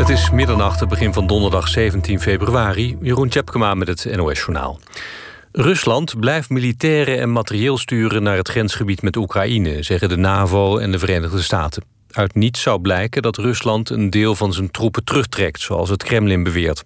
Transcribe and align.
Het 0.00 0.08
is 0.08 0.30
middernacht, 0.30 0.88
begin 0.88 1.12
van 1.12 1.26
donderdag 1.26 1.68
17 1.68 2.20
februari. 2.20 2.96
Jeroen 3.00 3.28
Tjepkema 3.28 3.74
met 3.74 3.88
het 3.88 4.16
NOS-journaal. 4.16 4.80
Rusland 5.52 6.20
blijft 6.20 6.50
militairen 6.50 7.18
en 7.18 7.32
materieel 7.32 7.78
sturen 7.78 8.22
naar 8.22 8.36
het 8.36 8.48
grensgebied 8.48 9.02
met 9.02 9.16
Oekraïne, 9.16 9.82
zeggen 9.82 10.08
de 10.08 10.16
NAVO 10.16 10.78
en 10.78 10.92
de 10.92 10.98
Verenigde 10.98 11.42
Staten. 11.42 11.84
Uit 12.10 12.34
niets 12.34 12.62
zou 12.62 12.80
blijken 12.80 13.22
dat 13.22 13.36
Rusland 13.36 13.90
een 13.90 14.10
deel 14.10 14.34
van 14.34 14.52
zijn 14.52 14.70
troepen 14.70 15.04
terugtrekt, 15.04 15.60
zoals 15.60 15.88
het 15.88 16.02
Kremlin 16.02 16.42
beweert. 16.42 16.82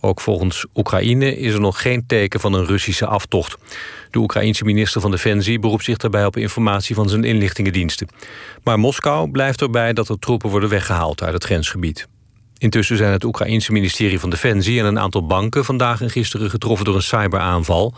Ook 0.00 0.20
volgens 0.20 0.66
Oekraïne 0.74 1.36
is 1.36 1.54
er 1.54 1.60
nog 1.60 1.82
geen 1.82 2.06
teken 2.06 2.40
van 2.40 2.52
een 2.52 2.66
Russische 2.66 3.06
aftocht. 3.06 3.56
De 4.10 4.18
Oekraïense 4.18 4.64
minister 4.64 5.00
van 5.00 5.10
Defensie 5.10 5.58
beroept 5.58 5.84
zich 5.84 5.96
daarbij 5.96 6.26
op 6.26 6.36
informatie 6.36 6.94
van 6.94 7.08
zijn 7.08 7.24
inlichtingendiensten. 7.24 8.08
Maar 8.64 8.78
Moskou 8.78 9.30
blijft 9.30 9.60
erbij 9.60 9.92
dat 9.92 10.08
er 10.08 10.18
troepen 10.18 10.50
worden 10.50 10.68
weggehaald 10.68 11.22
uit 11.22 11.32
het 11.32 11.44
grensgebied. 11.44 12.06
Intussen 12.60 12.96
zijn 12.96 13.12
het 13.12 13.24
Oekraïense 13.24 13.72
ministerie 13.72 14.20
van 14.20 14.30
Defensie 14.30 14.80
en 14.80 14.84
een 14.84 14.98
aantal 14.98 15.26
banken 15.26 15.64
vandaag 15.64 16.00
en 16.00 16.10
gisteren 16.10 16.50
getroffen 16.50 16.84
door 16.84 16.94
een 16.94 17.02
cyberaanval. 17.02 17.94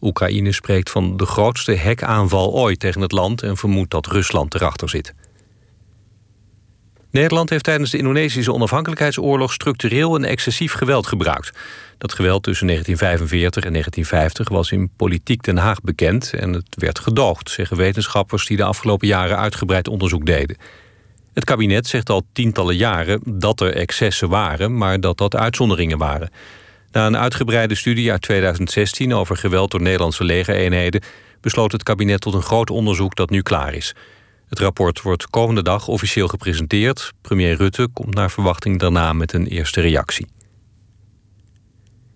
Oekraïne 0.00 0.52
spreekt 0.52 0.90
van 0.90 1.16
de 1.16 1.26
grootste 1.26 1.78
hackaanval 1.78 2.52
ooit 2.52 2.80
tegen 2.80 3.00
het 3.00 3.12
land 3.12 3.42
en 3.42 3.56
vermoedt 3.56 3.90
dat 3.90 4.06
Rusland 4.06 4.54
erachter 4.54 4.88
zit. 4.88 5.14
Nederland 7.10 7.50
heeft 7.50 7.64
tijdens 7.64 7.90
de 7.90 7.98
Indonesische 7.98 8.52
onafhankelijkheidsoorlog 8.52 9.52
structureel 9.52 10.14
en 10.16 10.24
excessief 10.24 10.72
geweld 10.72 11.06
gebruikt. 11.06 11.58
Dat 11.98 12.12
geweld 12.12 12.42
tussen 12.42 12.66
1945 12.66 13.64
en 13.64 13.72
1950 13.72 14.48
was 14.48 14.70
in 14.70 14.90
politiek 14.96 15.42
Den 15.42 15.56
Haag 15.56 15.80
bekend 15.80 16.32
en 16.32 16.52
het 16.52 16.74
werd 16.78 16.98
gedoogd, 16.98 17.50
zeggen 17.50 17.76
wetenschappers 17.76 18.46
die 18.46 18.56
de 18.56 18.64
afgelopen 18.64 19.06
jaren 19.06 19.38
uitgebreid 19.38 19.88
onderzoek 19.88 20.26
deden. 20.26 20.56
Het 21.38 21.46
kabinet 21.46 21.86
zegt 21.86 22.10
al 22.10 22.26
tientallen 22.32 22.76
jaren 22.76 23.20
dat 23.24 23.60
er 23.60 23.74
excessen 23.74 24.28
waren, 24.28 24.76
maar 24.76 25.00
dat 25.00 25.18
dat 25.18 25.36
uitzonderingen 25.36 25.98
waren. 25.98 26.30
Na 26.90 27.06
een 27.06 27.16
uitgebreide 27.16 27.74
studie 27.74 28.10
uit 28.10 28.22
2016 28.22 29.14
over 29.14 29.36
geweld 29.36 29.70
door 29.70 29.82
Nederlandse 29.82 30.24
legereenheden 30.24 31.02
besloot 31.40 31.72
het 31.72 31.82
kabinet 31.82 32.20
tot 32.20 32.34
een 32.34 32.42
groot 32.42 32.70
onderzoek 32.70 33.16
dat 33.16 33.30
nu 33.30 33.42
klaar 33.42 33.74
is. 33.74 33.94
Het 34.48 34.58
rapport 34.58 35.02
wordt 35.02 35.30
komende 35.30 35.62
dag 35.62 35.88
officieel 35.88 36.28
gepresenteerd. 36.28 37.12
Premier 37.20 37.56
Rutte 37.56 37.88
komt 37.92 38.14
naar 38.14 38.30
verwachting 38.30 38.78
daarna 38.78 39.12
met 39.12 39.32
een 39.32 39.46
eerste 39.46 39.80
reactie. 39.80 40.26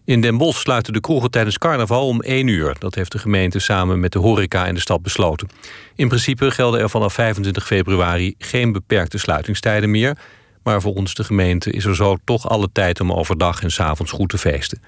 In 0.05 0.20
Den 0.20 0.36
Bosch 0.39 0.61
sluiten 0.61 0.92
de 0.92 1.00
kroegen 1.00 1.31
tijdens 1.31 1.58
carnaval 1.58 2.06
om 2.06 2.20
1 2.20 2.47
uur. 2.47 2.77
Dat 2.78 2.95
heeft 2.95 3.12
de 3.12 3.19
gemeente 3.19 3.58
samen 3.58 4.00
met 4.00 4.12
de 4.12 4.19
horeca 4.19 4.67
in 4.67 4.75
de 4.75 4.81
stad 4.81 5.03
besloten. 5.03 5.48
In 5.94 6.09
principe 6.09 6.50
gelden 6.50 6.81
er 6.81 6.91
vanaf 6.91 7.12
25 7.12 7.67
februari 7.67 8.34
geen 8.39 8.72
beperkte 8.72 9.19
sluitingstijden 9.19 9.91
meer... 9.91 10.17
maar 10.62 10.81
volgens 10.81 11.14
de 11.14 11.25
gemeente 11.25 11.70
is 11.70 11.84
er 11.84 11.97
zo 11.97 12.17
toch 12.25 12.48
alle 12.48 12.69
tijd 12.72 13.00
om 13.00 13.12
overdag 13.12 13.62
en 13.62 13.70
s 13.70 13.81
avonds 13.81 14.12
goed 14.12 14.28
te 14.28 14.39
feesten. 14.39 14.83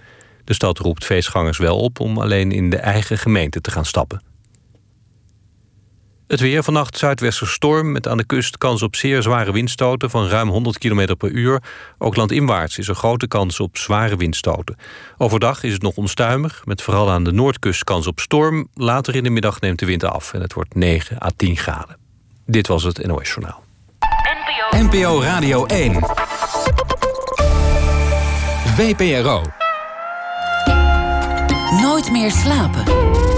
De 0.44 0.54
stad 0.54 0.78
roept 0.78 1.04
feestgangers 1.04 1.58
wel 1.58 1.78
op 1.78 2.00
om 2.00 2.18
alleen 2.18 2.52
in 2.52 2.70
de 2.70 2.76
eigen 2.76 3.18
gemeente 3.18 3.60
te 3.60 3.70
gaan 3.70 3.84
stappen. 3.84 4.33
Het 6.34 6.42
weer 6.42 6.62
vannacht 6.62 6.98
zuidwester 6.98 7.48
storm 7.48 7.92
met 7.92 8.08
aan 8.08 8.16
de 8.16 8.24
kust 8.24 8.58
kans 8.58 8.82
op 8.82 8.96
zeer 8.96 9.22
zware 9.22 9.52
windstoten 9.52 10.10
van 10.10 10.28
ruim 10.28 10.48
100 10.48 10.78
km 10.78 11.16
per 11.16 11.30
uur. 11.30 11.62
Ook 11.98 12.16
landinwaarts 12.16 12.78
is 12.78 12.88
er 12.88 12.94
grote 12.94 13.26
kans 13.26 13.60
op 13.60 13.76
zware 13.76 14.16
windstoten. 14.16 14.76
Overdag 15.18 15.62
is 15.62 15.72
het 15.72 15.82
nog 15.82 15.96
onstuimig, 15.96 16.62
met 16.64 16.82
vooral 16.82 17.10
aan 17.10 17.24
de 17.24 17.32
noordkust 17.32 17.84
kans 17.84 18.06
op 18.06 18.20
storm. 18.20 18.68
Later 18.74 19.14
in 19.14 19.22
de 19.22 19.30
middag 19.30 19.60
neemt 19.60 19.78
de 19.78 19.86
wind 19.86 20.04
af 20.04 20.32
en 20.32 20.40
het 20.40 20.52
wordt 20.52 20.74
9 20.74 21.22
à 21.22 21.30
10 21.36 21.56
graden. 21.56 21.96
Dit 22.46 22.66
was 22.66 22.82
het 22.82 23.06
NOS 23.06 23.28
Journaal. 23.28 23.64
NPO, 24.70 24.82
NPO 24.82 25.22
Radio 25.22 25.66
1. 25.66 25.98
VPRO. 28.76 29.42
Nooit 31.80 32.10
meer 32.10 32.30
slapen. 32.30 33.33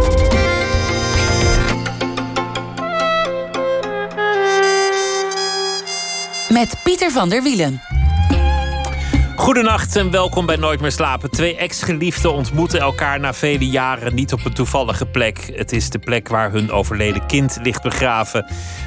Met 6.49 6.81
Pieter 6.83 7.11
van 7.11 7.29
der 7.29 7.43
Wielen. 7.43 7.81
Goedenacht 9.37 9.97
en 9.97 10.11
welkom 10.11 10.47
bij 10.47 10.57
Nooit 10.57 10.81
meer 10.81 10.93
slapen. 10.93 11.31
Twee 11.31 11.57
ex-geliefden 11.57 12.33
ontmoeten 12.33 12.81
elkaar 12.81 13.21
na 13.21 13.35
vele 13.35 13.69
jaren 13.69 14.15
niet 14.15 14.33
op 14.33 14.45
een 14.45 14.53
toevallige 14.53 15.07
plek. 15.07 15.51
Het 15.55 15.73
is 15.73 15.91
de 15.91 15.99
plek 15.99 16.29
waar 16.29 16.51
hun 16.51 16.71
overleden 16.71 17.27
kind 17.27 17.59
ligt 17.63 17.83
begraven. 17.83 18.47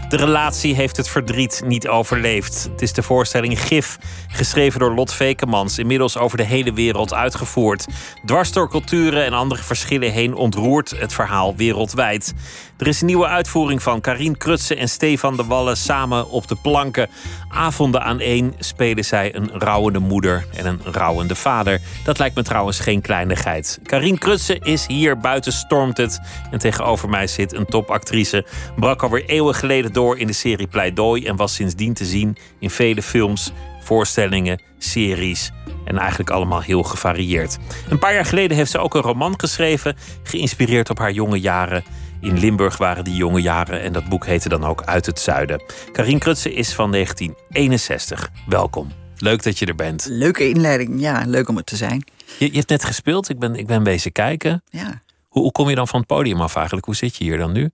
De 0.10 0.18
relatie 0.18 0.76
heeft 0.76 0.98
het 0.98 1.10
verdriet 1.10 1.62
niet 1.66 1.88
overleefd. 1.88 2.70
Het 2.72 2.82
is 2.82 2.94
de 2.94 3.04
voorstelling 3.04 3.62
Gif, 3.62 3.98
geschreven 4.28 4.80
door 4.80 4.94
Lot 4.94 5.14
Vekemans, 5.14 5.78
inmiddels 5.78 6.18
over 6.18 6.38
de 6.38 6.44
hele 6.44 6.74
wereld 6.74 7.14
uitgevoerd. 7.14 7.88
Dwars 8.26 8.52
door 8.52 8.70
culturen 8.70 9.26
en 9.26 9.34
andere 9.34 9.64
verschillen 9.64 10.12
heen 10.12 10.34
ontroert 10.34 10.94
het 11.00 11.14
verhaal 11.14 11.56
wereldwijd. 11.56 12.34
Er 12.78 12.88
is 12.88 13.02
een 13.02 13.08
nieuwe 13.08 13.28
uitvoering 13.28 13.84
van 13.84 14.02
Karin 14.02 14.38
Krutse 14.38 14.76
en 14.76 14.90
Stefan 14.90 15.38
de 15.38 15.46
Wallen 15.46 15.78
samen 15.78 16.30
op 16.30 16.48
de 16.48 16.56
planken. 16.56 17.10
Avonden 17.50 18.04
aan 18.04 18.20
één 18.20 18.54
spelen 18.60 19.06
zij 19.06 19.36
een 19.36 19.50
rouwende 19.54 20.00
moeder 20.00 20.46
en 20.56 20.66
een 20.66 20.82
rouwende 20.84 21.36
vader. 21.36 21.82
Dat 22.04 22.20
lijkt 22.20 22.36
me 22.36 22.44
trouwens 22.44 22.80
geen 22.80 23.02
kleinigheid. 23.02 23.80
Karin 23.84 24.18
Krutse 24.18 24.60
is 24.60 24.88
hier, 24.88 25.18
buiten 25.18 25.52
stormt 25.52 25.98
het. 25.98 26.20
En 26.52 26.60
tegenover 26.60 27.10
mij 27.10 27.28
zit 27.28 27.54
een 27.54 27.66
topactrice. 27.66 28.46
Brak 28.76 29.04
alweer 29.04 29.26
eeuwen 29.26 29.56
geleden 29.56 29.94
door 30.00 30.18
in 30.18 30.28
de 30.28 30.34
serie 30.34 30.68
Pleidooi 30.68 31.26
en 31.26 31.36
was 31.36 31.54
sindsdien 31.54 31.94
te 31.94 32.06
zien 32.06 32.38
in 32.60 32.70
vele 32.70 33.02
films, 33.02 33.52
voorstellingen, 33.84 34.62
series 34.78 35.52
en 35.86 35.98
eigenlijk 35.98 36.30
allemaal 36.30 36.62
heel 36.62 36.84
gevarieerd. 36.84 37.58
Een 37.90 38.00
paar 38.00 38.14
jaar 38.14 38.26
geleden 38.26 38.58
heeft 38.58 38.72
ze 38.72 38.78
ook 38.78 38.96
een 38.96 39.02
roman 39.02 39.40
geschreven, 39.40 39.96
geïnspireerd 40.24 40.90
op 40.90 41.00
haar 41.00 41.12
jonge 41.12 41.40
jaren. 41.40 41.84
In 42.22 42.40
Limburg 42.40 42.78
waren 42.78 43.04
die 43.04 43.16
jonge 43.16 43.42
jaren 43.42 43.82
en 43.82 43.94
dat 43.94 44.10
boek 44.10 44.26
heette 44.26 44.50
dan 44.50 44.66
ook 44.66 44.84
Uit 44.84 45.06
het 45.06 45.20
Zuiden. 45.20 45.62
Karin 45.92 46.20
Krutse 46.20 46.54
is 46.54 46.74
van 46.74 46.92
1961. 46.92 48.32
Welkom. 48.48 48.92
Leuk 49.18 49.44
dat 49.44 49.60
je 49.60 49.66
er 49.66 49.76
bent. 49.76 50.06
Leuke 50.10 50.50
inleiding, 50.50 51.02
ja, 51.02 51.24
leuk 51.26 51.50
om 51.50 51.56
het 51.56 51.66
te 51.66 51.76
zijn. 51.76 52.04
Je, 52.38 52.46
je 52.46 52.58
hebt 52.58 52.70
net 52.70 52.84
gespeeld, 52.84 53.30
ik 53.30 53.40
ben, 53.40 53.56
ik 53.56 53.68
ben 53.68 53.84
bezig 53.84 54.12
kijken. 54.12 54.64
Ja. 54.70 55.02
Hoe, 55.28 55.42
hoe 55.42 55.52
kom 55.52 55.70
je 55.70 55.76
dan 55.76 55.88
van 55.88 56.00
het 56.00 56.08
podium 56.08 56.42
af 56.42 56.56
eigenlijk? 56.56 56.86
Hoe 56.86 56.96
zit 56.96 57.16
je 57.16 57.24
hier 57.24 57.38
dan 57.38 57.52
nu? 57.52 57.70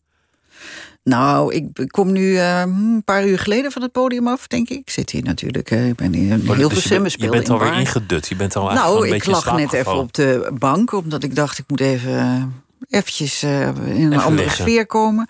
Nou, 1.10 1.54
ik 1.54 1.88
kom 1.88 2.12
nu 2.12 2.32
uh, 2.32 2.60
een 2.60 3.02
paar 3.06 3.28
uur 3.28 3.40
geleden 3.40 3.72
van 3.72 3.82
het 3.82 3.92
podium 3.92 4.28
af, 4.28 4.48
denk 4.48 4.70
ik. 4.70 4.78
Ik 4.78 4.90
zit 4.90 5.10
hier 5.10 5.24
natuurlijk, 5.24 5.72
uh, 5.72 5.88
ik 5.88 5.96
ben 5.96 6.14
hier 6.14 6.40
heel 6.56 6.70
dus 6.70 6.86
veel 6.86 7.04
Je, 7.04 7.14
je 7.18 7.30
bent 7.30 7.50
alweer 7.50 7.74
in 7.74 7.80
ingedut, 7.80 8.28
je 8.28 8.36
bent 8.36 8.56
al 8.56 8.72
Nou, 8.72 9.10
ik 9.10 9.26
lag 9.26 9.56
net 9.56 9.74
even 9.74 9.96
op 9.96 10.14
de 10.14 10.52
bank, 10.60 10.92
omdat 10.92 11.24
ik 11.24 11.36
dacht 11.36 11.58
ik 11.58 11.64
moet 11.68 11.80
even 11.80 12.54
eventjes 12.90 13.44
uh, 13.44 13.68
in 13.86 14.12
een 14.12 14.20
andere 14.20 14.50
sfeer 14.50 14.86
komen. 14.86 15.28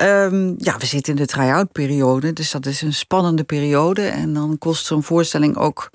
Um, 0.00 0.54
ja, 0.58 0.76
we 0.76 0.86
zitten 0.86 1.12
in 1.12 1.18
de 1.18 1.26
try-out 1.26 1.72
periode, 1.72 2.32
dus 2.32 2.50
dat 2.50 2.66
is 2.66 2.82
een 2.82 2.94
spannende 2.94 3.44
periode. 3.44 4.02
En 4.02 4.34
dan 4.34 4.58
kost 4.58 4.86
zo'n 4.86 5.02
voorstelling 5.02 5.56
ook 5.56 5.90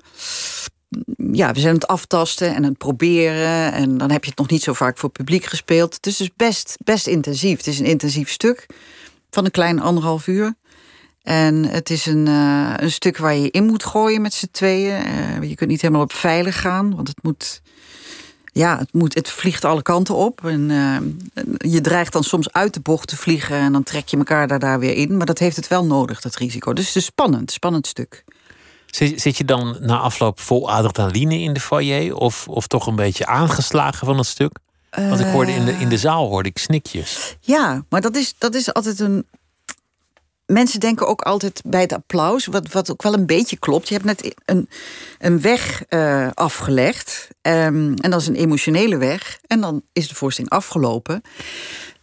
ja, 1.32 1.52
we 1.52 1.60
zijn 1.60 1.74
het 1.74 1.86
aftasten 1.86 2.54
en 2.54 2.62
het 2.62 2.78
proberen. 2.78 3.72
En 3.72 3.98
dan 3.98 4.10
heb 4.10 4.24
je 4.24 4.30
het 4.30 4.38
nog 4.38 4.50
niet 4.50 4.62
zo 4.62 4.72
vaak 4.72 4.98
voor 4.98 5.10
publiek 5.10 5.44
gespeeld. 5.44 5.94
Het 5.94 6.06
is 6.06 6.16
dus 6.16 6.30
best, 6.36 6.76
best 6.84 7.06
intensief. 7.06 7.56
Het 7.56 7.66
is 7.66 7.78
een 7.78 7.86
intensief 7.86 8.30
stuk 8.30 8.66
van 9.36 9.44
een 9.44 9.50
klein 9.50 9.80
anderhalf 9.80 10.26
uur. 10.26 10.54
En 11.22 11.64
het 11.64 11.90
is 11.90 12.06
een, 12.06 12.26
uh, 12.26 12.72
een 12.76 12.90
stuk 12.90 13.16
waar 13.16 13.34
je 13.34 13.50
in 13.50 13.64
moet 13.64 13.84
gooien 13.84 14.22
met 14.22 14.34
z'n 14.34 14.48
tweeën. 14.50 15.06
Uh, 15.06 15.48
je 15.48 15.54
kunt 15.54 15.70
niet 15.70 15.80
helemaal 15.80 16.02
op 16.02 16.12
veilig 16.12 16.60
gaan, 16.60 16.94
want 16.94 17.08
het 17.08 17.22
moet. 17.22 17.62
Ja, 18.52 18.78
het, 18.78 18.92
moet, 18.92 19.14
het 19.14 19.30
vliegt 19.30 19.64
alle 19.64 19.82
kanten 19.82 20.14
op. 20.14 20.44
En 20.44 20.70
uh, 20.70 20.96
je 21.72 21.80
dreigt 21.80 22.12
dan 22.12 22.24
soms 22.24 22.52
uit 22.52 22.74
de 22.74 22.80
bocht 22.80 23.08
te 23.08 23.16
vliegen 23.16 23.56
en 23.56 23.72
dan 23.72 23.82
trek 23.82 24.08
je 24.08 24.16
elkaar 24.16 24.48
daar, 24.48 24.58
daar 24.58 24.78
weer 24.78 24.94
in. 24.94 25.16
Maar 25.16 25.26
dat 25.26 25.38
heeft 25.38 25.56
het 25.56 25.68
wel 25.68 25.84
nodig, 25.84 26.20
dat 26.20 26.36
risico. 26.36 26.72
Dus 26.72 26.86
het 26.86 26.96
is 26.96 27.04
spannend, 27.04 27.50
spannend 27.52 27.86
stuk. 27.86 28.24
Zit, 28.86 29.20
zit 29.20 29.36
je 29.36 29.44
dan 29.44 29.76
na 29.80 29.98
afloop 29.98 30.40
vol 30.40 30.70
adrenaline 30.70 31.38
in 31.38 31.52
de 31.52 31.60
foyer? 31.60 32.14
Of, 32.14 32.48
of 32.48 32.66
toch 32.66 32.86
een 32.86 32.96
beetje 32.96 33.26
aangeslagen 33.26 34.06
van 34.06 34.16
het 34.16 34.26
stuk? 34.26 34.58
Want 34.96 35.20
ik 35.20 35.26
hoorde 35.26 35.52
in 35.52 35.64
de, 35.64 35.72
in 35.72 35.88
de 35.88 35.98
zaal 35.98 36.28
hoorde 36.28 36.48
ik 36.48 36.58
snikjes. 36.58 37.36
Ja, 37.40 37.84
maar 37.88 38.00
dat 38.00 38.16
is, 38.16 38.34
dat 38.38 38.54
is 38.54 38.72
altijd 38.72 39.00
een. 39.00 39.26
Mensen 40.46 40.80
denken 40.80 41.06
ook 41.06 41.20
altijd 41.20 41.60
bij 41.64 41.80
het 41.80 41.92
applaus, 41.92 42.46
wat, 42.46 42.72
wat 42.72 42.90
ook 42.90 43.02
wel 43.02 43.14
een 43.14 43.26
beetje 43.26 43.58
klopt. 43.58 43.88
Je 43.88 43.94
hebt 43.94 44.06
net 44.06 44.34
een, 44.44 44.68
een 45.18 45.40
weg 45.40 45.82
uh, 45.88 46.28
afgelegd. 46.34 47.28
Um, 47.42 47.94
en 47.94 48.10
dat 48.10 48.20
is 48.20 48.26
een 48.26 48.34
emotionele 48.34 48.96
weg. 48.96 49.38
En 49.46 49.60
dan 49.60 49.82
is 49.92 50.08
de 50.08 50.14
voorstelling 50.14 50.52
afgelopen. 50.52 51.22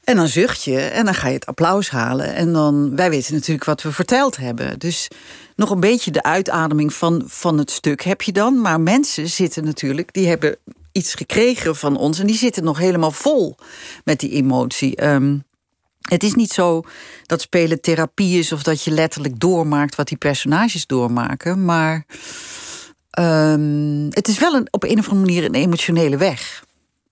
En 0.04 0.16
dan 0.16 0.28
zucht 0.28 0.64
je 0.64 0.80
en 0.80 1.06
dan 1.06 1.14
ga 1.14 1.28
je 1.28 1.34
het 1.34 1.46
applaus 1.46 1.90
halen. 1.90 2.36
En 2.36 2.54
dan, 2.54 2.96
wij 2.96 3.10
weten 3.10 3.34
natuurlijk 3.34 3.66
wat 3.66 3.82
we 3.82 3.92
verteld 3.92 4.38
hebben. 4.38 4.80
Dus 4.80 5.08
nog 5.56 5.70
een 5.70 5.80
beetje 5.80 6.12
de 6.12 6.24
uitademing 6.24 6.94
van, 6.94 7.24
van 7.26 7.58
het 7.58 7.72
stuk 7.72 8.02
heb 8.02 8.22
je 8.22 8.32
dan. 8.32 8.62
Maar 8.62 8.82
mensen 8.82 9.30
zitten 9.30 9.64
natuurlijk, 9.64 10.14
die 10.14 10.28
hebben 10.28 10.58
iets 10.94 11.14
gekregen 11.14 11.76
van 11.76 11.98
ons. 11.98 12.20
En 12.20 12.28
die 12.28 12.38
zitten 12.38 12.64
nog 12.64 12.78
helemaal 12.78 13.12
vol 13.12 13.56
met 14.04 14.20
die 14.20 14.32
emotie. 14.32 15.06
Um, 15.06 15.44
het 16.02 16.24
is 16.24 16.34
niet 16.34 16.52
zo 16.52 16.82
dat 17.26 17.42
spelen 17.42 17.82
therapie 17.82 18.40
is 18.40 18.52
of 18.52 18.64
dat 18.64 18.84
je 18.84 18.92
letterlijk 18.92 19.40
doormaakt 19.40 19.96
wat 19.96 20.08
die 20.08 20.18
personages 20.18 20.86
doormaken. 20.86 21.66
Maar 21.66 22.06
Ehm, 23.14 24.06
het 24.10 24.28
is 24.28 24.40
wel 24.40 24.54
een, 24.54 24.68
op 24.72 24.84
een 24.84 25.00
of 25.00 25.10
andere 25.10 25.26
manier 25.26 25.44
een 25.44 25.56
emotionele 25.56 26.18
weg. 26.18 26.64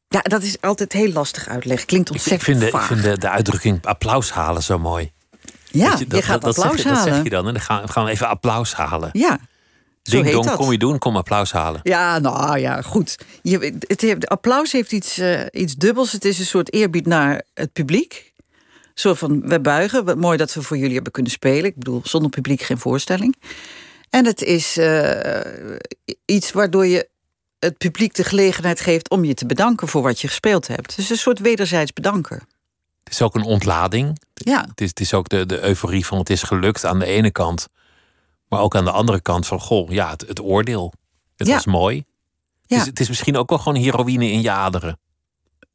Ja, 0.08 0.20
dat 0.22 0.44
is 0.44 0.62
altijd 0.62 0.94
heel 0.94 1.12
lastig 1.12 1.48
uitleggen. 1.48 1.88
Klinkt 1.88 2.12
ontzettend 2.12 2.42
ik 2.42 2.48
vind, 2.48 2.60
de, 2.60 2.78
vaag. 2.78 2.82
ik 2.82 2.88
vind 2.88 3.04
de, 3.04 3.18
de 3.18 3.30
uitdrukking 3.30 3.86
applaus 3.86 4.32
halen 4.32 4.64
zo 4.64 4.80
mooi. 4.80 5.12
ja, 5.72 5.90
Dat 5.90 6.00
je, 6.00 6.08
dat, 6.08 6.24
gaat 6.24 6.42
dat, 6.42 6.58
applaus 6.58 6.76
zeg 6.76 6.84
je, 6.84 6.90
halen. 6.90 7.06
Dat 7.06 7.14
zeg 7.14 7.24
je 7.24 7.30
dan 7.30 7.48
en 7.48 7.54
dan 7.54 7.62
gaan, 7.62 7.90
gaan 7.90 8.06
we 8.06 8.12
even 8.12 8.28
applaus 8.28 8.74
halen. 8.74 9.10
Ja, 9.12 9.40
Ding 10.02 10.32
dong, 10.32 10.46
dat. 10.46 10.56
kom 10.56 10.72
je 10.72 10.78
doen, 10.78 10.98
kom 10.98 11.16
applaus 11.16 11.52
halen. 11.52 11.80
Ja, 11.84 12.20
nou 12.20 12.60
ja, 12.60 12.82
goed. 12.82 13.18
Je, 13.42 13.78
het, 13.88 14.28
applaus 14.28 14.72
heeft 14.72 14.92
iets, 14.92 15.18
eh, 15.18 15.42
iets 15.52 15.76
dubbels. 15.76 16.12
Het 16.12 16.26
is 16.26 16.40
een 16.40 16.46
soort 16.46 16.74
eerbied 16.74 17.06
naar 17.06 17.44
het 17.54 17.74
publiek. 17.74 18.34
Een 18.38 18.92
soort 18.94 19.18
van, 19.18 19.48
we 19.48 19.60
buigen. 19.60 20.06
Wat 20.06 20.18
mooi 20.18 20.38
dat 20.38 20.54
we 20.54 20.62
voor 20.62 20.78
jullie 20.78 20.94
hebben 20.94 21.12
kunnen 21.12 21.32
spelen. 21.32 21.66
Ik 21.66 21.76
bedoel, 21.76 22.02
zonder 22.04 22.30
publiek 22.30 22.62
geen 22.62 22.80
voorstelling. 22.80 23.36
En 24.10 24.26
het 24.26 24.42
is 24.42 24.78
eh, 24.78 25.40
iets 26.26 26.52
waardoor 26.52 26.86
je 26.86 27.10
het 27.60 27.78
publiek 27.78 28.14
de 28.14 28.24
gelegenheid 28.24 28.80
geeft... 28.80 29.10
om 29.10 29.24
je 29.24 29.34
te 29.34 29.46
bedanken 29.46 29.88
voor 29.88 30.02
wat 30.02 30.20
je 30.22 30.28
gespeeld 30.28 30.68
hebt. 30.68 30.96
Dus 30.96 31.10
een 31.10 31.18
soort 31.18 31.40
wederzijds 31.40 31.94
bedanken. 31.94 32.48
Het 33.04 33.14
is 33.14 33.22
ook 33.22 33.36
een 33.36 33.44
ontlading. 33.44 34.22
Ja, 34.34 34.66
Het 34.70 34.82
is, 34.82 34.90
het 34.90 35.00
is 35.00 35.14
ook 35.14 35.30
de, 35.30 35.46
de 35.46 35.64
euforie 35.64 36.06
van 36.06 36.18
het 36.18 36.30
is 36.30 36.44
gelukt 36.44 36.86
aan 36.86 37.00
de 37.00 37.06
ene 37.06 37.32
kant. 37.32 37.68
Maar 38.52 38.62
ook 38.62 38.76
aan 38.76 38.86
de 38.86 38.92
andere 38.92 39.22
kant 39.22 39.48
van, 39.48 39.60
goh, 39.60 39.90
ja, 39.92 40.10
het, 40.10 40.22
het 40.28 40.42
oordeel. 40.42 40.94
Het 41.36 41.48
Ja. 41.48 41.54
was 41.54 41.66
mooi. 41.66 41.96
Het, 41.98 42.06
Ja. 42.66 42.78
is, 42.80 42.86
het 42.86 43.00
is 43.00 43.08
misschien 43.08 43.38
ook 43.38 43.50
wel 43.50 43.58
gewoon 43.60 43.82
heroïne 43.82 44.32
in 44.32 44.42
je 44.42 44.52
aderen. 44.52 45.00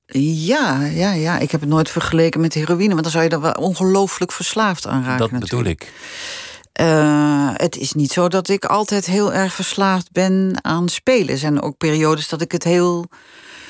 ja, 0.07 0.85
ja, 0.85 1.13
ja. 1.13 1.39
Ik 1.39 1.51
heb 1.51 1.61
het 1.61 1.69
nooit 1.71 1.91
vergeleken 1.91 2.41
met 2.41 2.55
heroïne... 2.55 2.89
want 2.91 3.03
dan 3.03 3.11
zou 3.11 3.25
je 3.25 3.31
er 3.31 3.41
wel 3.41 3.53
ongelooflijk 3.53 4.33
verslaafd 4.33 4.87
aan 4.87 5.05
raken. 5.05 5.19
dat 5.19 5.31
natuurlijk. 5.31 5.51
bedoel 5.51 5.71
ik. 5.73 5.93
Eh, 6.73 7.51
het 7.53 7.77
is 7.77 7.93
niet 7.93 8.13
zo 8.13 8.29
dat 8.29 8.49
ik 8.49 8.65
altijd 8.65 9.07
heel 9.07 9.33
erg 9.33 9.53
verslaafd 9.55 10.13
ben 10.13 10.59
aan 10.63 10.89
spelen. 10.89 11.29
Er 11.29 11.39
zijn 11.39 11.63
ook 11.63 11.77
periodes 11.77 12.29
dat 12.29 12.41
ik 12.41 12.53
het 12.53 12.65
heel 12.65 13.07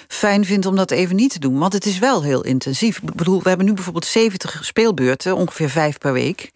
fijn 0.09 0.45
vind 0.45 0.67
om 0.67 0.77
dat 0.77 0.91
even 0.91 1.17
niet 1.17 1.33
te 1.33 1.39
doen. 1.39 1.59
Want 1.59 1.73
het 1.73 1.87
is 1.87 1.99
wel 1.99 2.23
heel 2.23 2.43
intensief. 2.45 2.97
Ik 3.03 3.15
bedoel, 3.15 3.43
we 3.43 3.49
hebben 3.49 3.67
nu 3.67 3.73
bijvoorbeeld 3.73 4.07
70 4.07 4.59
speelbeurten, 4.65 5.37
ongeveer 5.37 5.71
vijf 5.71 5.99
per 5.99 6.13
week. 6.13 6.51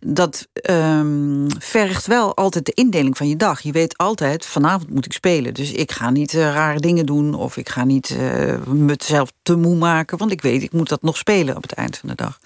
Dat 0.00 0.48
ehm, 0.52 1.48
vergt 1.58 2.06
wel 2.06 2.36
altijd 2.36 2.66
de 2.66 2.72
indeling 2.74 3.16
van 3.16 3.28
je 3.28 3.36
dag. 3.36 3.60
Je 3.60 3.72
weet 3.72 3.96
altijd, 3.96 4.46
vanavond 4.46 4.90
moet 4.90 5.04
ik 5.04 5.12
spelen. 5.12 5.54
Dus 5.54 5.72
ik 5.72 5.92
ga 5.92 6.10
niet 6.10 6.34
eh, 6.34 6.40
rare 6.40 6.80
dingen 6.80 7.06
doen... 7.06 7.34
of 7.34 7.56
ik 7.56 7.68
ga 7.68 7.84
niet 7.84 8.10
eh, 8.10 8.66
mezelf 8.66 9.32
te 9.42 9.56
moe 9.56 9.74
maken... 9.74 10.18
want 10.18 10.32
ik 10.32 10.42
weet, 10.42 10.62
ik 10.62 10.72
moet 10.72 10.88
dat 10.88 11.02
nog 11.02 11.16
spelen 11.16 11.56
op 11.56 11.62
het 11.62 11.72
eind 11.72 11.96
van 11.96 12.08
de 12.08 12.14
dag. 12.14 12.38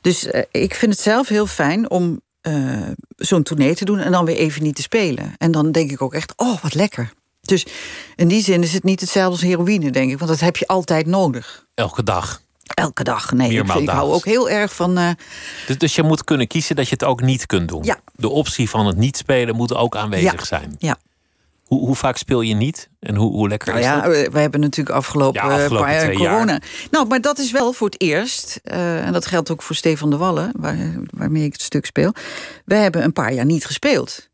Dus 0.00 0.26
eh, 0.26 0.42
ik 0.50 0.74
vind 0.74 0.92
het 0.92 1.00
zelf 1.00 1.28
heel 1.28 1.46
fijn 1.46 1.90
om 1.90 2.20
zo'n 3.16 3.42
tournee 3.42 3.74
te 3.74 3.84
doen 3.84 3.98
en 3.98 4.12
dan 4.12 4.24
weer 4.24 4.36
even 4.36 4.62
niet 4.62 4.74
te 4.74 4.82
spelen. 4.82 5.34
En 5.38 5.50
dan 5.50 5.72
denk 5.72 5.90
ik 5.90 6.02
ook 6.02 6.14
echt, 6.14 6.32
oh, 6.36 6.62
wat 6.62 6.74
lekker. 6.74 7.12
Dus 7.40 7.66
in 8.16 8.28
die 8.28 8.42
zin 8.42 8.62
is 8.62 8.72
het 8.72 8.84
niet 8.84 9.00
hetzelfde 9.00 9.30
als 9.30 9.40
heroïne, 9.40 9.90
denk 9.90 10.10
ik. 10.10 10.18
Want 10.18 10.30
dat 10.30 10.40
heb 10.40 10.56
je 10.56 10.66
altijd 10.66 11.06
nodig. 11.06 11.66
Elke 11.74 12.02
dag. 12.02 12.42
Elke 12.74 13.02
dag. 13.04 13.32
Nee, 13.32 13.50
ik, 13.50 13.66
vind- 13.70 13.82
ik 13.82 13.88
hou 13.88 14.12
ook 14.12 14.24
heel 14.24 14.50
erg 14.50 14.74
van. 14.74 14.98
eh, 14.98 15.10
Dus, 15.66 15.78
dus 15.78 15.94
je 15.94 16.02
moet 16.02 16.24
kunnen 16.24 16.46
kiezen 16.46 16.76
dat 16.76 16.86
je 16.88 16.92
het 16.94 17.04
ook 17.04 17.20
niet 17.20 17.46
kunt 17.46 17.68
doen. 17.68 17.84
Ja. 17.84 18.00
De 18.14 18.28
optie 18.28 18.70
van 18.70 18.86
het 18.86 18.96
niet 18.96 19.16
spelen 19.16 19.56
moet 19.56 19.74
ook 19.74 19.96
aanwezig 19.96 20.32
Ja. 20.38 20.44
zijn. 20.44 20.74
ja. 20.78 20.96
Hoe, 21.64 21.80
hoe 21.86 21.96
vaak 21.96 22.16
speel 22.16 22.40
je 22.40 22.54
niet? 22.54 22.88
En 23.00 23.14
hoe, 23.14 23.32
hoe 23.32 23.48
lekker 23.48 23.68
Nou 23.68 23.80
is 23.80 23.86
ja, 23.86 24.00
dat? 24.00 24.32
we 24.32 24.38
hebben 24.38 24.60
natuurlijk 24.60 24.96
afgelopen, 24.96 25.42
Ja, 25.42 25.48
eh, 25.48 25.54
afgelopen 25.54 25.86
paar 25.86 26.04
jaar 26.04 26.12
corona. 26.14 26.60
Nou, 26.90 27.06
maar 27.06 27.20
dat 27.20 27.38
is 27.38 27.50
wel 27.50 27.72
voor 27.72 27.88
het 27.88 28.00
eerst. 28.00 28.60
eh, 28.62 29.06
en 29.06 29.12
dat 29.12 29.26
geldt 29.26 29.50
ook 29.50 29.62
voor 29.62 29.76
Stefan 29.76 30.10
de 30.10 30.16
Wallen, 30.16 30.52
waar, 30.58 30.76
waarmee 31.16 31.44
ik 31.44 31.52
het 31.52 31.62
stuk 31.62 31.86
speel. 31.86 32.12
We 32.64 32.74
hebben 32.74 33.04
een 33.04 33.12
paar 33.12 33.32
jaar 33.32 33.44
niet 33.44 33.66
gespeeld. 33.66 34.28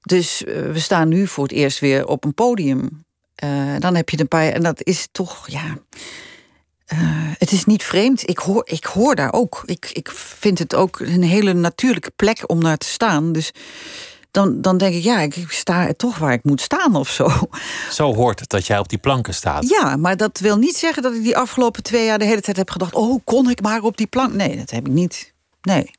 Dus 0.00 0.42
we 0.46 0.78
staan 0.78 1.08
nu 1.08 1.26
voor 1.26 1.42
het 1.44 1.52
eerst 1.52 1.78
weer 1.78 2.06
op 2.06 2.24
een 2.24 2.34
podium. 2.34 3.04
Dan 3.78 3.94
heb 3.94 4.08
je 4.08 4.20
een 4.20 4.28
paar 4.28 4.44
jaar. 4.44 4.52
En 4.52 4.62
dat 4.62 4.82
is 4.84 5.08
toch, 5.12 5.48
ja. 5.48 5.78
Eh, 6.90 6.98
het 7.38 7.52
is 7.52 7.64
niet 7.64 7.82
vreemd. 7.82 8.28
Ik 8.28 8.38
hoor, 8.38 8.62
ik 8.66 8.84
hoor 8.84 9.14
daar 9.14 9.32
ook. 9.32 9.62
Ik, 9.64 9.90
ik 9.92 10.10
vind 10.10 10.58
het 10.58 10.74
ook 10.74 11.00
een 11.00 11.22
hele 11.22 11.52
natuurlijke 11.52 12.12
plek 12.16 12.42
om 12.46 12.62
naar 12.62 12.76
te 12.76 12.86
staan. 12.86 13.32
Dus 13.32 13.52
dan, 14.30 14.60
dan 14.60 14.78
denk 14.78 14.94
ik, 14.94 15.02
ja, 15.02 15.20
ik 15.20 15.44
sta 15.48 15.92
toch 15.96 16.18
waar 16.18 16.32
ik 16.32 16.44
moet 16.44 16.60
staan 16.60 16.96
of 16.96 17.10
zo. 17.10 17.28
Zo 17.90 18.14
hoort 18.14 18.40
het 18.40 18.48
dat 18.48 18.66
jij 18.66 18.78
op 18.78 18.88
die 18.88 18.98
planken 18.98 19.34
staat. 19.34 19.68
Ja, 19.68 19.96
maar 19.96 20.16
dat 20.16 20.38
wil 20.38 20.56
niet 20.56 20.76
zeggen 20.76 21.02
dat 21.02 21.14
ik 21.14 21.22
die 21.22 21.36
afgelopen 21.36 21.82
twee 21.82 22.04
jaar 22.04 22.18
de 22.18 22.24
hele 22.24 22.40
tijd 22.40 22.56
heb 22.56 22.70
gedacht: 22.70 22.94
oh, 22.94 23.20
kon 23.24 23.50
ik 23.50 23.62
maar 23.62 23.82
op 23.82 23.96
die 23.96 24.06
plank? 24.06 24.32
Nee, 24.32 24.56
dat 24.56 24.70
heb 24.70 24.86
ik 24.86 24.92
niet. 24.92 25.32
Nee. 25.62 25.90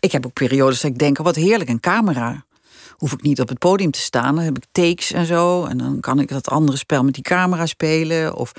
Ik 0.00 0.12
heb 0.12 0.26
ook 0.26 0.32
periodes 0.32 0.80
dat 0.80 0.90
ik 0.90 0.98
denk: 0.98 1.18
oh, 1.18 1.24
wat 1.24 1.36
heerlijk, 1.36 1.70
een 1.70 1.80
camera. 1.80 2.44
Hoef 2.90 3.12
ik 3.12 3.22
niet 3.22 3.40
op 3.40 3.48
het 3.48 3.58
podium 3.58 3.90
te 3.90 4.00
staan. 4.00 4.34
Dan 4.34 4.44
heb 4.44 4.56
ik 4.56 4.64
takes 4.72 5.12
en 5.12 5.26
zo. 5.26 5.64
En 5.64 5.78
dan 5.78 6.00
kan 6.00 6.20
ik 6.20 6.28
dat 6.28 6.48
andere 6.48 6.78
spel 6.78 7.04
met 7.04 7.14
die 7.14 7.22
camera 7.22 7.66
spelen. 7.66 8.34
Of 8.34 8.52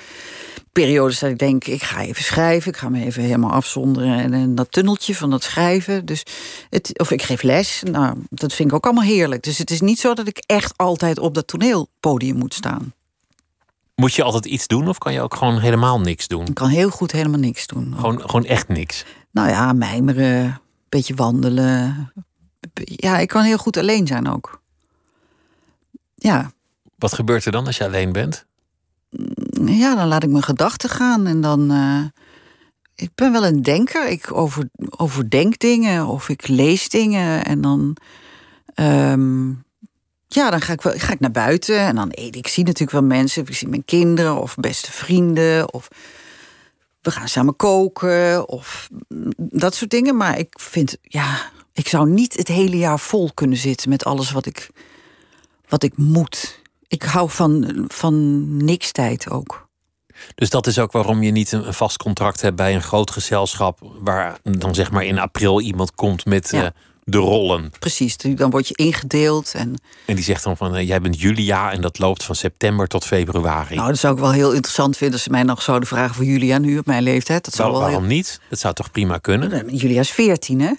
periodes 0.71 1.19
dat 1.19 1.29
ik 1.29 1.39
denk: 1.39 1.65
ik 1.65 1.83
ga 1.83 2.01
even 2.01 2.23
schrijven. 2.23 2.71
Ik 2.71 2.77
ga 2.77 2.89
me 2.89 3.05
even 3.05 3.23
helemaal 3.23 3.51
afzonderen. 3.51 4.19
En, 4.19 4.33
en 4.33 4.55
dat 4.55 4.71
tunneltje 4.71 5.15
van 5.15 5.29
dat 5.29 5.43
schrijven. 5.43 6.05
Dus 6.05 6.23
het, 6.69 6.99
of 6.99 7.11
ik 7.11 7.21
geef 7.21 7.41
les. 7.41 7.83
Nou, 7.91 8.15
dat 8.29 8.53
vind 8.53 8.69
ik 8.69 8.75
ook 8.75 8.85
allemaal 8.85 9.03
heerlijk. 9.03 9.43
Dus 9.43 9.57
het 9.57 9.71
is 9.71 9.81
niet 9.81 9.99
zo 9.99 10.13
dat 10.13 10.27
ik 10.27 10.37
echt 10.45 10.77
altijd 10.77 11.19
op 11.19 11.33
dat 11.33 11.47
toneelpodium 11.47 12.37
moet 12.37 12.53
staan. 12.53 12.93
Moet 13.95 14.13
je 14.13 14.23
altijd 14.23 14.45
iets 14.45 14.67
doen 14.67 14.87
of 14.87 14.97
kan 14.97 15.13
je 15.13 15.21
ook 15.21 15.35
gewoon 15.35 15.59
helemaal 15.59 15.99
niks 15.99 16.27
doen? 16.27 16.45
Ik 16.47 16.53
kan 16.53 16.69
heel 16.69 16.89
goed 16.89 17.11
helemaal 17.11 17.39
niks 17.39 17.67
doen. 17.67 17.93
Gewoon, 17.95 18.21
gewoon 18.21 18.45
echt 18.45 18.67
niks. 18.67 19.05
Nou 19.31 19.49
ja, 19.49 19.73
mijmeren, 19.73 20.43
een 20.43 20.59
beetje 20.89 21.15
wandelen. 21.15 22.11
Ja, 22.73 23.17
ik 23.17 23.27
kan 23.27 23.43
heel 23.43 23.57
goed 23.57 23.77
alleen 23.77 24.07
zijn 24.07 24.29
ook. 24.29 24.61
Ja, 26.15 26.51
Wat 26.97 27.13
gebeurt 27.13 27.45
er 27.45 27.51
dan 27.51 27.65
als 27.65 27.77
je 27.77 27.85
alleen 27.85 28.11
bent? 28.11 28.45
Ja 29.65 29.95
dan 29.95 30.07
laat 30.07 30.23
ik 30.23 30.29
mijn 30.29 30.43
gedachten 30.43 30.89
gaan 30.89 31.27
en 31.27 31.41
dan. 31.41 31.71
eh, 31.71 32.03
ik 32.95 33.11
ben 33.15 33.31
wel 33.31 33.45
een 33.45 33.61
denker. 33.61 34.07
Ik 34.07 34.31
over, 34.31 34.69
overdenk 34.97 35.59
dingen 35.59 36.05
of 36.07 36.29
ik 36.29 36.47
lees 36.47 36.89
dingen 36.89 37.45
en 37.45 37.61
dan. 37.61 37.97
ehm, 38.73 39.49
ja, 40.27 40.49
dan 40.49 40.61
ga 40.61 40.73
ik, 40.73 40.81
wel, 40.81 40.93
ga 40.97 41.11
ik 41.13 41.19
naar 41.19 41.31
buiten 41.31 41.79
en 41.79 41.95
dan 41.95 42.09
eet 42.11 42.35
ik. 42.35 42.47
zie 42.47 42.63
natuurlijk 42.63 42.91
wel 42.91 43.03
mensen. 43.03 43.45
Ik 43.47 43.55
zie 43.55 43.67
mijn 43.67 43.85
kinderen 43.85 44.41
of 44.41 44.55
beste 44.55 44.91
vrienden. 44.91 45.73
Of 45.73 45.87
we 47.01 47.11
gaan 47.11 47.27
samen 47.27 47.55
koken 47.55 48.49
of 48.49 48.89
dat 49.37 49.75
soort 49.75 49.91
dingen. 49.91 50.17
Maar 50.17 50.39
ik 50.39 50.59
vind, 50.59 50.97
ja, 51.01 51.51
ik 51.73 51.87
zou 51.87 52.09
niet 52.09 52.37
het 52.37 52.47
hele 52.47 52.77
jaar 52.77 52.99
vol 52.99 53.31
kunnen 53.33 53.57
zitten 53.57 53.89
met 53.89 54.05
alles 54.05 54.31
wat 54.31 54.45
ik, 54.45 54.69
wat 55.67 55.83
ik 55.83 55.97
moet. 55.97 56.60
Ik 56.91 57.03
hou 57.03 57.29
van, 57.29 57.85
van 57.87 58.15
niks 58.65 58.91
tijd 58.91 59.29
ook. 59.29 59.69
Dus 60.35 60.49
dat 60.49 60.67
is 60.67 60.79
ook 60.79 60.91
waarom 60.91 61.23
je 61.23 61.31
niet 61.31 61.51
een, 61.51 61.73
vast 61.73 61.97
contract 61.97 62.41
hebt 62.41 62.55
bij 62.55 62.75
een 62.75 62.81
groot 62.81 63.11
gezelschap. 63.11 63.79
Waar 63.99 64.37
dan 64.43 64.75
zeg 64.75 64.91
maar 64.91 65.05
in 65.05 65.19
april 65.19 65.61
iemand 65.61 65.95
komt 65.95 66.25
met 66.25 66.49
Ja. 66.51 66.63
eh, 66.63 66.69
de 67.03 67.17
rollen. 67.17 67.71
Precies, 67.79 68.17
dan 68.17 68.49
word 68.49 68.67
je 68.67 68.75
ingedeeld. 68.75 69.53
En 69.53 69.75
En 70.05 70.15
die 70.15 70.23
zegt 70.23 70.43
dan 70.43 70.57
van 70.57 70.75
eh, 70.75 70.87
jij 70.87 71.01
bent 71.01 71.21
Julia 71.21 71.71
en 71.71 71.81
dat 71.81 71.99
loopt 71.99 72.23
van 72.23 72.35
september 72.35 72.87
tot 72.87 73.05
februari. 73.05 73.75
nou, 73.75 73.87
dat 73.87 73.97
zou 73.99 74.13
ik 74.13 74.19
wel 74.19 74.31
heel 74.31 74.51
interessant 74.51 74.97
vinden 74.97 75.15
als 75.15 75.23
ze 75.23 75.29
mij 75.31 75.43
nog 75.43 75.61
zouden 75.61 75.87
vragen 75.87 76.15
voor 76.15 76.25
Julia 76.25 76.57
nu 76.57 76.77
op 76.77 76.85
mijn 76.85 77.03
leeftijd. 77.03 77.45
Dat 77.45 77.53
zou 77.53 77.71
wel 77.71 77.79
waarom 77.81 78.03
heel... 78.05 78.15
niet? 78.15 78.39
Dat 78.49 78.59
zou 78.59 78.73
toch 78.73 78.91
prima 78.91 79.17
kunnen? 79.17 79.75
Julia 79.75 79.99
is 79.99 80.11
14, 80.11 80.59
hè? 80.61 80.71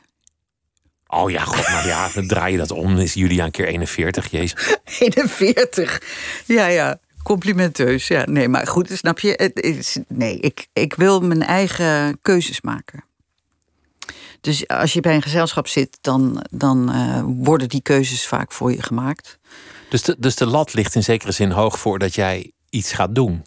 Oh 1.15 1.31
ja, 1.31 1.45
god, 1.45 1.69
maar 1.69 1.87
ja, 1.87 2.09
dan 2.15 2.27
draai 2.27 2.53
je 2.53 2.59
dat 2.59 2.71
om. 2.71 2.99
Is 2.99 3.15
Julia 3.15 3.45
een 3.45 3.51
keer 3.51 3.67
41, 3.67 4.31
jezus. 4.31 4.77
41. 4.99 6.03
Ja, 6.47 6.67
ja. 6.67 7.01
Complimenteus. 7.23 8.09
Ja, 8.09 8.25
nee, 8.27 8.49
maar 8.49 8.67
goed, 8.67 8.91
snap 8.91 9.19
je? 9.19 9.33
Het 9.37 9.61
is, 9.61 9.99
nee, 10.09 10.39
ik, 10.39 10.67
ik 10.73 10.95
wil 10.95 11.21
mijn 11.21 11.43
eigen 11.43 12.19
keuzes 12.23 12.61
maken. 12.61 13.05
Dus 14.41 14.69
als 14.69 14.93
je 14.93 15.01
bij 15.01 15.15
een 15.15 15.23
gezelschap 15.23 15.69
zit, 15.69 15.99
dan, 16.01 16.45
dan 16.51 16.93
eh, 16.93 17.23
worden 17.25 17.69
die 17.69 17.83
keuzes 17.83 18.27
vaak 18.27 18.53
voor 18.53 18.73
je 18.73 18.83
gemaakt. 18.83 19.39
Dus 19.89 20.03
de, 20.03 20.17
dus 20.19 20.37
de 20.37 20.47
lat 20.47 20.75
ligt 20.75 20.95
in 20.95 21.03
zekere 21.03 21.33
zin 21.33 21.51
hoog 21.51 21.79
voordat 21.79 22.15
jij 22.15 22.53
iets 22.71 22.93
gaat 22.93 23.15
doen. 23.15 23.45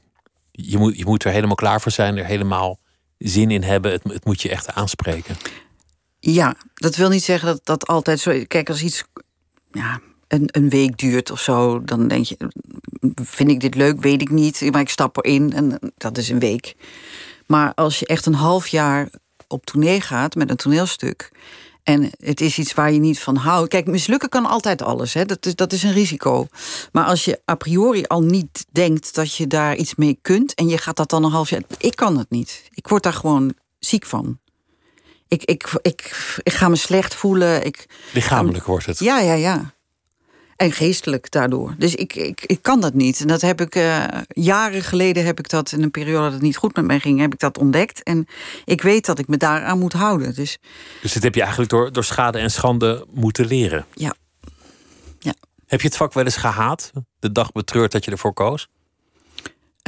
Je 0.52 0.78
moet, 0.78 0.98
je 0.98 1.06
moet 1.06 1.24
er 1.24 1.32
helemaal 1.32 1.56
klaar 1.56 1.82
voor 1.82 1.92
zijn, 1.92 2.18
er 2.18 2.26
helemaal 2.26 2.80
zin 3.18 3.52
in 3.52 3.64
hebben. 3.64 3.92
Het, 3.92 4.04
het 4.04 4.26
moet 4.26 4.42
je 4.42 4.50
echt 4.50 4.74
aanspreken. 4.74 5.36
Ja, 6.32 6.56
dat 6.74 6.96
wil 6.96 7.10
niet 7.10 7.24
zeggen 7.24 7.48
dat 7.48 7.60
dat 7.64 7.88
altijd 7.88 8.20
zo. 8.20 8.44
Kijk, 8.48 8.70
als 8.70 8.82
iets 8.82 9.04
ja, 9.72 10.00
een, 10.28 10.50
een 10.52 10.70
week 10.70 10.98
duurt 10.98 11.32
of 11.32 11.40
zo, 11.40 11.84
dan 11.84 12.08
denk 12.08 12.26
je: 12.26 12.38
vind 13.16 13.50
ik 13.50 13.60
dit 13.60 13.76
leuk? 13.76 14.02
Weet 14.02 14.22
ik 14.22 14.30
niet. 14.30 14.72
Maar 14.72 14.82
ik 14.82 14.90
stap 14.90 15.18
erin 15.18 15.54
en 15.54 15.80
dat 15.98 16.18
is 16.18 16.30
een 16.30 16.40
week. 16.40 16.76
Maar 17.46 17.74
als 17.74 18.00
je 18.00 18.06
echt 18.06 18.26
een 18.26 18.34
half 18.34 18.68
jaar 18.68 19.10
op 19.48 19.66
tournee 19.66 20.02
gaat 20.02 20.36
met 20.36 20.50
een 20.50 20.56
toneelstuk. 20.56 21.32
En 21.84 22.10
het 22.20 22.42
is 22.42 22.58
iets 22.58 22.74
waar 22.74 22.92
je 22.92 23.00
niet 23.00 23.20
van 23.20 23.36
houdt. 23.36 23.70
Kijk, 23.70 23.86
mislukken 23.86 24.30
kan 24.30 24.46
altijd 24.46 24.82
alles. 24.82 25.14
Hè? 25.14 25.26
Dat, 25.26 25.46
is, 25.46 25.56
dat 25.56 25.74
is 25.74 25.84
een 25.84 25.94
risico. 25.94 26.48
Maar 26.92 27.06
als 27.06 27.26
je 27.26 27.42
a 27.52 27.56
priori 27.56 28.04
al 28.04 28.22
niet 28.22 28.66
denkt 28.72 29.16
dat 29.16 29.36
je 29.36 29.48
daar 29.48 29.76
iets 29.76 29.96
mee 29.96 30.18
kunt. 30.22 30.54
en 30.54 30.68
je 30.68 30.78
gaat 30.78 30.96
dat 30.96 31.10
dan 31.10 31.24
een 31.24 31.32
half 31.32 31.50
jaar. 31.50 31.62
Ik 31.78 31.96
kan 31.96 32.18
het 32.18 32.30
niet. 32.30 32.70
Ik 32.74 32.88
word 32.88 33.04
daar 33.04 33.14
gewoon 33.14 33.54
ziek 33.80 34.06
van. 34.06 34.40
Ik, 35.28 35.44
ik, 35.44 35.70
ik, 35.82 36.16
ik 36.44 36.54
ga 36.54 36.68
me 36.68 36.76
slecht 36.76 37.16
voelen. 37.16 37.66
Ik, 37.66 37.86
Lichamelijk 38.14 38.66
wordt 38.66 38.86
het. 38.86 39.00
ja, 39.00 39.20
ja, 39.20 39.34
ja. 39.34 39.74
En 40.56 40.72
geestelijk 40.72 41.32
daardoor. 41.32 41.76
Dus 41.78 41.96
ik, 41.96 42.16
ik, 42.16 42.44
ik 42.46 42.62
kan 42.62 42.82
dat 42.82 42.94
niet. 42.94 43.20
En 43.20 43.28
dat 43.28 43.42
heb 43.42 43.62
ik 43.62 43.76
uh, 43.76 44.06
jaren 44.28 44.82
geleden 44.82 45.26
heb 45.26 45.40
ik 45.40 45.50
dat 45.50 45.72
in 45.72 45.84
een 45.84 45.92
periode 45.92 46.24
dat 46.24 46.34
het 46.34 46.42
niet 46.42 46.58
goed 46.58 46.76
met 46.76 46.86
mij 46.86 47.00
ging, 47.00 47.20
heb 47.20 47.34
ik 47.34 47.40
dat 47.40 47.58
ontdekt. 47.58 48.04
En 48.04 48.28
ik 48.66 48.82
weet 48.82 49.06
dat 49.06 49.20
ik 49.20 49.28
me 49.28 49.38
daaraan 49.38 49.80
moet 49.80 49.94
houden. 49.94 50.36
Dus, 50.36 50.58
dus 51.02 51.14
dit 51.14 51.24
heb 51.24 51.36
je 51.36 51.42
eigenlijk 51.42 51.70
door, 51.70 51.92
door 51.92 52.04
schade 52.04 52.38
en 52.38 52.52
schande 52.52 53.06
moeten 53.12 53.46
leren. 53.46 53.86
Ja. 53.94 54.16
ja. 55.20 55.34
Heb 55.66 55.82
je 55.82 55.88
het 55.88 55.98
vak 55.98 56.14
wel 56.14 56.24
eens 56.24 56.36
gehaat? 56.38 56.92
De 57.20 57.32
dag 57.32 57.52
betreurd 57.52 57.92
dat 57.92 58.06
je 58.06 58.12
ervoor 58.12 58.34
koos? 58.34 58.68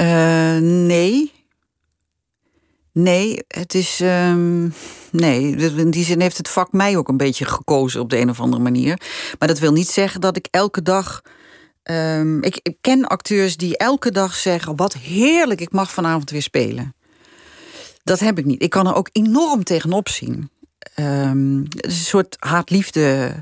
Uh, 0.00 0.56
nee. 0.60 1.32
Nee, 2.98 3.44
het 3.48 3.74
is. 3.74 4.00
Um, 4.00 4.74
nee, 5.10 5.56
in 5.56 5.90
die 5.90 6.04
zin 6.04 6.20
heeft 6.20 6.36
het 6.36 6.48
vak 6.48 6.72
mij 6.72 6.96
ook 6.96 7.08
een 7.08 7.16
beetje 7.16 7.44
gekozen 7.44 8.00
op 8.00 8.10
de 8.10 8.18
een 8.18 8.30
of 8.30 8.40
andere 8.40 8.62
manier. 8.62 9.00
Maar 9.38 9.48
dat 9.48 9.58
wil 9.58 9.72
niet 9.72 9.88
zeggen 9.88 10.20
dat 10.20 10.36
ik 10.36 10.48
elke 10.50 10.82
dag. 10.82 11.22
Um, 11.82 12.42
ik, 12.42 12.74
ken 12.80 13.06
acteurs 13.06 13.56
die 13.56 13.76
elke 13.76 14.10
dag 14.10 14.34
zeggen: 14.34 14.76
Wat 14.76 14.94
heerlijk, 14.94 15.60
ik 15.60 15.72
mag 15.72 15.90
vanavond 15.90 16.30
weer 16.30 16.42
spelen. 16.42 16.94
Dat 18.04 18.20
heb 18.20 18.38
ik 18.38 18.44
niet. 18.44 18.62
Ik 18.62 18.70
kan 18.70 18.86
er 18.86 18.94
ook 18.94 19.08
enorm 19.12 19.64
tegenop 19.64 20.08
zien. 20.08 20.50
Um, 20.96 21.64
het 21.68 21.86
is 21.86 21.98
een 21.98 22.04
soort 22.04 22.36
haat-liefde. 22.38 23.34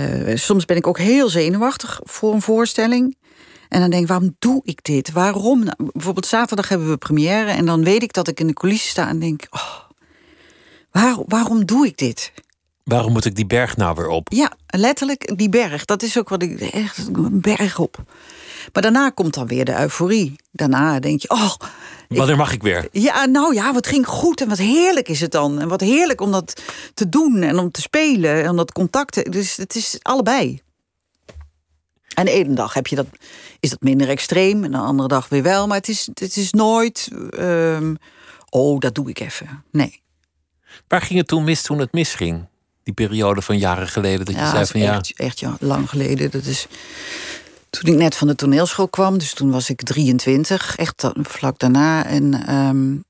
Uh, 0.00 0.36
soms 0.36 0.64
ben 0.64 0.76
ik 0.76 0.86
ook 0.86 0.98
heel 0.98 1.28
zenuwachtig 1.28 2.00
voor 2.04 2.34
een 2.34 2.42
voorstelling. 2.42 3.16
En 3.74 3.80
dan 3.80 3.90
denk 3.90 4.02
ik, 4.02 4.08
waarom 4.08 4.36
doe 4.38 4.60
ik 4.64 4.84
dit? 4.84 5.12
Waarom? 5.12 5.64
Nou, 5.64 5.76
bijvoorbeeld 5.92 6.26
zaterdag 6.26 6.68
hebben 6.68 6.88
we 6.88 6.96
première 6.96 7.50
en 7.50 7.66
dan 7.66 7.84
weet 7.84 8.02
ik 8.02 8.12
dat 8.12 8.28
ik 8.28 8.40
in 8.40 8.46
de 8.46 8.52
coulissen 8.52 8.90
sta 8.90 9.08
en 9.08 9.18
denk, 9.18 9.46
oh, 9.50 9.74
waar, 10.90 11.16
waarom 11.26 11.64
doe 11.64 11.86
ik 11.86 11.96
dit? 11.96 12.32
Waarom 12.84 13.12
moet 13.12 13.24
ik 13.24 13.34
die 13.34 13.46
berg 13.46 13.76
nou 13.76 13.94
weer 13.94 14.08
op? 14.08 14.28
Ja, 14.32 14.52
letterlijk 14.66 15.32
die 15.36 15.48
berg. 15.48 15.84
Dat 15.84 16.02
is 16.02 16.18
ook 16.18 16.28
wat 16.28 16.42
ik 16.42 16.60
echt 16.60 16.98
een 17.12 17.40
berg 17.40 17.78
op. 17.78 18.02
Maar 18.72 18.82
daarna 18.82 19.10
komt 19.10 19.34
dan 19.34 19.46
weer 19.46 19.64
de 19.64 19.80
euforie. 19.80 20.36
Daarna 20.52 21.00
denk 21.00 21.20
je, 21.20 21.30
oh. 21.30 21.54
Wanneer 22.08 22.36
mag 22.36 22.52
ik 22.52 22.62
weer? 22.62 22.88
Ja, 22.92 23.24
nou 23.24 23.54
ja, 23.54 23.72
wat 23.72 23.86
ging 23.86 24.06
goed 24.06 24.40
en 24.40 24.48
wat 24.48 24.58
heerlijk 24.58 25.08
is 25.08 25.20
het 25.20 25.30
dan. 25.30 25.60
En 25.60 25.68
wat 25.68 25.80
heerlijk 25.80 26.20
om 26.20 26.30
dat 26.30 26.62
te 26.94 27.08
doen 27.08 27.42
en 27.42 27.58
om 27.58 27.70
te 27.70 27.80
spelen 27.80 28.42
en 28.42 28.50
om 28.50 28.56
dat 28.56 28.72
contact. 28.72 29.32
Dus 29.32 29.56
het 29.56 29.74
is 29.74 29.98
allebei. 30.02 30.62
En 32.14 32.24
de 32.24 32.30
ene 32.30 32.54
dag 32.54 32.74
heb 32.74 32.86
je 32.86 32.96
dat, 32.96 33.06
is 33.60 33.70
dat 33.70 33.80
minder 33.80 34.08
extreem, 34.08 34.64
en 34.64 34.70
de 34.70 34.78
andere 34.78 35.08
dag 35.08 35.28
weer 35.28 35.42
wel. 35.42 35.66
Maar 35.66 35.76
het 35.76 35.88
is, 35.88 36.08
het 36.14 36.36
is 36.36 36.52
nooit, 36.52 37.08
um, 37.38 37.96
oh, 38.50 38.78
dat 38.78 38.94
doe 38.94 39.08
ik 39.08 39.20
even. 39.20 39.64
Nee. 39.70 40.02
Waar 40.88 41.02
ging 41.02 41.18
het 41.18 41.28
toen 41.28 41.44
mis 41.44 41.62
toen 41.62 41.78
het 41.78 41.92
misging? 41.92 42.46
Die 42.82 42.94
periode 42.94 43.42
van 43.42 43.58
jaren 43.58 43.88
geleden 43.88 44.26
dat 44.26 44.34
je 44.34 44.46
zei 44.46 44.66
van 44.66 44.80
echt, 44.80 45.08
ja. 45.08 45.24
Echt 45.24 45.40
ja, 45.40 45.56
lang 45.60 45.88
geleden. 45.88 46.30
Dat 46.30 46.44
is 46.44 46.66
toen 47.70 47.92
ik 47.92 47.98
net 47.98 48.14
van 48.14 48.26
de 48.26 48.34
toneelschool 48.34 48.88
kwam. 48.88 49.18
Dus 49.18 49.34
toen 49.34 49.50
was 49.50 49.70
ik 49.70 49.82
23, 49.82 50.76
echt 50.76 51.10
vlak 51.22 51.58
daarna. 51.58 52.06
En 52.06 52.54
um, 52.54 53.04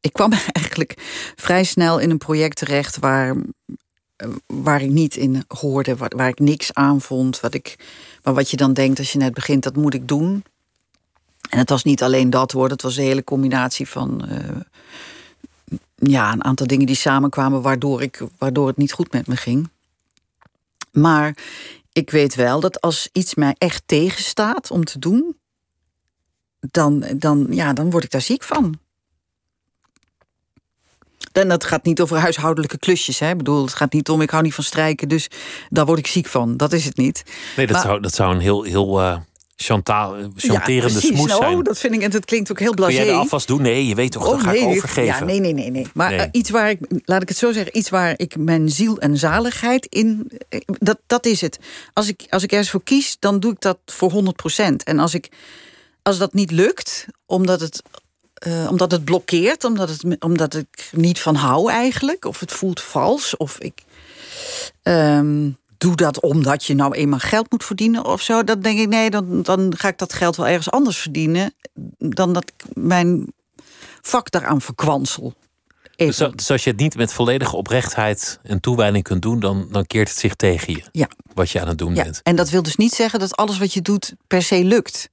ik 0.00 0.12
kwam 0.12 0.32
eigenlijk 0.52 0.94
vrij 1.36 1.64
snel 1.64 1.98
in 1.98 2.10
een 2.10 2.18
project 2.18 2.56
terecht 2.56 2.98
waar, 2.98 3.36
waar 4.46 4.82
ik 4.82 4.90
niet 4.90 5.16
in 5.16 5.44
hoorde, 5.48 5.96
waar, 5.96 6.12
waar 6.16 6.28
ik 6.28 6.38
niks 6.38 6.74
aan 6.74 7.00
vond. 7.00 7.40
Wat 7.40 7.54
ik 7.54 7.76
maar 8.22 8.34
wat 8.34 8.50
je 8.50 8.56
dan 8.56 8.72
denkt 8.72 8.98
als 8.98 9.12
je 9.12 9.18
net 9.18 9.34
begint, 9.34 9.62
dat 9.62 9.76
moet 9.76 9.94
ik 9.94 10.08
doen. 10.08 10.44
En 11.48 11.58
het 11.58 11.68
was 11.68 11.84
niet 11.84 12.02
alleen 12.02 12.30
dat 12.30 12.52
woord, 12.52 12.70
het 12.70 12.82
was 12.82 12.96
een 12.96 13.04
hele 13.04 13.24
combinatie 13.24 13.88
van 13.88 14.24
uh, 14.28 14.60
ja, 15.94 16.32
een 16.32 16.44
aantal 16.44 16.66
dingen 16.66 16.86
die 16.86 16.96
samenkwamen 16.96 17.62
waardoor, 17.62 18.02
ik, 18.02 18.22
waardoor 18.38 18.66
het 18.66 18.76
niet 18.76 18.92
goed 18.92 19.12
met 19.12 19.26
me 19.26 19.36
ging. 19.36 19.68
Maar 20.92 21.36
ik 21.92 22.10
weet 22.10 22.34
wel 22.34 22.60
dat 22.60 22.80
als 22.80 23.08
iets 23.12 23.34
mij 23.34 23.54
echt 23.58 23.82
tegenstaat 23.86 24.70
om 24.70 24.84
te 24.84 24.98
doen, 24.98 25.36
dan, 26.60 27.04
dan, 27.16 27.46
ja, 27.50 27.72
dan 27.72 27.90
word 27.90 28.04
ik 28.04 28.10
daar 28.10 28.20
ziek 28.20 28.42
van. 28.42 28.78
En 31.32 31.48
dat 31.48 31.64
gaat 31.64 31.84
niet 31.84 32.00
over 32.00 32.16
huishoudelijke 32.16 32.78
klusjes. 32.78 33.18
Hè? 33.18 33.30
Ik 33.30 33.36
bedoel, 33.36 33.64
het 33.64 33.74
gaat 33.74 33.92
niet 33.92 34.08
om, 34.08 34.20
ik 34.20 34.30
hou 34.30 34.42
niet 34.42 34.54
van 34.54 34.64
strijken, 34.64 35.08
dus 35.08 35.28
daar 35.70 35.86
word 35.86 35.98
ik 35.98 36.06
ziek 36.06 36.26
van. 36.26 36.56
Dat 36.56 36.72
is 36.72 36.84
het 36.84 36.96
niet. 36.96 37.22
Nee, 37.56 37.66
dat, 37.66 37.80
zou, 37.80 38.00
dat 38.00 38.14
zou 38.14 38.34
een 38.34 38.40
heel, 38.40 38.62
heel 38.62 39.00
uh, 39.00 39.16
chanterende 39.56 40.92
ja, 40.92 41.00
smoes 41.00 41.28
nou, 41.28 41.42
zijn. 41.42 41.62
Dat 41.62 41.78
vind 41.78 41.94
ik, 41.94 42.02
en 42.02 42.10
dat 42.10 42.24
klinkt 42.24 42.50
ook 42.50 42.58
heel 42.58 42.74
blasé. 42.74 42.96
Kun 42.96 43.04
jij 43.04 43.14
de 43.14 43.20
afwas 43.20 43.46
doen? 43.46 43.62
Nee, 43.62 43.86
je 43.86 43.94
weet 43.94 44.12
toch, 44.12 44.26
oh, 44.26 44.30
dat 44.30 44.40
ga 44.40 44.52
ik 44.52 44.64
overgeven. 44.64 45.04
Ja, 45.04 45.24
nee, 45.24 45.40
nee, 45.40 45.52
nee. 45.52 45.70
nee. 45.70 45.86
Maar 45.94 46.12
Uh, 46.12 46.22
iets 46.30 46.50
waar 46.50 46.70
ik, 46.70 46.78
laat 47.04 47.22
ik 47.22 47.28
het 47.28 47.38
zo 47.38 47.52
zeggen, 47.52 47.78
iets 47.78 47.90
waar 47.90 48.14
ik 48.16 48.36
mijn 48.36 48.68
ziel 48.68 48.98
en 48.98 49.16
zaligheid 49.16 49.86
in, 49.86 50.30
eh, 50.48 50.60
dat, 50.66 50.98
dat 51.06 51.26
is 51.26 51.40
het. 51.40 51.58
Als 51.92 52.08
ik, 52.08 52.26
als 52.30 52.42
ik 52.42 52.50
ergens 52.50 52.70
voor 52.70 52.82
kies, 52.82 53.16
dan 53.18 53.40
doe 53.40 53.52
ik 53.52 53.60
dat 53.60 53.78
voor 53.86 54.12
100% 54.12 54.76
En 54.84 54.98
als 54.98 55.14
ik 55.14 55.28
als 56.02 56.18
dat 56.18 56.32
niet 56.32 56.50
lukt, 56.50 57.06
omdat 57.26 57.60
het 57.60 57.82
uh, 58.46 58.70
omdat 58.70 58.90
het 58.90 59.04
blokkeert, 59.04 59.64
omdat, 59.64 59.88
het, 59.88 60.20
omdat 60.20 60.54
ik 60.54 60.90
niet 60.92 61.20
van 61.20 61.34
hou 61.34 61.70
eigenlijk. 61.70 62.24
Of 62.24 62.40
het 62.40 62.52
voelt 62.52 62.80
vals. 62.80 63.36
Of 63.36 63.58
ik 63.58 63.82
um, 64.82 65.56
doe 65.78 65.96
dat 65.96 66.20
omdat 66.20 66.64
je 66.64 66.74
nou 66.74 66.94
eenmaal 66.94 67.18
geld 67.18 67.50
moet 67.50 67.64
verdienen 67.64 68.04
of 68.04 68.20
zo. 68.20 68.44
Dan 68.44 68.60
denk 68.60 68.78
ik, 68.78 68.88
nee, 68.88 69.10
dan, 69.10 69.42
dan 69.42 69.74
ga 69.76 69.88
ik 69.88 69.98
dat 69.98 70.12
geld 70.12 70.36
wel 70.36 70.46
ergens 70.46 70.70
anders 70.70 70.98
verdienen. 70.98 71.54
Dan 71.98 72.32
dat 72.32 72.52
ik 72.56 72.64
mijn 72.74 73.32
vak 74.00 74.30
daaraan 74.30 74.60
verkwansel. 74.60 75.34
Dus, 75.96 76.16
dus, 76.16 76.50
als 76.50 76.64
je 76.64 76.70
het 76.70 76.78
niet 76.78 76.96
met 76.96 77.12
volledige 77.12 77.56
oprechtheid 77.56 78.40
en 78.42 78.60
toewijding 78.60 79.04
kunt 79.04 79.22
doen, 79.22 79.40
dan, 79.40 79.68
dan 79.70 79.86
keert 79.86 80.08
het 80.08 80.18
zich 80.18 80.34
tegen 80.34 80.72
je. 80.72 80.82
Ja. 80.92 81.08
Wat 81.34 81.50
je 81.50 81.60
aan 81.60 81.68
het 81.68 81.78
doen 81.78 81.94
ja. 81.94 82.02
bent. 82.02 82.20
En 82.22 82.36
dat 82.36 82.50
wil 82.50 82.62
dus 82.62 82.76
niet 82.76 82.94
zeggen 82.94 83.20
dat 83.20 83.36
alles 83.36 83.58
wat 83.58 83.72
je 83.72 83.82
doet 83.82 84.14
per 84.26 84.42
se 84.42 84.64
lukt. 84.64 85.10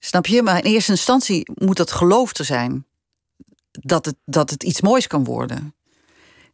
Snap 0.00 0.26
je? 0.26 0.42
Maar 0.42 0.64
in 0.64 0.72
eerste 0.72 0.90
instantie 0.90 1.50
moet 1.54 1.76
dat 1.76 1.92
geloof 1.92 2.36
er 2.36 2.44
zijn. 2.44 2.84
Dat 3.70 4.04
het, 4.04 4.16
dat 4.24 4.50
het 4.50 4.62
iets 4.62 4.80
moois 4.80 5.06
kan 5.06 5.24
worden. 5.24 5.74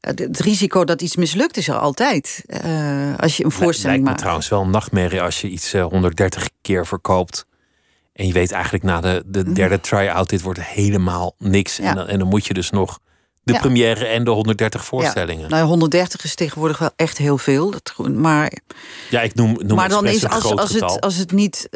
Het 0.01 0.41
risico 0.41 0.85
dat 0.85 1.03
iets 1.03 1.17
mislukt 1.17 1.57
is 1.57 1.69
er 1.69 1.79
altijd. 1.79 2.45
Uh, 2.47 3.15
als 3.17 3.37
je 3.37 3.45
een 3.45 3.51
voorstelling 3.51 4.05
maakt. 4.05 4.19
trouwens 4.19 4.49
wel 4.49 4.61
een 4.61 4.71
nachtmerrie 4.71 5.23
als 5.23 5.41
je 5.41 5.49
iets 5.49 5.75
uh, 5.75 5.81
eh, 5.81 5.87
130 5.87 6.49
keer 6.61 6.87
verkoopt. 6.87 7.47
En 8.13 8.27
je 8.27 8.33
weet 8.33 8.53
eigenlijk 8.53 8.85
na 8.85 9.01
de, 9.01 9.23
de 9.27 9.43
mhm. 9.43 9.53
derde 9.53 9.81
try-out, 9.81 10.29
dit 10.29 10.43
wordt 10.43 10.63
helemaal 10.63 11.35
niks. 11.39 11.79
En, 11.79 11.95
dan, 11.95 12.07
en 12.07 12.19
dan 12.19 12.29
moet 12.29 12.47
je 12.47 12.55
dus 12.55 12.71
nog 12.71 12.99
de 13.43 13.59
première 13.59 14.07
en 14.07 14.25
de 14.25 14.31
130 14.31 14.85
voorstellingen. 14.85 15.43
Ja. 15.43 15.49
Nou, 15.49 15.67
130 15.67 16.25
is 16.25 16.35
tegenwoordig 16.35 16.79
wel 16.79 16.91
echt 16.97 17.19
heel 17.19 17.39
veel. 17.39 17.71
Dat, 17.71 18.09
maar 18.09 18.53
ja, 19.11 19.21
ik 19.21 19.35
noem, 19.35 19.57
noem 19.59 19.77
maar 19.77 19.89
dan 19.89 20.07
is 20.07 20.29
als, 20.29 20.45
als, 20.45 20.73
het, 20.73 21.01
als, 21.01 21.17
het 21.17 21.33
niet, 21.33 21.69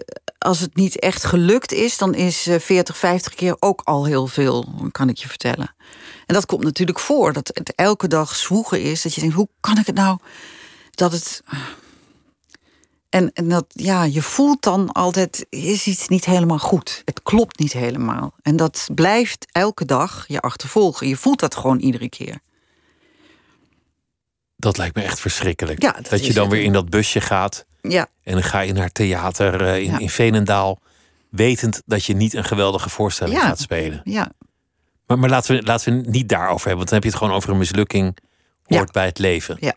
als 0.44 0.61
het 0.61 0.76
niet 0.76 0.99
echt 0.99 1.25
gelukt 1.25 1.73
is, 1.73 1.99
dan 1.99 2.14
is 2.14 2.42
40, 2.42 2.94
eh, 2.94 3.00
50 3.00 3.35
keer 3.35 3.56
ook 3.59 3.80
al 3.85 4.04
heel 4.04 4.26
veel, 4.26 4.68
kan 4.92 5.09
ik 5.09 5.16
je 5.16 5.28
vertellen. 5.28 5.75
En 6.26 6.35
dat 6.35 6.47
komt 6.47 6.64
natuurlijk 6.64 6.99
voor, 6.99 7.32
dat 7.32 7.50
het 7.54 7.75
elke 7.75 8.09
dag 8.09 8.37
zwoegen 8.37 8.82
is. 8.82 9.02
Dat 9.02 9.14
je 9.14 9.20
denkt, 9.20 9.37
hoe 9.37 9.49
kan 9.61 9.78
ik 9.78 9.87
het 9.87 9.94
nou 9.94 10.18
dat 10.90 11.12
het 11.12 11.42
en, 13.11 13.32
en 13.32 13.49
dat, 13.49 13.64
ja, 13.68 14.04
je 14.04 14.23
voelt 14.23 14.62
dan 14.62 14.92
altijd, 14.92 15.47
is 15.49 15.87
iets 15.87 16.09
niet 16.09 16.25
helemaal 16.25 16.59
goed. 16.59 17.02
Het 17.04 17.23
klopt 17.23 17.59
niet 17.59 17.73
helemaal. 17.73 18.35
En 18.42 18.56
dat 18.56 18.88
blijft 18.94 19.47
elke 19.52 19.85
dag 19.85 20.25
je 20.28 20.40
achtervolgen. 20.40 21.09
Je 21.09 21.16
voelt 21.16 21.40
dat 21.40 21.54
gewoon 21.54 21.78
iedere 21.78 22.09
keer. 22.09 22.40
Dat 24.60 24.76
lijkt 24.76 24.96
me 24.96 25.02
echt 25.02 25.20
verschrikkelijk. 25.20 25.82
Ja, 25.82 25.96
dat, 26.08 26.26
je 26.26 26.32
dan 26.32 26.48
weer 26.48 26.62
in 26.62 26.72
dat 26.72 26.90
busje 26.90 27.20
gaat. 27.20 27.64
Ja. 27.80 28.08
En 28.22 28.32
dan 28.32 28.42
ga 28.42 28.60
je 28.60 28.72
naar 28.72 28.92
theater 28.92 29.62
uh, 29.62 29.76
in, 29.76 30.00
in 30.00 30.10
Veenendaal. 30.10 30.80
Wetend 31.30 31.82
dat 31.86 32.04
je 32.04 32.14
niet 32.14 32.34
een 32.34 32.44
geweldige 32.44 32.88
voorstelling 32.88 33.40
gaat 33.40 33.60
spelen. 33.60 34.00
Ja. 34.04 34.32
Maar, 35.06 35.18
maar 35.18 35.28
laten, 35.28 35.56
we, 35.56 35.62
laten 35.62 36.02
we 36.02 36.08
niet 36.10 36.28
daarover 36.28 36.66
hebben. 36.66 36.76
Want 36.76 36.88
dan 36.88 36.94
heb 36.94 37.02
je 37.02 37.08
het 37.08 37.18
gewoon 37.18 37.34
over 37.34 37.50
een 37.50 37.58
mislukking. 37.58 38.16
Hoort 38.64 38.92
bij 38.92 39.06
het 39.06 39.18
leven. 39.18 39.56
Ja. 39.60 39.74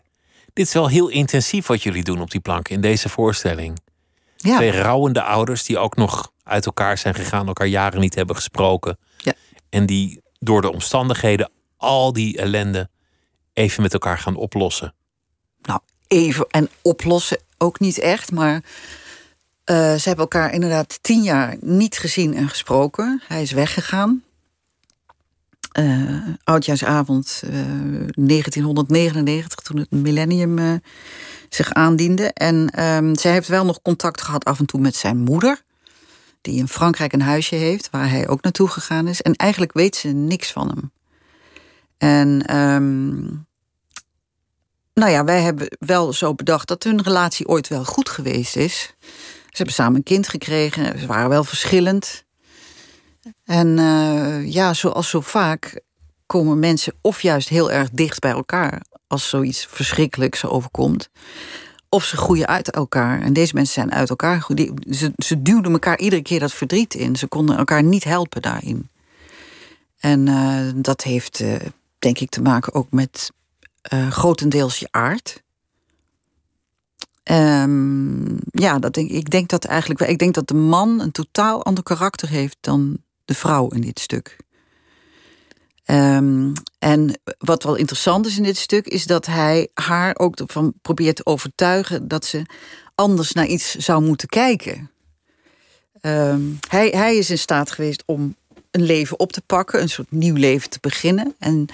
Dit 0.52 0.66
is 0.66 0.72
wel 0.72 0.88
heel 0.88 1.08
intensief 1.08 1.66
wat 1.66 1.82
jullie 1.82 2.02
doen 2.02 2.20
op 2.20 2.30
die 2.30 2.40
plank 2.40 2.68
in 2.68 2.80
deze 2.80 3.08
voorstelling. 3.08 3.78
Ja. 4.36 4.56
Twee 4.56 4.80
rouwende 4.80 5.22
ouders 5.22 5.64
die 5.64 5.78
ook 5.78 5.96
nog 5.96 6.32
uit 6.42 6.66
elkaar 6.66 6.98
zijn 6.98 7.14
gegaan, 7.14 7.46
elkaar 7.46 7.66
jaren 7.66 8.00
niet 8.00 8.14
hebben 8.14 8.36
gesproken. 8.36 8.98
Ja. 9.16 9.32
En 9.70 9.86
die 9.86 10.22
door 10.38 10.60
de 10.60 10.72
omstandigheden 10.72 11.50
al 11.76 12.12
die 12.12 12.38
ellende 12.38 12.88
even 13.54 13.82
met 13.82 13.92
elkaar 13.92 14.18
gaan 14.18 14.36
oplossen. 14.36 14.94
Nou, 15.62 15.80
even 16.06 16.46
en 16.50 16.68
oplossen 16.82 17.38
ook 17.58 17.80
niet 17.80 17.98
echt, 17.98 18.32
maar 18.32 18.54
uh, 18.54 18.62
ze 19.94 20.02
hebben 20.04 20.24
elkaar 20.24 20.52
inderdaad 20.52 21.02
tien 21.02 21.22
jaar 21.22 21.56
niet 21.60 21.98
gezien 21.98 22.34
en 22.34 22.48
gesproken. 22.48 23.22
Hij 23.26 23.42
is 23.42 23.52
weggegaan 23.52 24.22
uh, 25.78 26.28
oudjaarsavond 26.44 27.42
uh, 27.44 27.60
eh, 27.60 27.66
1999, 28.14 29.60
toen 29.60 29.76
het 29.76 29.90
millennium 29.90 30.80
zich 31.48 31.72
aandiende. 31.72 32.32
En 32.32 32.82
um, 32.84 33.16
zij 33.16 33.32
heeft 33.32 33.48
wel 33.48 33.64
nog 33.64 33.82
contact 33.82 34.22
gehad 34.22 34.44
af 34.44 34.58
en 34.58 34.66
toe 34.66 34.80
met 34.80 34.96
zijn 34.96 35.16
moeder, 35.16 35.62
die 36.40 36.58
in 36.58 36.68
Frankrijk 36.68 37.12
een 37.12 37.22
huisje 37.22 37.54
heeft, 37.54 37.90
waar 37.90 38.10
hij 38.10 38.28
ook 38.28 38.42
naartoe 38.42 38.68
gegaan 38.68 39.08
is. 39.08 39.22
En 39.22 39.34
eigenlijk 39.34 39.72
weet 39.72 39.96
ze 39.96 40.08
niks 40.08 40.52
van 40.52 40.68
hem. 40.68 40.92
En 42.04 42.56
um, 42.56 43.46
nou 44.94 45.10
ja, 45.10 45.24
wij 45.24 45.42
hebben 45.42 45.76
wel 45.78 46.12
zo 46.12 46.34
bedacht 46.34 46.68
dat 46.68 46.82
hun 46.82 47.02
relatie 47.02 47.48
ooit 47.48 47.68
wel 47.68 47.84
goed 47.84 48.08
geweest 48.08 48.56
is. 48.56 48.94
Ze 49.00 49.56
hebben 49.56 49.74
samen 49.74 49.96
een 49.96 50.02
kind 50.02 50.28
gekregen, 50.28 50.98
ze 50.98 51.06
waren 51.06 51.28
wel 51.28 51.44
verschillend. 51.44 52.24
En 53.44 53.78
uh, 53.78 54.52
ja, 54.52 54.74
zoals 54.74 55.08
zo 55.08 55.20
vaak 55.20 55.80
komen 56.26 56.58
mensen 56.58 56.94
of 57.00 57.22
juist 57.22 57.48
heel 57.48 57.70
erg 57.70 57.90
dicht 57.90 58.20
bij 58.20 58.30
elkaar 58.30 58.82
als 59.06 59.28
zoiets 59.28 59.66
verschrikkelijks 59.70 60.44
overkomt. 60.44 61.08
Of 61.88 62.04
ze 62.04 62.16
groeien 62.16 62.46
uit 62.46 62.70
elkaar. 62.70 63.22
En 63.22 63.32
deze 63.32 63.54
mensen 63.54 63.74
zijn 63.74 63.92
uit 63.92 64.10
elkaar 64.10 64.46
Ze, 64.90 65.12
ze 65.16 65.42
duwden 65.42 65.72
elkaar 65.72 65.98
iedere 65.98 66.22
keer 66.22 66.40
dat 66.40 66.52
verdriet 66.52 66.94
in. 66.94 67.16
Ze 67.16 67.26
konden 67.26 67.56
elkaar 67.56 67.82
niet 67.82 68.04
helpen 68.04 68.42
daarin. 68.42 68.88
En 69.98 70.26
uh, 70.26 70.70
dat 70.74 71.02
heeft, 71.02 71.40
uh, 71.40 71.54
denk 72.04 72.18
ik, 72.18 72.30
te 72.30 72.42
maken 72.42 72.74
ook 72.74 72.90
met 72.90 73.30
uh, 73.92 74.10
grotendeels 74.10 74.78
je 74.78 74.88
aard. 74.90 75.42
Um, 77.30 78.38
ja, 78.50 78.78
dat 78.78 78.94
denk, 78.94 79.10
ik 79.10 79.30
denk 79.30 79.48
dat 79.48 79.64
eigenlijk. 79.64 80.00
Ik 80.00 80.18
denk 80.18 80.34
dat 80.34 80.48
de 80.48 80.54
man 80.54 81.00
een 81.00 81.12
totaal 81.12 81.64
ander 81.64 81.82
karakter 81.82 82.28
heeft 82.28 82.56
dan 82.60 82.98
de 83.24 83.34
vrouw 83.34 83.68
in 83.68 83.80
dit 83.80 84.00
stuk. 84.00 84.36
Um, 85.86 86.52
en 86.78 87.20
wat 87.38 87.62
wel 87.62 87.74
interessant 87.74 88.26
is 88.26 88.36
in 88.36 88.42
dit 88.42 88.56
stuk, 88.56 88.86
is 88.86 89.06
dat 89.06 89.26
hij 89.26 89.68
haar 89.74 90.16
ook 90.18 90.36
ervan 90.36 90.74
probeert 90.82 91.16
te 91.16 91.26
overtuigen 91.26 92.08
dat 92.08 92.24
ze 92.24 92.42
anders 92.94 93.32
naar 93.32 93.46
iets 93.46 93.74
zou 93.74 94.02
moeten 94.02 94.28
kijken. 94.28 94.90
Um, 96.00 96.58
hij, 96.68 96.88
hij 96.88 97.16
is 97.16 97.30
in 97.30 97.38
staat 97.38 97.70
geweest 97.70 98.02
om 98.06 98.36
een 98.74 98.82
leven 98.82 99.18
op 99.18 99.32
te 99.32 99.40
pakken, 99.40 99.82
een 99.82 99.88
soort 99.88 100.10
nieuw 100.10 100.34
leven 100.34 100.70
te 100.70 100.78
beginnen. 100.80 101.34
En 101.38 101.66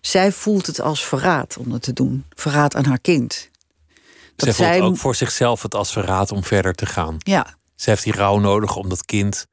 zij 0.00 0.32
voelt 0.32 0.66
het 0.66 0.80
als 0.80 1.04
verraad 1.04 1.56
om 1.56 1.70
dat 1.70 1.82
te 1.82 1.92
doen. 1.92 2.24
Verraad 2.34 2.74
aan 2.76 2.84
haar 2.84 3.00
kind. 3.00 3.50
Dat 4.36 4.54
zij 4.54 4.78
voelt 4.78 4.90
ook 4.90 4.96
voor 4.96 5.14
zichzelf 5.14 5.62
het 5.62 5.74
als 5.74 5.92
verraad 5.92 6.32
om 6.32 6.44
verder 6.44 6.74
te 6.74 6.86
gaan. 6.86 7.16
Ja. 7.18 7.56
Ze 7.74 7.90
heeft 7.90 8.04
die 8.04 8.12
rouw 8.12 8.38
nodig 8.38 8.76
om 8.76 8.88
dat 8.88 9.04
kind 9.04 9.46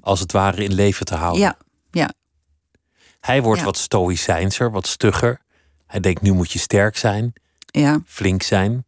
als 0.00 0.20
het 0.20 0.32
ware 0.32 0.64
in 0.64 0.74
leven 0.74 1.06
te 1.06 1.14
houden. 1.14 1.40
Ja, 1.40 1.56
ja. 1.90 2.12
Hij 3.20 3.42
wordt 3.42 3.62
wat 3.62 3.76
stoïcijnser, 3.76 4.70
wat 4.70 4.86
stugger. 4.86 5.40
Hij 5.86 6.00
denkt, 6.00 6.22
nu 6.22 6.32
moet 6.32 6.52
je 6.52 6.58
sterk 6.58 6.96
zijn, 6.96 7.32
ja. 7.66 8.00
flink 8.06 8.42
zijn. 8.42 8.86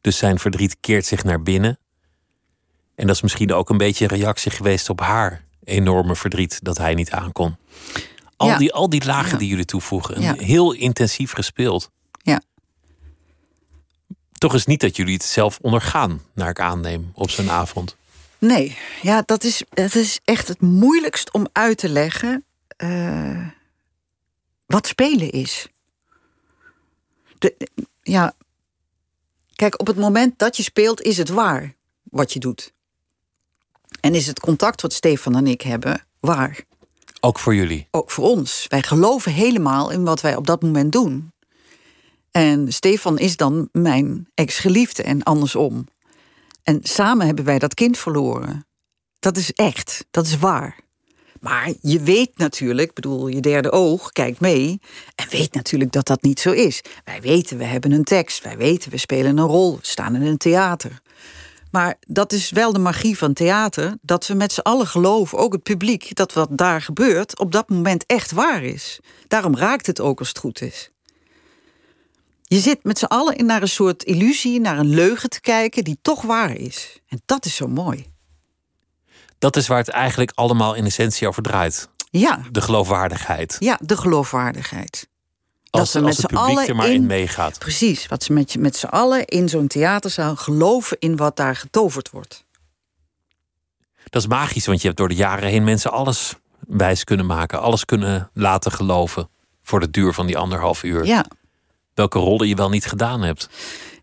Dus 0.00 0.16
zijn 0.16 0.38
verdriet 0.38 0.76
keert 0.80 1.06
zich 1.06 1.24
naar 1.24 1.42
binnen. 1.42 1.78
En 2.94 3.06
dat 3.06 3.16
is 3.16 3.22
misschien 3.22 3.52
ook 3.52 3.70
een 3.70 3.76
beetje 3.76 4.04
een 4.04 4.18
reactie 4.18 4.50
geweest 4.50 4.90
op 4.90 5.00
haar 5.00 5.46
enorme 5.68 6.16
verdriet 6.16 6.58
dat 6.64 6.78
hij 6.78 6.94
niet 6.94 7.10
aankon. 7.10 7.56
Al, 8.36 8.58
die, 8.58 8.72
al 8.72 8.88
die 8.88 9.04
lagen 9.04 9.38
die 9.38 9.48
jullie 9.48 9.64
toevoegen, 9.64 10.38
heel 10.38 10.72
intensief 10.72 11.32
gespeeld. 11.32 11.90
Ja. 12.22 12.40
Toch 14.32 14.54
is 14.54 14.66
niet 14.66 14.80
dat 14.80 14.96
jullie 14.96 15.14
het 15.14 15.24
zelf 15.24 15.58
ondergaan, 15.62 16.22
naar 16.34 16.48
ik 16.48 16.60
aanneem, 16.60 17.10
op 17.14 17.30
zo'n 17.30 17.50
avond. 17.50 17.96
Nee, 18.38 18.78
ja, 19.02 19.22
dat 19.26 19.44
is, 19.44 19.62
dat 19.70 19.94
is 19.94 20.20
echt 20.24 20.48
het 20.48 20.60
moeilijkst 20.60 21.32
om 21.32 21.46
uit 21.52 21.78
te 21.78 21.88
leggen 21.88 22.44
uh, 22.78 23.46
wat 24.66 24.86
spelen 24.86 25.30
is. 25.30 25.68
De, 27.38 27.68
ja, 28.02 28.32
kijk, 29.54 29.80
op 29.80 29.86
het 29.86 29.96
moment 29.96 30.38
dat 30.38 30.56
je 30.56 30.62
speelt, 30.62 31.02
is 31.02 31.18
het 31.18 31.28
waar 31.28 31.74
wat 32.02 32.32
je 32.32 32.38
doet. 32.38 32.72
En 34.00 34.14
is 34.14 34.26
het 34.26 34.40
contact 34.40 34.82
wat 34.82 34.92
Stefan 34.92 35.36
en 35.36 35.46
ik 35.46 35.60
hebben 35.60 36.06
waar? 36.20 36.64
Ook 37.20 37.38
voor 37.38 37.54
jullie? 37.54 37.86
Ook 37.90 38.10
voor 38.10 38.24
ons. 38.24 38.64
Wij 38.68 38.82
geloven 38.82 39.32
helemaal 39.32 39.90
in 39.90 40.04
wat 40.04 40.20
wij 40.20 40.36
op 40.36 40.46
dat 40.46 40.62
moment 40.62 40.92
doen. 40.92 41.32
En 42.30 42.72
Stefan 42.72 43.18
is 43.18 43.36
dan 43.36 43.68
mijn 43.72 44.28
ex-geliefde 44.34 45.02
en 45.02 45.22
andersom. 45.22 45.86
En 46.62 46.80
samen 46.82 47.26
hebben 47.26 47.44
wij 47.44 47.58
dat 47.58 47.74
kind 47.74 47.98
verloren. 47.98 48.66
Dat 49.18 49.36
is 49.36 49.52
echt, 49.52 50.04
dat 50.10 50.26
is 50.26 50.38
waar. 50.38 50.76
Maar 51.40 51.72
je 51.80 52.00
weet 52.00 52.38
natuurlijk, 52.38 52.94
bedoel, 52.94 53.28
je 53.28 53.40
derde 53.40 53.72
oog 53.72 54.10
kijkt 54.10 54.40
mee 54.40 54.80
en 55.14 55.28
weet 55.30 55.54
natuurlijk 55.54 55.92
dat 55.92 56.06
dat 56.06 56.22
niet 56.22 56.40
zo 56.40 56.50
is. 56.50 56.80
Wij 57.04 57.20
weten, 57.20 57.58
we 57.58 57.64
hebben 57.64 57.92
een 57.92 58.04
tekst, 58.04 58.42
wij 58.42 58.56
weten, 58.56 58.90
we 58.90 58.96
spelen 58.96 59.38
een 59.38 59.46
rol, 59.46 59.76
we 59.76 59.86
staan 59.86 60.14
in 60.14 60.22
een 60.22 60.36
theater. 60.36 61.00
Maar 61.70 61.94
dat 62.06 62.32
is 62.32 62.50
wel 62.50 62.72
de 62.72 62.78
magie 62.78 63.18
van 63.18 63.32
theater, 63.32 63.96
dat 64.02 64.26
we 64.26 64.34
met 64.34 64.52
z'n 64.52 64.60
allen 64.60 64.86
geloven, 64.86 65.38
ook 65.38 65.52
het 65.52 65.62
publiek, 65.62 66.14
dat 66.14 66.32
wat 66.32 66.48
daar 66.50 66.82
gebeurt 66.82 67.38
op 67.38 67.52
dat 67.52 67.68
moment 67.68 68.06
echt 68.06 68.32
waar 68.32 68.62
is. 68.62 69.00
Daarom 69.28 69.56
raakt 69.56 69.86
het 69.86 70.00
ook 70.00 70.18
als 70.18 70.28
het 70.28 70.38
goed 70.38 70.60
is. 70.60 70.90
Je 72.42 72.58
zit 72.58 72.84
met 72.84 72.98
z'n 72.98 73.04
allen 73.04 73.36
in 73.36 73.46
naar 73.46 73.62
een 73.62 73.68
soort 73.68 74.02
illusie, 74.02 74.60
naar 74.60 74.78
een 74.78 74.94
leugen 74.94 75.30
te 75.30 75.40
kijken 75.40 75.84
die 75.84 75.98
toch 76.02 76.22
waar 76.22 76.56
is. 76.56 77.00
En 77.08 77.22
dat 77.26 77.44
is 77.44 77.54
zo 77.54 77.66
mooi. 77.66 78.06
Dat 79.38 79.56
is 79.56 79.66
waar 79.66 79.78
het 79.78 79.88
eigenlijk 79.88 80.32
allemaal 80.34 80.74
in 80.74 80.84
essentie 80.84 81.28
over 81.28 81.42
draait. 81.42 81.88
Ja. 82.10 82.40
De 82.50 82.60
geloofwaardigheid. 82.60 83.56
Ja, 83.58 83.78
de 83.82 83.96
geloofwaardigheid. 83.96 85.07
Als, 85.70 85.82
dat 85.82 85.88
ze 85.88 86.00
met 86.00 86.16
z'n 86.16 86.36
allen 86.36 86.68
er 86.68 86.76
maar 86.76 86.90
in, 86.90 87.06
meegaat. 87.06 87.58
Precies, 87.58 88.06
wat 88.06 88.22
ze 88.22 88.32
met, 88.32 88.58
met 88.58 88.76
z'n 88.76 88.86
allen 88.86 89.24
in 89.24 89.48
zo'n 89.48 89.66
theaterzaal 89.66 90.36
geloven 90.36 90.96
in 91.00 91.16
wat 91.16 91.36
daar 91.36 91.56
getoverd 91.56 92.10
wordt. 92.10 92.44
Dat 94.04 94.22
is 94.22 94.28
magisch, 94.28 94.66
want 94.66 94.80
je 94.80 94.86
hebt 94.86 94.98
door 94.98 95.08
de 95.08 95.14
jaren 95.14 95.48
heen 95.48 95.64
mensen 95.64 95.90
alles 95.90 96.34
wijs 96.66 97.04
kunnen 97.04 97.26
maken, 97.26 97.60
alles 97.60 97.84
kunnen 97.84 98.30
laten 98.32 98.72
geloven 98.72 99.28
voor 99.62 99.80
de 99.80 99.90
duur 99.90 100.12
van 100.12 100.26
die 100.26 100.38
anderhalf 100.38 100.82
uur. 100.82 101.04
Ja. 101.04 101.24
Welke 101.94 102.18
rollen 102.18 102.48
je 102.48 102.54
wel 102.54 102.68
niet 102.68 102.86
gedaan 102.86 103.22
hebt. 103.22 103.48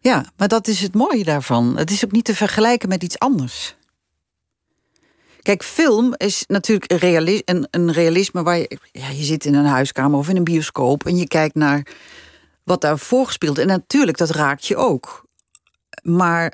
Ja, 0.02 0.26
maar 0.38 0.48
dat 0.48 0.68
is 0.68 0.82
het 0.82 0.94
mooie 0.94 1.24
daarvan. 1.24 1.78
Het 1.78 1.92
is 1.92 2.06
ook 2.06 2.12
niet 2.12 2.26
te 2.26 2.36
vergelijken 2.36 2.90
met 2.90 3.04
iets 3.04 3.20
anders. 3.20 3.76
Kijk, 5.46 5.64
film 5.64 6.14
is 6.18 6.44
natuurlijk 6.48 6.92
een, 6.92 7.68
een, 7.72 7.92
realisme 7.92 8.44
waar 8.44 8.58
je, 8.58 8.78
ja, 8.92 9.10
je 9.10 9.24
zit 9.24 9.46
in 9.46 9.54
een 9.54 9.66
huiskamer 9.66 10.20
of 10.20 10.30
in 10.30 10.36
een 10.36 10.44
bioscoop 10.44 11.06
en 11.06 11.18
je 11.18 11.28
kijkt 11.28 11.56
naar 11.56 11.88
wat 12.64 12.82
daar 12.82 13.00
voorgespeeld. 13.00 13.58
En 13.58 13.68
natuurlijk, 13.68 14.18
dat 14.18 14.30
raakt 14.30 14.66
je 14.66 14.76
ook. 14.76 15.26
Maar 16.04 16.54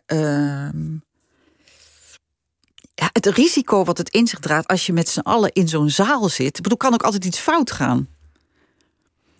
ja, 2.93 3.09
het 3.11 3.25
risico 3.25 3.83
wat 3.83 3.97
het 3.97 4.09
in 4.09 4.27
zich 4.27 4.39
draagt 4.39 4.67
als 4.67 4.85
je 4.85 4.93
met 4.93 5.09
z'n 5.09 5.19
allen 5.19 5.51
in 5.51 5.67
zo'n 5.67 5.89
zaal 5.89 6.29
zit. 6.29 6.57
Ik 6.57 6.63
bedoel, 6.63 6.77
kan 6.77 6.93
ook 6.93 7.03
altijd 7.03 7.25
iets 7.25 7.39
fout 7.39 7.71
gaan. 7.71 8.07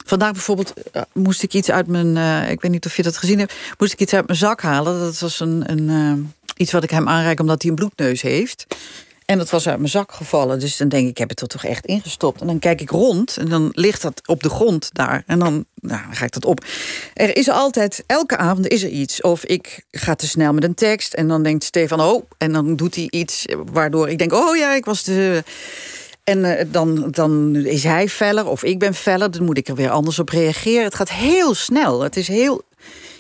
Vandaag 0.06 0.32
bijvoorbeeld 0.32 0.74
uh, 0.94 1.02
moest 1.14 1.44
ik 1.44 1.54
iets 1.54 1.72
uit 1.72 1.88
mijn. 1.88 2.16
Uh, 2.16 2.52
ik 2.52 2.62
weet 2.62 2.72
niet 2.72 2.86
of 2.86 2.96
je 2.96 3.04
dat 3.04 3.18
gezien 3.18 3.40
hebt. 3.40 3.54
Moest 3.78 3.94
ik 3.94 4.00
iets 4.00 4.14
uit 4.14 4.28
mijn 4.28 4.40
zak 4.40 4.62
halen. 4.62 5.00
Dat 5.00 5.20
was 5.20 5.40
een, 5.40 5.72
een 5.72 5.90
uh, 5.90 6.26
iets 6.56 6.72
wat 6.72 6.84
ik 6.84 6.90
hem 6.90 7.08
aanreik 7.08 7.40
omdat 7.40 7.62
hij 7.62 7.70
een 7.72 7.78
bloedneus 7.78 8.22
heeft. 8.22 8.66
En 9.32 9.38
dat 9.38 9.50
was 9.50 9.68
uit 9.68 9.78
mijn 9.78 9.90
zak 9.90 10.12
gevallen. 10.12 10.60
Dus 10.60 10.78
dan 10.78 10.90
denk 10.90 11.04
ik, 11.04 11.10
ik 11.10 11.18
heb 11.18 11.30
het 11.30 11.42
er 11.42 11.48
toch 11.48 11.64
echt 11.64 11.86
ingestopt. 11.86 12.42
En 12.42 12.48
dan 12.48 12.60
kijk 12.60 12.82
ik 12.82 12.90
rond 12.90 13.38
en 13.38 13.50
dan 13.50 13.70
ligt 13.74 14.02
dat 14.02 14.22
op 14.26 14.44
de 14.44 14.50
grond 14.50 14.90
daar. 14.94 15.24
En 15.26 15.40
dan, 15.40 15.66
nou, 15.76 16.02
ga 16.12 16.26
ik 16.26 16.32
dat 16.32 16.46
op. 16.46 16.66
Er 17.14 17.38
is 17.38 17.50
altijd, 17.50 18.04
elke 18.06 18.38
avond 18.38 18.68
is 18.68 18.84
er 18.84 18.90
iets. 18.90 19.22
Of 19.22 19.46
ik 19.46 19.84
ga 19.92 20.16
te 20.16 20.28
snel 20.28 20.54
met 20.54 20.64
een 20.64 20.74
tekst 20.74 21.14
en 21.14 21.28
dan 21.28 21.44
denkt 21.44 21.64
Stefan, 21.64 22.02
oh. 22.02 22.24
En 22.38 22.54
dan 22.54 22.76
doet 22.76 22.96
hij 22.96 23.08
iets 23.10 23.46
waardoor 23.72 24.10
ik 24.10 24.18
denk, 24.18 24.34
oh 24.34 24.58
ja, 24.58 24.74
ik 24.74 24.86
was 24.86 25.04
de... 25.04 25.44
En 26.24 26.38
uh, 26.38 26.62
dan, 26.68 27.12
dan 27.12 27.56
is 27.56 27.84
hij 27.84 28.10
feller 28.10 28.48
of 28.48 28.64
ik 28.64 28.80
ben 28.80 28.94
feller. 28.94 29.32
Dan 29.32 29.44
moet 29.44 29.58
ik 29.58 29.68
er 29.68 29.76
weer 29.76 29.90
anders 29.90 30.20
op 30.20 30.30
reageren. 30.30 30.84
Het 30.84 30.96
gaat 30.96 31.12
heel 31.12 31.54
snel. 31.54 32.02
Het 32.02 32.18
is 32.18 32.28
heel 32.28 32.62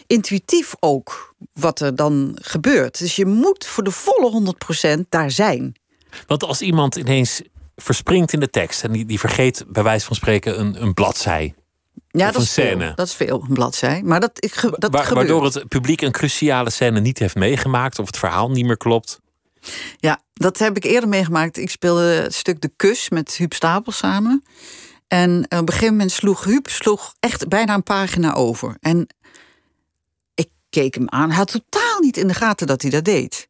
intuïtief 0.07 0.73
ook 0.79 1.35
wat 1.53 1.79
er 1.79 1.95
dan 1.95 2.37
gebeurt. 2.41 2.99
Dus 2.99 3.15
je 3.15 3.25
moet 3.25 3.65
voor 3.65 3.83
de 3.83 3.91
volle 3.91 4.55
100% 4.95 4.99
daar 5.09 5.31
zijn. 5.31 5.75
Want 6.27 6.43
als 6.43 6.61
iemand 6.61 6.95
ineens 6.95 7.41
verspringt 7.75 8.33
in 8.33 8.39
de 8.39 8.49
tekst 8.49 8.83
en 8.83 8.91
die, 8.91 9.05
die 9.05 9.19
vergeet 9.19 9.65
bij 9.67 9.83
wijze 9.83 10.05
van 10.05 10.15
spreken 10.15 10.59
een, 10.59 10.81
een 10.81 10.93
bladzij. 10.93 11.53
Ja, 12.07 12.27
of 12.27 12.31
dat 12.31 12.35
een 12.35 12.41
is 12.41 12.51
scène. 12.51 12.85
Veel. 12.85 12.95
Dat 12.95 13.07
is 13.07 13.13
veel, 13.13 13.45
een 13.47 13.53
bladzij. 13.53 14.01
Maar 14.03 14.19
dat, 14.19 14.31
ik, 14.43 14.61
dat 14.77 14.91
Wa 14.91 15.13
Waardoor 15.13 15.43
het 15.43 15.67
publiek 15.67 16.01
een 16.01 16.11
cruciale 16.11 16.69
scène 16.69 16.99
niet 16.99 17.19
heeft 17.19 17.35
meegemaakt 17.35 17.99
of 17.99 18.05
het 18.05 18.17
verhaal 18.17 18.51
niet 18.51 18.65
meer 18.65 18.77
klopt. 18.77 19.19
Ja, 19.97 20.21
dat 20.33 20.57
heb 20.57 20.77
ik 20.77 20.83
eerder 20.83 21.09
meegemaakt. 21.09 21.57
Ik 21.57 21.69
speelde 21.69 22.03
het 22.03 22.33
stuk 22.33 22.61
De 22.61 22.71
Kus 22.75 23.09
met 23.09 23.35
Huub 23.35 23.53
Stapel 23.53 23.91
samen. 23.91 24.43
En 25.07 25.43
op 25.43 25.51
een 25.51 25.67
gegeven 25.67 25.91
moment 25.91 26.11
sloeg 26.11 26.43
Huub 26.43 26.69
sloeg 26.69 27.13
echt 27.19 27.47
bijna 27.47 27.73
een 27.73 27.83
pagina 27.83 28.33
over. 28.33 28.77
En 28.79 29.07
ik 30.35 30.49
keek 30.69 30.93
hem 30.95 31.09
aan. 31.09 31.29
Hij 31.29 31.37
had 31.37 31.51
totaal 31.51 31.99
niet 31.99 32.17
in 32.17 32.27
de 32.27 32.33
gaten 32.33 32.67
dat 32.67 32.81
hij 32.81 32.91
dat 32.91 33.03
deed. 33.05 33.47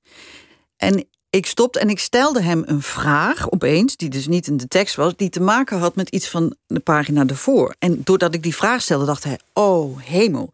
En 0.78 1.08
ik 1.32 1.46
stopte 1.46 1.80
en 1.80 1.90
ik 1.90 2.00
stelde 2.00 2.42
hem 2.42 2.64
een 2.66 2.82
vraag 2.82 3.52
opeens, 3.52 3.96
die 3.96 4.10
dus 4.10 4.28
niet 4.28 4.48
in 4.48 4.58
de 4.58 4.68
tekst 4.68 4.96
was, 4.96 5.16
die 5.16 5.30
te 5.30 5.42
maken 5.42 5.80
had 5.80 5.96
met 5.96 6.10
iets 6.10 6.30
van 6.30 6.56
de 6.68 6.80
pagina 6.80 7.26
ervoor. 7.26 7.76
En 7.80 8.02
doordat 8.04 8.34
ik 8.34 8.44
die 8.44 8.56
vraag 8.56 8.82
stelde, 8.82 9.06
dacht 9.06 9.24
hij: 9.24 9.40
Oh 9.54 10.00
hemel, 10.00 10.50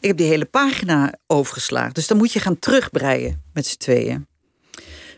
ik 0.00 0.08
heb 0.08 0.16
die 0.16 0.26
hele 0.26 0.44
pagina 0.44 1.14
overgeslagen. 1.26 1.94
Dus 1.94 2.06
dan 2.06 2.16
moet 2.16 2.32
je 2.32 2.40
gaan 2.40 2.58
terugbreien 2.58 3.42
met 3.52 3.66
z'n 3.66 3.76
tweeën. 3.76 4.26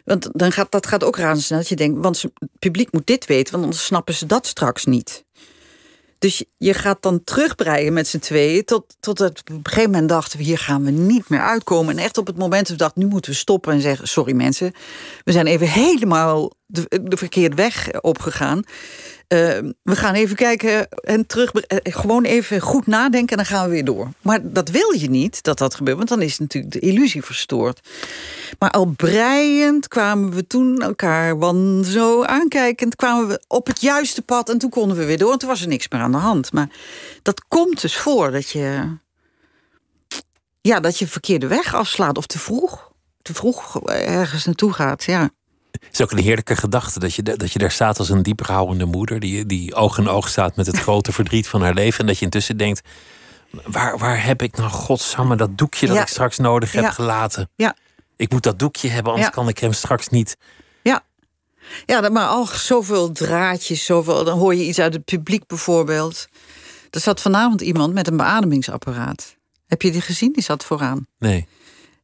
Want 0.05 0.29
dan 0.33 0.53
gaat, 0.53 0.73
dat 0.73 0.87
gaat 0.87 1.05
ook 1.05 1.17
razendsnel 1.17 1.59
dat 1.59 1.69
je 1.69 1.77
denkt, 1.77 2.03
want 2.03 2.23
het 2.23 2.33
publiek 2.59 2.93
moet 2.93 3.07
dit 3.07 3.27
weten, 3.27 3.53
want 3.53 3.65
anders 3.65 3.85
snappen 3.85 4.15
ze 4.15 4.27
dat 4.27 4.47
straks 4.47 4.85
niet. 4.85 5.24
Dus 6.25 6.45
je 6.57 6.75
gaat 6.75 7.03
dan 7.03 7.25
terugbreien 7.25 7.93
met 7.93 8.09
z'n 8.09 8.19
tweeën. 8.19 8.65
Tot, 8.65 8.97
tot 9.01 9.19
het, 9.19 9.41
op 9.41 9.49
een 9.49 9.61
gegeven 9.63 9.91
moment 9.91 10.09
dachten 10.09 10.39
we, 10.39 10.45
hier 10.45 10.59
gaan 10.59 10.85
we 10.85 10.91
niet 10.91 11.29
meer 11.29 11.41
uitkomen. 11.41 11.97
En 11.97 12.05
echt 12.05 12.19
op 12.19 12.27
het 12.27 12.39
moment 12.39 12.63
dat 12.63 12.77
we 12.77 12.83
dachten, 12.83 13.03
nu 13.03 13.09
moeten 13.09 13.31
we 13.31 13.37
stoppen 13.37 13.73
en 13.73 13.81
zeggen: 13.81 14.09
Sorry 14.09 14.33
mensen, 14.35 14.73
we 15.25 15.33
zijn 15.33 15.47
even 15.47 15.69
helemaal 15.69 16.53
de, 16.67 17.01
de 17.03 17.17
verkeerde 17.17 17.57
weg 17.57 18.01
opgegaan. 18.01 18.63
Uh, 19.29 19.39
we 19.83 19.97
gaan 19.97 20.15
even 20.15 20.37
kijken 20.37 20.89
en 20.89 21.27
terug. 21.27 21.55
Uh, 21.55 21.61
gewoon 21.83 22.25
even 22.25 22.61
goed 22.61 22.87
nadenken 22.87 23.31
en 23.31 23.37
dan 23.37 23.47
gaan 23.47 23.65
we 23.65 23.71
weer 23.71 23.85
door. 23.85 24.09
Maar 24.21 24.41
dat 24.43 24.69
wil 24.69 24.93
je 24.93 25.11
niet 25.11 25.43
dat 25.43 25.59
dat 25.59 25.75
gebeurt, 25.75 25.97
want 25.97 26.09
dan 26.09 26.23
is 26.23 26.39
natuurlijk 26.39 26.73
de 26.73 26.79
illusie 26.79 27.25
verstoord. 27.25 27.89
Maar 28.59 28.71
al 28.71 28.87
breiend 28.87 29.89
kwamen 29.89 30.31
we 30.31 30.47
toen 30.47 30.81
elkaar 30.83 31.39
wan 31.39 31.85
zo 31.85 32.23
aankijkend, 32.23 32.97
kwamen 32.97 33.29
we 33.29 33.45
op 33.49 33.67
het 33.67 33.81
juiste 33.81 34.23
pad 34.23 34.49
en 34.49 34.59
toen 34.59 34.71
konden 34.71 34.97
we 34.97 35.05
weer 35.05 35.19
door. 35.19 35.33
En 35.33 35.39
toen 35.39 35.49
was 35.49 35.61
er 35.61 35.69
niks 35.69 35.89
meer 35.89 36.01
aan 36.01 36.13
de 36.13 36.19
hand. 36.19 36.53
Maar 36.53 36.69
dat 37.23 37.45
komt 37.49 37.81
dus 37.81 37.97
voor 37.97 38.31
dat 38.31 38.51
je. 38.51 38.97
Ja, 40.61 40.81
dat 40.81 40.99
je 40.99 41.07
verkeerde 41.07 41.47
weg 41.47 41.75
afslaat 41.75 42.19
of 42.19 42.27
te 42.27 42.39
vroeg. 42.39 42.93
Te 43.23 43.35
vroeg 43.35 43.81
ergens 43.89 44.45
naartoe 44.45 44.73
gaat, 44.73 45.05
ja. 45.05 45.31
Het 45.85 45.93
is 45.93 46.03
ook 46.03 46.13
een 46.13 46.25
heerlijke 46.25 46.57
gedachte 46.57 46.99
dat 46.99 47.15
je, 47.15 47.23
dat 47.23 47.53
je 47.53 47.59
daar 47.59 47.71
staat 47.71 47.99
als 47.99 48.09
een 48.09 48.23
dieprouwende 48.23 48.85
moeder. 48.85 49.21
Die, 49.21 49.47
die 49.47 49.75
oog 49.75 49.99
in 49.99 50.09
oog 50.09 50.29
staat 50.29 50.57
met 50.57 50.67
het 50.67 50.79
grote 50.87 51.13
verdriet 51.13 51.49
van 51.49 51.63
haar 51.63 51.75
leven. 51.75 52.01
En 52.01 52.07
dat 52.07 52.19
je 52.19 52.25
intussen 52.25 52.57
denkt: 52.57 52.81
waar, 53.65 53.99
waar 53.99 54.25
heb 54.25 54.43
ik 54.43 54.57
nou 54.57 54.71
godsamme 54.71 55.37
dat 55.37 55.59
doekje 55.59 55.87
dat 55.87 55.97
ik 55.97 56.07
straks 56.07 56.39
nodig 56.39 56.73
heb 56.73 56.91
gelaten? 56.91 57.51
Ja. 57.57 57.77
Ik 58.17 58.33
moet 58.33 58.43
dat 58.43 58.59
doekje 58.59 58.89
hebben, 58.89 59.13
anders 59.13 59.31
kan 59.31 59.49
ik 59.49 59.59
hem 59.59 59.73
straks 59.73 60.09
niet. 60.09 60.37
Ja. 60.83 61.03
Ja, 61.87 62.09
maar 62.09 62.27
al 62.27 62.47
zoveel 62.47 63.13
draadjes, 63.13 63.85
zoveel. 63.85 64.25
Dan 64.25 64.39
hoor 64.39 64.55
je 64.55 64.65
iets 64.65 64.79
uit 64.79 64.95
het 64.95 65.05
publiek 65.05 65.47
bijvoorbeeld. 65.47 66.29
Er 66.91 67.01
zat 67.01 67.21
vanavond 67.21 67.61
iemand 67.61 67.95
met 67.95 68.09
een 68.09 68.17
beademingsapparaat. 68.17 69.37
Heb 69.67 69.83
je 69.83 69.91
die 69.91 70.01
gezien? 70.01 70.33
Die 70.33 70.43
zat 70.43 70.65
vooraan. 70.65 71.07
Nee. 71.19 71.47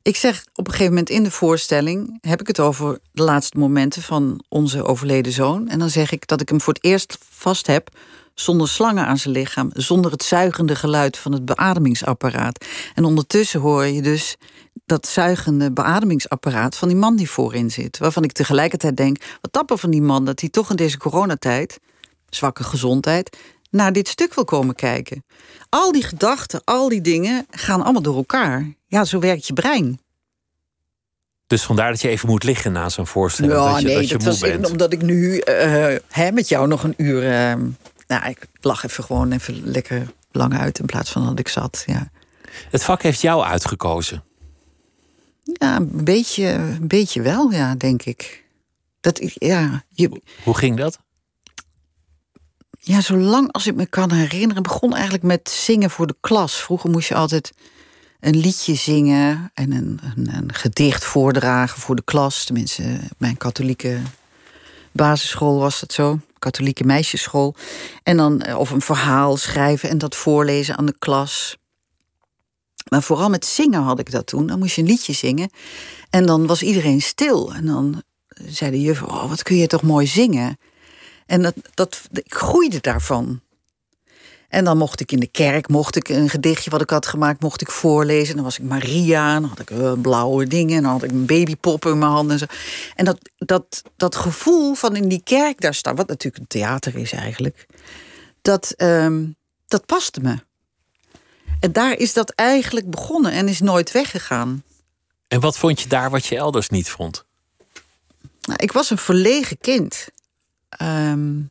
Ik 0.03 0.17
zeg 0.17 0.45
op 0.55 0.67
een 0.67 0.73
gegeven 0.73 0.93
moment 0.93 1.11
in 1.11 1.23
de 1.23 1.31
voorstelling... 1.31 2.19
heb 2.21 2.41
ik 2.41 2.47
het 2.47 2.61
over 2.61 2.99
de 3.13 3.23
laatste 3.23 3.59
momenten 3.59 4.03
van 4.03 4.45
onze 4.49 4.85
overleden 4.85 5.33
zoon. 5.33 5.69
En 5.69 5.79
dan 5.79 5.91
zeg 5.91 6.13
ik 6.13 6.27
dat 6.27 6.41
ik 6.41 6.49
hem 6.49 6.61
voor 6.61 6.73
het 6.73 6.85
eerst 6.85 7.19
vast 7.31 7.67
heb... 7.67 7.89
zonder 8.35 8.69
slangen 8.69 9.07
aan 9.07 9.19
zijn 9.19 9.35
lichaam, 9.35 9.71
zonder 9.73 10.11
het 10.11 10.23
zuigende 10.23 10.75
geluid 10.75 11.17
van 11.19 11.33
het 11.33 11.45
beademingsapparaat. 11.45 12.65
En 12.95 13.05
ondertussen 13.05 13.61
hoor 13.61 13.85
je 13.85 14.03
dus 14.03 14.37
dat 14.87 15.07
zuigende 15.07 15.73
beademingsapparaat 15.73 16.77
van 16.77 16.89
die 16.89 16.97
man 16.97 17.17
die 17.17 17.31
voorin 17.31 17.71
zit. 17.71 17.99
Waarvan 17.99 18.25
ik 18.25 18.33
tegelijkertijd 18.33 18.97
denk, 18.97 19.39
wat 19.41 19.53
dapper 19.53 19.79
van 19.79 19.91
die 19.91 20.03
man... 20.03 20.25
dat 20.25 20.41
hij 20.41 20.49
toch 20.49 20.71
in 20.71 20.77
deze 20.77 20.99
coronatijd, 20.99 21.79
zwakke 22.29 22.65
gezondheid... 22.65 23.37
naar 23.71 23.93
dit 23.93 24.09
stuk 24.09 24.35
wil 24.35 24.45
komen 24.45 24.75
kijken. 24.75 25.25
Al 25.69 25.93
die 25.93 26.03
gedachten, 26.03 26.61
al 26.65 26.89
die 26.89 27.01
dingen 27.01 27.47
gaan 27.51 27.83
allemaal 27.83 28.03
door 28.03 28.17
elkaar. 28.17 28.79
Ja, 28.91 29.05
zo 29.05 29.19
werkt 29.19 29.47
je 29.47 29.53
brein. 29.53 30.01
Dus 31.47 31.63
vandaar 31.63 31.91
dat 31.91 32.01
je 32.01 32.09
even 32.09 32.29
moet 32.29 32.43
liggen 32.43 32.73
na 32.73 32.89
zo'n 32.89 33.07
voorstelling. 33.07 33.53
Ja, 33.53 33.73
dat 33.73 33.81
je, 33.81 33.87
nee, 33.87 33.95
dat, 33.95 34.09
je 34.09 34.17
dat 34.17 34.23
was 34.23 34.39
bent. 34.39 34.71
omdat 34.71 34.93
ik 34.93 35.03
nu 35.03 35.35
uh, 35.35 35.97
hè, 36.09 36.33
met 36.33 36.49
jou 36.49 36.69
nog 36.69 36.83
een 36.83 36.95
uur. 36.97 37.23
Uh, 37.23 37.65
nou, 38.07 38.29
ik 38.29 38.47
lag 38.61 38.85
even 38.85 39.05
gewoon 39.05 39.33
even 39.33 39.63
lekker 39.65 40.13
lang 40.33 40.59
uit 40.59 40.79
in 40.79 40.87
plaats 40.87 41.11
van 41.11 41.25
dat 41.25 41.39
ik 41.39 41.49
zat. 41.49 41.83
Ja. 41.87 42.11
Het 42.71 42.85
vak 42.85 43.03
heeft 43.03 43.21
jou 43.21 43.45
uitgekozen. 43.45 44.23
Ja, 45.43 45.77
een 45.77 46.05
beetje, 46.05 46.47
een 46.47 46.89
beetje 46.89 47.23
wel, 47.23 47.51
ja, 47.51 47.75
denk 47.75 48.03
ik. 48.03 48.45
Dat, 49.01 49.21
ja, 49.35 49.85
je... 49.89 50.21
Hoe 50.45 50.57
ging 50.57 50.77
dat? 50.77 50.99
Ja, 52.79 53.01
zolang 53.01 53.53
als 53.53 53.67
ik 53.67 53.75
me 53.75 53.87
kan 53.87 54.13
herinneren, 54.13 54.63
begon 54.63 54.95
eigenlijk 54.95 55.25
met 55.25 55.51
zingen 55.51 55.91
voor 55.91 56.07
de 56.07 56.17
klas. 56.21 56.55
Vroeger 56.55 56.91
moest 56.91 57.09
je 57.09 57.15
altijd 57.15 57.53
een 58.21 58.37
liedje 58.37 58.75
zingen 58.75 59.51
en 59.55 59.73
een, 59.73 60.01
een, 60.17 60.35
een, 60.35 60.55
gedicht 60.55 61.05
voordragen 61.05 61.81
voor 61.81 61.97
de 61.97 62.05
klas. 62.05 62.45
Tenminste, 62.45 63.01
mijn 63.19 63.37
katholieke 63.37 63.99
basisschool 64.93 65.59
was 65.59 65.81
dat 65.81 65.93
zo. 65.93 66.19
Katholieke 66.39 66.85
meisjesschool. 66.85 67.55
En 68.03 68.17
dan, 68.17 68.41
eh, 68.41 68.59
of 68.59 68.71
een 68.71 68.81
verhaal 68.81 69.37
schrijven 69.37 69.89
en 69.89 69.99
dat 69.99 70.17
voorlezen 70.17 70.77
aan 70.77 70.87
de 70.87 70.97
klas. 70.99 71.57
Maar 72.89 73.03
vooral 73.03 73.29
met 73.29 73.45
zingen 73.45 73.83
had 73.83 73.99
ik 73.99 74.11
dat 74.11 74.27
toen. 74.27 74.47
Dan 74.47 74.59
moest 74.59 74.75
je 74.75 74.81
een 74.81 74.89
liedje 74.89 75.13
zingen. 75.13 75.51
En 76.11 76.27
dan 76.27 76.47
was 76.47 76.63
iedereen 76.63 77.01
stil. 77.03 77.55
En 77.55 77.67
dan 77.67 78.03
zei 78.47 78.71
de 78.71 78.81
juf, 78.81 79.03
oh, 79.03 79.29
wat 79.29 79.43
kun 79.43 79.57
je 79.57 79.67
toch 79.67 79.83
mooi 79.83 80.07
zingen. 80.07 80.59
En 81.27 81.43
dat, 81.43 81.55
dat, 81.75 82.01
ik 82.13 82.35
groeide 82.35 82.81
daarvan. 82.81 83.41
En 84.51 84.65
dan 84.65 84.79
mocht 84.79 85.01
ik 85.01 85.13
in 85.13 85.21
de 85.21 85.27
kerk, 85.27 85.69
mocht 85.69 85.97
ik 85.97 86.09
een 86.09 86.29
gedichtje 86.29 86.71
wat 86.71 86.81
ik 86.81 86.91
had 86.91 87.07
gemaakt, 87.07 87.43
mocht 87.43 87.61
ik 87.61 87.71
voorlezen. 87.71 88.29
En 88.29 88.35
dan 88.35 88.45
was 88.45 88.59
ik 88.59 88.65
Maria, 88.65 89.35
en 89.35 89.41
dan 89.41 89.51
had 89.51 89.59
ik 89.59 89.71
uh, 89.71 89.93
blauwe 90.03 90.47
dingen, 90.47 90.77
en 90.77 90.83
dan 90.83 90.93
had 90.93 91.03
ik 91.03 91.11
een 91.11 91.27
babypop 91.27 91.87
in 91.87 91.99
mijn 91.99 92.11
handen. 92.11 92.33
En, 92.33 92.39
zo. 92.39 92.47
en 92.95 93.05
dat, 93.05 93.19
dat, 93.37 93.83
dat 93.97 94.17
gevoel 94.17 94.75
van 94.75 94.97
in 94.97 95.09
die 95.09 95.23
kerk 95.25 95.61
daar 95.61 95.75
staan, 95.75 95.97
wat 95.97 96.09
natuurlijk 96.09 96.43
een 96.43 96.49
theater 96.49 96.97
is 96.97 97.13
eigenlijk, 97.13 97.67
dat, 98.43 98.75
um, 98.77 99.37
dat 99.67 99.87
paste 99.87 100.21
me. 100.21 100.37
En 101.61 101.73
daar 101.73 101.97
is 101.97 102.13
dat 102.13 102.31
eigenlijk 102.31 102.91
begonnen 102.91 103.33
en 103.33 103.49
is 103.49 103.61
nooit 103.61 103.93
weggegaan. 103.93 104.63
En 105.29 105.41
wat 105.41 105.59
vond 105.59 105.81
je 105.81 105.89
daar 105.89 106.11
wat 106.11 106.27
je 106.27 106.37
elders 106.37 106.69
niet 106.69 106.91
vond? 106.91 107.25
Nou, 108.41 108.59
ik 108.63 108.73
was 108.73 108.91
een 108.91 108.99
verlegen 108.99 109.59
kind. 109.59 110.09
Um, 110.83 111.51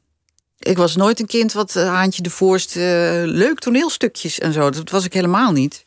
ik 0.60 0.78
was 0.78 0.96
nooit 0.96 1.20
een 1.20 1.26
kind 1.26 1.54
wat 1.54 1.76
uh, 1.76 1.88
Haantje 1.88 2.22
de 2.22 2.30
Voorst... 2.30 2.76
Uh, 2.76 2.84
leuk 3.26 3.60
toneelstukjes 3.60 4.40
en 4.40 4.54
zo. 4.54 4.70
Dat 4.70 4.90
was 4.90 5.06
ik 5.06 5.14
helemaal 5.14 5.52
niet. 5.52 5.84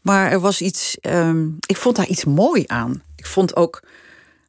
Maar 0.00 0.30
er 0.30 0.40
was 0.40 0.60
iets... 0.60 0.96
Um, 1.02 1.56
ik 1.66 1.76
vond 1.76 1.96
daar 1.96 2.06
iets 2.06 2.24
mooi 2.24 2.64
aan. 2.66 3.02
Ik 3.16 3.26
vond 3.26 3.56
ook 3.56 3.82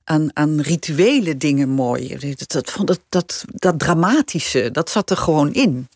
aan, 0.03 0.29
aan 0.33 0.59
rituele 0.61 1.37
dingen 1.37 1.69
mooi. 1.69 2.35
Dat, 2.35 2.51
dat, 2.51 2.73
dat, 2.85 2.99
dat, 3.09 3.45
dat 3.47 3.79
dramatische, 3.79 4.71
dat 4.71 4.89
zat 4.89 5.09
er 5.09 5.17
gewoon 5.17 5.53
in. 5.53 5.87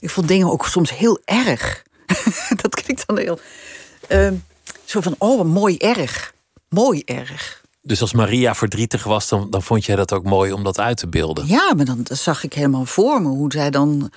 Ik 0.00 0.10
vond 0.10 0.28
dingen 0.28 0.50
ook 0.50 0.66
soms 0.66 0.96
heel 0.96 1.20
erg. 1.24 1.82
dat 2.62 2.74
klinkt 2.74 3.06
dan 3.06 3.18
heel... 3.18 3.38
Uh, 4.08 4.30
zo 4.84 5.00
van, 5.00 5.14
oh, 5.18 5.44
mooi 5.44 5.76
erg. 5.76 6.34
Mooi 6.68 7.02
erg. 7.04 7.61
Dus 7.82 8.00
als 8.00 8.12
Maria 8.12 8.54
verdrietig 8.54 9.04
was, 9.04 9.28
dan, 9.28 9.50
dan 9.50 9.62
vond 9.62 9.84
jij 9.84 9.96
dat 9.96 10.12
ook 10.12 10.24
mooi 10.24 10.52
om 10.52 10.64
dat 10.64 10.78
uit 10.78 10.96
te 10.96 11.08
beelden? 11.08 11.46
Ja, 11.46 11.74
maar 11.76 11.84
dan 11.84 12.06
zag 12.10 12.44
ik 12.44 12.52
helemaal 12.52 12.84
voor 12.84 13.22
me 13.22 13.28
hoe 13.28 13.52
zij 13.52 13.70
dan 13.70 14.10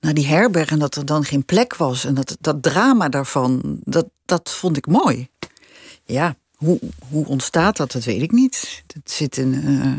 naar 0.00 0.14
die 0.14 0.26
herberg 0.26 0.70
en 0.70 0.78
dat 0.78 0.96
er 0.96 1.04
dan 1.04 1.24
geen 1.24 1.44
plek 1.44 1.76
was. 1.76 2.04
En 2.04 2.14
dat, 2.14 2.36
dat 2.40 2.62
drama 2.62 3.08
daarvan, 3.08 3.78
dat, 3.82 4.06
dat 4.24 4.50
vond 4.50 4.76
ik 4.76 4.86
mooi. 4.86 5.28
Ja, 6.04 6.36
hoe, 6.54 6.78
hoe 7.08 7.26
ontstaat 7.26 7.76
dat? 7.76 7.92
Dat 7.92 8.04
weet 8.04 8.22
ik 8.22 8.32
niet. 8.32 8.82
Dat 8.86 9.10
zit 9.10 9.36
in. 9.36 9.52
Uh, 9.52 9.92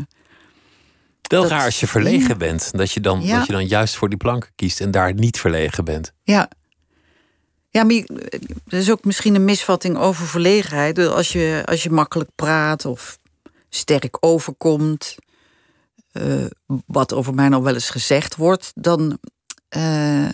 Wel 1.22 1.42
dat, 1.42 1.50
raar 1.50 1.64
als 1.64 1.80
je 1.80 1.86
verlegen 1.86 2.28
ja. 2.28 2.36
bent, 2.36 2.70
dat 2.72 2.92
je, 2.92 3.00
dan, 3.00 3.22
ja. 3.22 3.38
dat 3.38 3.46
je 3.46 3.52
dan 3.52 3.66
juist 3.66 3.96
voor 3.96 4.08
die 4.08 4.18
planken 4.18 4.50
kiest 4.54 4.80
en 4.80 4.90
daar 4.90 5.14
niet 5.14 5.40
verlegen 5.40 5.84
bent. 5.84 6.12
Ja, 6.22 6.50
ja, 7.76 7.84
maar 7.84 7.96
er 8.68 8.78
is 8.78 8.90
ook 8.90 9.04
misschien 9.04 9.34
een 9.34 9.44
misvatting 9.44 9.98
over 9.98 10.26
verlegenheid. 10.26 10.98
Als 10.98 11.32
je, 11.32 11.62
als 11.64 11.82
je 11.82 11.90
makkelijk 11.90 12.30
praat 12.34 12.84
of 12.84 13.18
sterk 13.68 14.16
overkomt, 14.20 15.16
uh, 16.12 16.44
wat 16.86 17.12
over 17.12 17.34
mij 17.34 17.48
nog 17.48 17.62
wel 17.62 17.74
eens 17.74 17.90
gezegd 17.90 18.36
wordt, 18.36 18.72
dan. 18.74 19.18
Uh, 19.76 20.28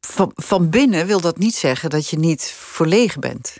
van, 0.00 0.32
van 0.34 0.70
binnen 0.70 1.06
wil 1.06 1.20
dat 1.20 1.38
niet 1.38 1.54
zeggen 1.54 1.90
dat 1.90 2.08
je 2.08 2.18
niet 2.18 2.42
verlegen 2.56 3.20
bent. 3.20 3.56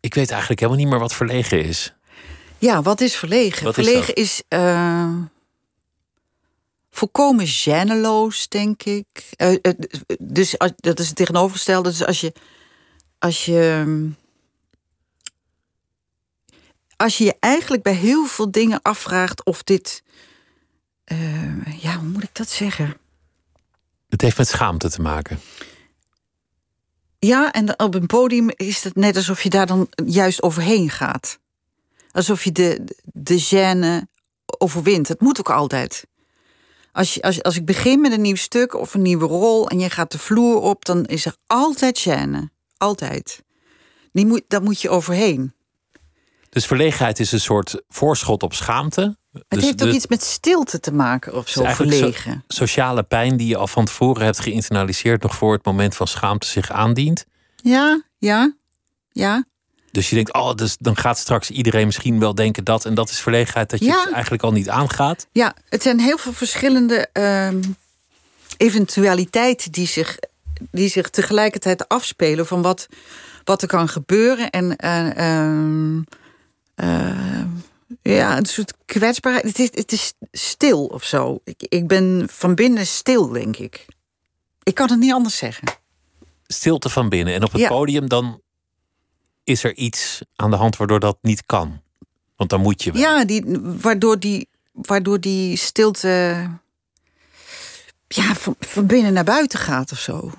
Ik 0.00 0.14
weet 0.14 0.30
eigenlijk 0.30 0.60
helemaal 0.60 0.80
niet 0.82 0.90
meer 0.90 1.00
wat 1.00 1.14
verlegen 1.14 1.64
is. 1.64 1.94
Ja, 2.58 2.82
wat 2.82 3.00
is 3.00 3.16
verlegen? 3.16 3.64
Wat 3.64 3.74
verlegen 3.74 4.14
is, 4.14 4.42
is 4.48 4.58
uh, 4.58 5.14
volkomen 6.90 7.46
gêneloos, 7.46 8.48
denk 8.48 8.82
ik. 8.82 9.34
Uh, 9.36 9.50
uh, 9.50 9.72
dus 10.18 10.58
als, 10.58 10.72
dat 10.76 10.98
is 10.98 11.06
het 11.06 11.16
tegenovergestelde. 11.16 11.88
Dus 11.88 12.04
als 12.04 12.20
je, 12.20 12.32
als 13.18 13.44
je. 13.44 14.10
Als 16.96 17.18
je 17.18 17.24
je 17.24 17.36
eigenlijk 17.40 17.82
bij 17.82 17.94
heel 17.94 18.26
veel 18.26 18.50
dingen 18.50 18.82
afvraagt 18.82 19.44
of 19.44 19.62
dit. 19.62 20.02
Uh, 21.12 21.82
ja, 21.82 21.98
hoe 21.98 22.08
moet 22.08 22.22
ik 22.22 22.34
dat 22.34 22.48
zeggen? 22.48 22.96
Het 24.08 24.20
heeft 24.20 24.38
met 24.38 24.48
schaamte 24.48 24.90
te 24.90 25.00
maken. 25.00 25.40
Ja, 27.18 27.52
en 27.52 27.80
op 27.80 27.94
een 27.94 28.06
podium 28.06 28.50
is 28.50 28.84
het 28.84 28.94
net 28.94 29.16
alsof 29.16 29.42
je 29.42 29.50
daar 29.50 29.66
dan 29.66 29.88
juist 30.04 30.42
overheen 30.42 30.90
gaat. 30.90 31.38
Alsof 32.10 32.44
je 32.44 32.52
de, 32.52 32.84
de 33.04 33.46
gêne 33.48 34.08
overwint. 34.58 35.08
Het 35.08 35.20
moet 35.20 35.38
ook 35.38 35.50
altijd. 35.50 36.06
Als, 36.92 37.14
je, 37.14 37.22
als, 37.22 37.42
als 37.42 37.56
ik 37.56 37.64
begin 37.64 38.00
met 38.00 38.12
een 38.12 38.20
nieuw 38.20 38.36
stuk 38.36 38.74
of 38.74 38.94
een 38.94 39.02
nieuwe 39.02 39.26
rol 39.26 39.68
en 39.68 39.78
je 39.78 39.90
gaat 39.90 40.12
de 40.12 40.18
vloer 40.18 40.60
op, 40.60 40.84
dan 40.84 41.04
is 41.04 41.26
er 41.26 41.36
altijd 41.46 42.08
chaîne. 42.08 42.48
Altijd. 42.76 43.42
Die 44.12 44.26
moet, 44.26 44.42
daar 44.48 44.62
moet 44.62 44.80
je 44.80 44.88
overheen. 44.88 45.54
Dus 46.48 46.66
verlegenheid 46.66 47.20
is 47.20 47.32
een 47.32 47.40
soort 47.40 47.82
voorschot 47.88 48.42
op 48.42 48.52
schaamte. 48.54 49.18
Het 49.32 49.44
dus 49.48 49.62
heeft 49.62 49.82
ook 49.82 49.88
de- 49.88 49.94
iets 49.94 50.06
met 50.06 50.22
stilte 50.22 50.80
te 50.80 50.92
maken 50.92 51.34
of 51.34 51.48
zo- 51.48 51.64
verlegen. 51.64 52.44
sociale 52.48 53.02
pijn 53.02 53.36
die 53.36 53.46
je 53.48 53.56
al 53.56 53.66
van 53.66 53.84
tevoren 53.84 54.24
hebt 54.24 54.40
geïnternaliseerd, 54.40 55.22
nog 55.22 55.34
voor 55.34 55.52
het 55.52 55.64
moment 55.64 55.96
van 55.96 56.06
schaamte 56.06 56.46
zich 56.46 56.70
aandient. 56.70 57.24
Ja, 57.56 58.02
ja, 58.18 58.54
ja. 59.08 59.44
Dus 59.92 60.08
je 60.08 60.14
denkt, 60.14 60.32
oh, 60.32 60.54
dus 60.54 60.76
dan 60.78 60.96
gaat 60.96 61.18
straks 61.18 61.50
iedereen 61.50 61.86
misschien 61.86 62.18
wel 62.20 62.34
denken 62.34 62.64
dat. 62.64 62.84
En 62.84 62.94
dat 62.94 63.10
is 63.10 63.20
verlegenheid 63.20 63.70
dat 63.70 63.78
je 63.78 63.84
Ja. 63.84 64.02
het 64.04 64.12
eigenlijk 64.12 64.42
al 64.42 64.52
niet 64.52 64.68
aangaat. 64.68 65.26
Ja, 65.32 65.54
het 65.68 65.82
zijn 65.82 66.00
heel 66.00 66.18
veel 66.18 66.32
verschillende 66.32 67.08
ehm, 67.12 67.60
eventualiteiten 68.56 69.72
die 69.72 69.86
zich, 69.86 70.18
die 70.70 70.88
zich 70.88 71.10
tegelijkertijd 71.10 71.88
afspelen 71.88 72.46
van 72.46 72.62
wat, 72.62 72.86
wat 73.44 73.62
er 73.62 73.68
kan 73.68 73.88
gebeuren. 73.88 74.50
En 74.50 74.76
eh, 74.76 75.16
ehm, 75.16 76.00
eh, 76.74 77.44
ja, 78.02 78.36
een 78.36 78.46
soort 78.46 78.74
kwetsbaarheid. 78.86 79.44
Het 79.44 79.58
is, 79.58 79.68
het 79.74 79.92
is 79.92 80.12
stil 80.32 80.84
of 80.86 81.04
zo. 81.04 81.40
Ik, 81.44 81.62
ik 81.68 81.86
ben 81.86 82.28
van 82.32 82.54
binnen 82.54 82.86
stil, 82.86 83.28
denk 83.28 83.56
ik. 83.56 83.86
Ik 84.62 84.74
kan 84.74 84.90
het 84.90 84.98
niet 84.98 85.12
anders 85.12 85.36
zeggen. 85.36 85.68
Stilte 86.46 86.88
van 86.88 87.08
binnen. 87.08 87.34
En 87.34 87.44
op 87.44 87.52
het 87.52 87.60
Ja. 87.60 87.68
podium 87.68 88.08
dan 88.08 88.40
is 89.44 89.64
er 89.64 89.76
iets 89.76 90.22
aan 90.36 90.50
de 90.50 90.56
hand 90.56 90.76
waardoor 90.76 91.00
dat 91.00 91.18
niet 91.22 91.46
kan. 91.46 91.80
Want 92.36 92.50
dan 92.50 92.60
moet 92.60 92.82
je 92.82 92.92
wel. 92.92 93.02
Ja, 93.02 93.24
die, 93.24 93.44
waardoor, 93.60 94.18
die, 94.18 94.48
waardoor 94.72 95.20
die 95.20 95.56
stilte 95.56 96.48
ja, 98.08 98.34
van, 98.34 98.56
van 98.58 98.86
binnen 98.86 99.12
naar 99.12 99.24
buiten 99.24 99.58
gaat 99.58 99.92
of 99.92 99.98
zo. 99.98 100.30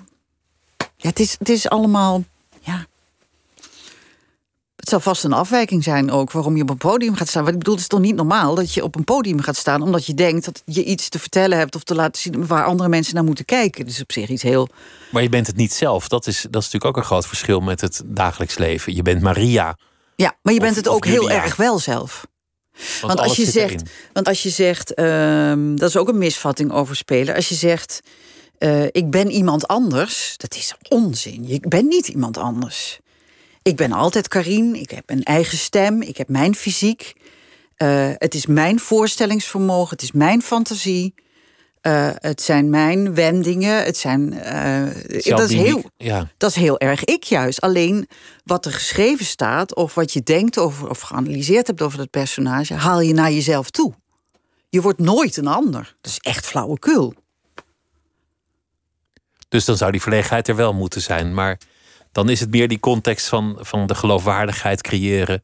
Ja, 0.96 1.08
het, 1.08 1.20
is, 1.20 1.36
het 1.38 1.48
is 1.48 1.68
allemaal. 1.68 2.24
Ja. 2.60 2.86
Het 4.82 4.90
zal 4.90 5.00
vast 5.00 5.24
een 5.24 5.32
afwijking 5.32 5.82
zijn 5.84 6.10
ook 6.10 6.32
waarom 6.32 6.56
je 6.56 6.62
op 6.62 6.70
een 6.70 6.76
podium 6.76 7.14
gaat 7.14 7.28
staan. 7.28 7.42
Want 7.42 7.52
ik 7.54 7.58
bedoel, 7.58 7.74
het 7.74 7.82
is 7.82 7.88
toch 7.88 8.00
niet 8.00 8.14
normaal 8.14 8.54
dat 8.54 8.74
je 8.74 8.82
op 8.84 8.94
een 8.96 9.04
podium 9.04 9.40
gaat 9.40 9.56
staan 9.56 9.82
omdat 9.82 10.06
je 10.06 10.14
denkt 10.14 10.44
dat 10.44 10.62
je 10.64 10.84
iets 10.84 11.08
te 11.08 11.18
vertellen 11.18 11.58
hebt 11.58 11.74
of 11.74 11.82
te 11.82 11.94
laten 11.94 12.22
zien 12.22 12.46
waar 12.46 12.64
andere 12.64 12.88
mensen 12.88 13.14
naar 13.14 13.24
moeten 13.24 13.44
kijken. 13.44 13.84
Dus 13.86 14.00
op 14.00 14.12
zich 14.12 14.28
iets 14.28 14.42
heel. 14.42 14.68
Maar 15.10 15.22
je 15.22 15.28
bent 15.28 15.46
het 15.46 15.56
niet 15.56 15.72
zelf. 15.72 16.08
Dat 16.08 16.26
is, 16.26 16.36
dat 16.50 16.62
is 16.62 16.70
natuurlijk 16.70 16.84
ook 16.84 16.96
een 16.96 17.08
groot 17.08 17.26
verschil 17.26 17.60
met 17.60 17.80
het 17.80 18.02
dagelijks 18.04 18.58
leven. 18.58 18.94
Je 18.94 19.02
bent 19.02 19.22
Maria. 19.22 19.76
Ja, 20.16 20.36
maar 20.42 20.52
je 20.52 20.58
Of- 20.58 20.64
bent 20.64 20.76
het 20.76 20.88
ook 20.88 21.04
heel 21.06 21.30
erg 21.30 21.56
wel 21.56 21.78
zelf. 21.78 22.26
Want, 23.00 23.18
als 23.18 23.36
je 23.36 23.44
zegt, 23.50 23.70
erin. 23.72 23.86
want 24.12 24.28
als 24.28 24.42
je 24.42 24.50
zegt, 24.50 24.94
ehm, 24.94 25.76
dat 25.76 25.88
is 25.88 25.96
ook 25.96 26.08
een 26.08 26.18
misvatting 26.18 26.72
over 26.72 26.96
spelen. 26.96 27.34
Als 27.34 27.48
je 27.48 27.54
zegt, 27.54 28.00
eh, 28.58 28.84
ik 28.84 29.10
ben 29.10 29.30
iemand 29.30 29.66
anders, 29.68 30.34
dat 30.36 30.54
is 30.54 30.74
onzin. 30.88 31.44
Ik 31.48 31.68
ben 31.68 31.86
niet 31.88 32.08
iemand 32.08 32.36
anders. 32.38 32.98
Ik 33.62 33.76
ben 33.76 33.92
altijd 33.92 34.28
Karien, 34.28 34.74
ik 34.74 34.90
heb 34.90 35.10
een 35.10 35.22
eigen 35.22 35.58
stem, 35.58 36.02
ik 36.02 36.16
heb 36.16 36.28
mijn 36.28 36.54
fysiek. 36.54 37.12
Eh, 37.76 38.10
het 38.14 38.34
is 38.34 38.46
mijn 38.46 38.80
voorstellingsvermogen, 38.80 39.90
het 39.90 40.02
is 40.02 40.12
mijn 40.12 40.42
fantasie. 40.42 41.14
Eh, 41.80 42.10
het 42.14 42.42
zijn 42.42 42.70
mijn 42.70 43.14
wendingen, 43.14 43.84
het 43.84 43.96
zijn. 43.96 44.32
eh, 44.32 45.36
dat, 45.36 45.50
is 45.50 45.56
heel, 45.56 45.82
Ja, 45.96 46.30
dat 46.36 46.50
is 46.50 46.56
heel 46.56 46.78
erg 46.78 47.04
ik 47.04 47.24
juist. 47.24 47.60
Alleen 47.60 48.08
wat 48.44 48.64
er 48.66 48.72
geschreven 48.72 49.24
staat, 49.24 49.74
of 49.74 49.94
wat 49.94 50.12
je 50.12 50.22
denkt 50.22 50.58
over 50.58 50.88
of 50.90 51.00
geanalyseerd 51.00 51.66
hebt 51.66 51.82
over 51.82 51.98
dat 51.98 52.10
personage, 52.10 52.74
haal 52.74 53.00
je 53.00 53.14
naar 53.14 53.32
jezelf 53.32 53.70
toe. 53.70 53.94
Je 54.68 54.80
wordt 54.80 54.98
nooit 54.98 55.36
een 55.36 55.46
ander. 55.46 55.96
Dat 56.00 56.10
is 56.10 56.18
echt 56.18 56.46
flauwekul. 56.46 57.14
dus 59.48 59.64
dan 59.64 59.76
zou 59.76 59.90
die 59.92 60.02
verlegenheid 60.02 60.48
er 60.48 60.56
wel 60.56 60.72
moeten 60.72 61.02
zijn. 61.02 61.34
Maar 61.34 61.58
dan 62.12 62.28
is 62.28 62.40
het 62.40 62.50
meer 62.50 62.68
die 62.68 62.80
context 62.80 63.28
van, 63.28 63.56
van 63.60 63.86
de 63.86 63.94
geloofwaardigheid 63.94 64.82
creëren. 64.82 65.42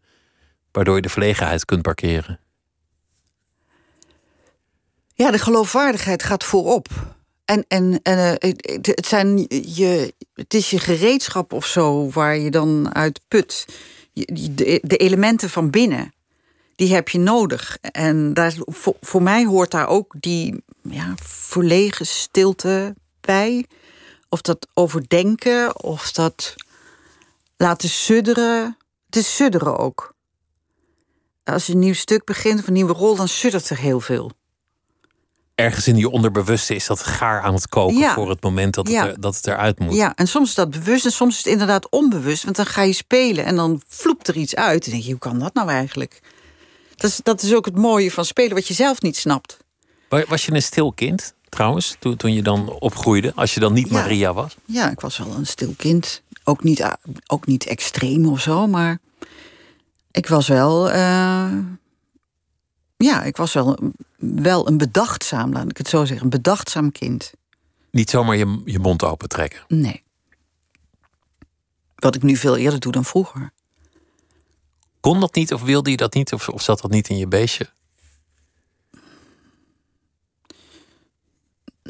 Waardoor 0.72 0.96
je 0.96 1.02
de 1.02 1.08
verlegenheid 1.08 1.64
kunt 1.64 1.82
parkeren. 1.82 2.40
Ja, 5.14 5.30
de 5.30 5.38
geloofwaardigheid 5.38 6.22
gaat 6.22 6.44
voorop. 6.44 6.88
En, 7.44 7.64
en, 7.68 8.00
en 8.02 8.38
eh, 8.38 8.50
het- 8.82 9.06
zijn 9.06 9.38
je, 9.48 10.14
het 10.34 10.54
is 10.54 10.70
je 10.70 10.78
gereedschap 10.78 11.52
of 11.52 11.66
zo 11.66 12.10
waar 12.10 12.36
je 12.38 12.50
dan 12.50 12.94
uit 12.94 13.20
put. 13.28 13.66
De, 14.12 14.80
de 14.82 14.96
elementen 14.96 15.50
van 15.50 15.70
binnen, 15.70 16.12
die 16.76 16.94
heb 16.94 17.08
je 17.08 17.18
nodig. 17.18 17.78
En 17.80 18.34
daar, 18.34 18.54
voor, 18.58 18.96
voor 19.00 19.22
mij 19.22 19.44
hoort 19.44 19.70
daar 19.70 19.86
ook 19.88 20.14
die 20.20 20.62
ja, 20.82 21.14
verlegen 21.22 22.06
stilte 22.06 22.94
bij. 23.20 23.64
Of 24.28 24.40
dat 24.40 24.66
overdenken, 24.74 25.82
of 25.82 26.12
dat 26.12 26.54
laten 27.56 27.88
sudderen. 27.88 28.76
Het 29.06 29.16
is 29.16 29.36
sudderen 29.36 29.78
ook. 29.78 30.14
Als 31.44 31.66
je 31.66 31.72
een 31.72 31.78
nieuw 31.78 31.94
stuk 31.94 32.24
begint 32.24 32.60
of 32.60 32.66
een 32.66 32.72
nieuwe 32.72 32.92
rol, 32.92 33.16
dan 33.16 33.28
suddert 33.28 33.70
er 33.70 33.76
heel 33.78 34.00
veel. 34.00 34.30
Ergens 35.54 35.86
in 35.88 35.96
je 35.96 36.10
onderbewuste 36.10 36.74
is 36.74 36.86
dat 36.86 37.02
gaar 37.02 37.40
aan 37.42 37.54
het 37.54 37.68
koken 37.68 37.96
Ja. 37.96 38.14
voor 38.14 38.28
het 38.30 38.42
moment 38.42 38.74
dat 38.74 38.86
het, 38.86 38.96
er, 38.96 39.20
dat 39.20 39.36
het 39.36 39.46
eruit 39.46 39.78
moet. 39.78 39.94
Ja, 39.94 40.14
en 40.14 40.28
soms 40.28 40.48
is 40.48 40.54
dat 40.54 40.70
bewust 40.70 41.04
en 41.04 41.12
soms 41.12 41.32
is 41.32 41.38
het 41.44 41.52
inderdaad 41.52 41.88
onbewust. 41.90 42.44
Want 42.44 42.56
dan 42.56 42.66
ga 42.66 42.82
je 42.82 42.92
spelen 42.92 43.44
en 43.44 43.56
dan 43.56 43.82
vloept 43.88 44.28
er 44.28 44.36
iets 44.36 44.54
uit. 44.54 44.84
En 44.84 44.90
denk 44.90 45.02
je, 45.02 45.10
hoe 45.10 45.18
kan 45.18 45.38
dat 45.38 45.54
nou 45.54 45.68
eigenlijk? 45.68 46.20
Dat 46.96 47.10
is, 47.10 47.20
dat 47.22 47.42
is 47.42 47.54
ook 47.54 47.64
het 47.64 47.76
mooie 47.76 48.10
van 48.10 48.24
spelen, 48.24 48.54
wat 48.54 48.66
je 48.68 48.74
zelf 48.74 49.00
niet 49.02 49.16
snapt. 49.16 49.56
Wa- 50.08 50.24
Was 50.28 50.46
je 50.46 50.52
een 50.52 50.62
stil 50.62 50.92
kind 50.92 51.34
trouwens, 51.48 51.96
toen, 51.98 52.16
toen 52.16 52.32
je 52.32 52.42
dan 52.42 52.70
opgroeide? 52.70 53.32
Als 53.34 53.54
je 53.54 53.60
dan 53.60 53.72
niet 53.72 53.88
Ja. 53.88 53.92
Maria 53.92 54.32
was? 54.34 54.56
Ja, 54.64 54.90
ik 54.90 55.00
was 55.00 55.18
wel 55.18 55.34
een 55.34 55.46
stil 55.46 55.74
kind. 55.76 56.22
Ook 56.44 56.62
niet, 56.62 56.96
ook 57.26 57.46
niet 57.46 57.66
extreem 57.66 58.26
of 58.26 58.40
zo, 58.40 58.66
maar 58.66 58.98
ik 60.10 60.26
was 60.26 60.48
wel. 60.48 60.90
eh, 60.90 61.52
ja, 62.96 63.22
ik 63.22 63.36
was 63.36 63.52
wel, 63.52 63.78
wel 64.16 64.68
een 64.68 64.78
bedachtzaam, 64.78 65.52
laat 65.52 65.70
ik 65.70 65.76
het 65.76 65.88
zo 65.88 66.04
zeggen. 66.04 66.24
Een 66.24 66.30
bedachtzaam 66.30 66.92
kind. 66.92 67.32
Niet 67.90 68.10
zomaar 68.10 68.36
je, 68.36 68.62
je 68.64 68.78
mond 68.78 69.02
open 69.04 69.28
trekken. 69.28 69.60
Nee. 69.68 70.02
Wat 71.96 72.14
ik 72.14 72.22
nu 72.22 72.36
veel 72.36 72.56
eerder 72.56 72.80
doe 72.80 72.92
dan 72.92 73.04
vroeger. 73.04 73.52
Kon 75.00 75.20
dat 75.20 75.34
niet 75.34 75.52
of 75.52 75.62
wilde 75.62 75.90
je 75.90 75.96
dat 75.96 76.14
niet? 76.14 76.32
Of, 76.32 76.48
of 76.48 76.62
zat 76.62 76.80
dat 76.80 76.90
niet 76.90 77.08
in 77.08 77.16
je 77.16 77.26
beestje? 77.28 77.70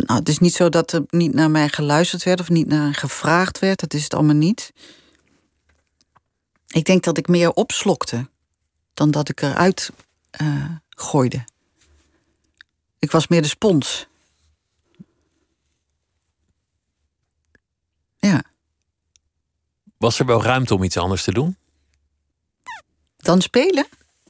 Nou, 0.07 0.19
het 0.19 0.29
is 0.29 0.39
niet 0.39 0.55
zo 0.55 0.69
dat 0.69 0.93
er 0.93 1.05
niet 1.09 1.35
naar 1.35 1.51
mij 1.51 1.69
geluisterd 1.69 2.23
werd 2.23 2.41
of 2.41 2.49
niet 2.49 2.67
naar 2.67 2.95
gevraagd 2.95 3.59
werd. 3.59 3.81
Dat 3.81 3.95
is 3.95 4.05
het 4.05 4.15
allemaal 4.15 4.35
niet. 4.35 4.73
Ik 6.69 6.85
denk 6.85 7.05
dat 7.05 7.19
ik 7.19 7.29
meer 7.29 7.53
opslokte 7.53 8.29
dan 8.95 9.11
dat 9.11 9.29
ik 9.29 9.43
eruit 9.43 9.91
eh, 10.31 10.65
gooide. 10.89 11.45
Ik 12.99 13.11
was 13.11 13.29
meer 13.29 13.43
de 13.43 13.49
spons. 13.49 14.07
Ja, 18.19 18.43
Was 19.97 20.19
er 20.19 20.27
wel 20.27 20.43
ruimte 20.43 20.75
om 20.75 20.83
iets 20.83 20.97
anders 20.97 21.25
te 21.25 21.33
doen? 21.33 21.57
dan 23.17 23.41
spelen? 23.41 23.87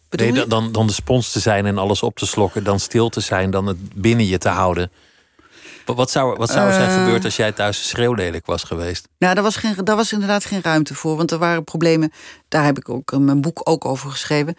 Bedoel 0.09 0.27
Nee, 0.27 0.37
dan, 0.37 0.49
dan, 0.49 0.73
dan 0.73 0.87
de 0.87 0.93
spons 0.93 1.33
te 1.33 1.41
zijn 1.41 1.67
en 1.67 1.79
alles 1.79 2.03
op 2.03 2.17
te 2.17 2.27
slokken. 2.27 2.65
Dan 2.65 2.81
stil 2.81 3.09
te 3.09 3.21
zijn, 3.21 3.51
dan 3.51 3.67
het 3.67 3.95
binnen 3.95 4.27
je 4.27 4.39
te 4.39 4.49
houden. 4.49 4.91
Wat, 5.97 6.11
zou, 6.11 6.37
wat 6.37 6.51
zou 6.51 6.67
er 6.69 6.75
zijn 6.75 6.89
Eh. 6.91 6.97
gebeurd 7.05 7.25
als 7.25 7.37
jij 7.37 7.53
thuis 7.53 7.89
schreeuwlelijk 7.89 8.47
was 8.47 8.63
geweest? 8.63 9.09
Nou, 9.19 9.35
daar 9.35 9.43
was, 9.43 9.57
geen, 9.57 9.75
daar 9.85 9.97
was 9.97 10.13
inderdaad 10.13 10.45
geen 10.45 10.63
ruimte 10.63 10.95
voor. 10.95 11.17
Want 11.17 11.31
er 11.31 11.39
waren 11.39 11.65
problemen. 11.65 12.13
Daar 12.49 12.65
heb 12.65 12.79
ik 12.79 12.89
ook 12.89 13.13
in 13.13 13.25
mijn 13.25 13.41
boek 13.41 13.61
ook 13.65 13.85
over 13.85 14.11
geschreven. 14.11 14.55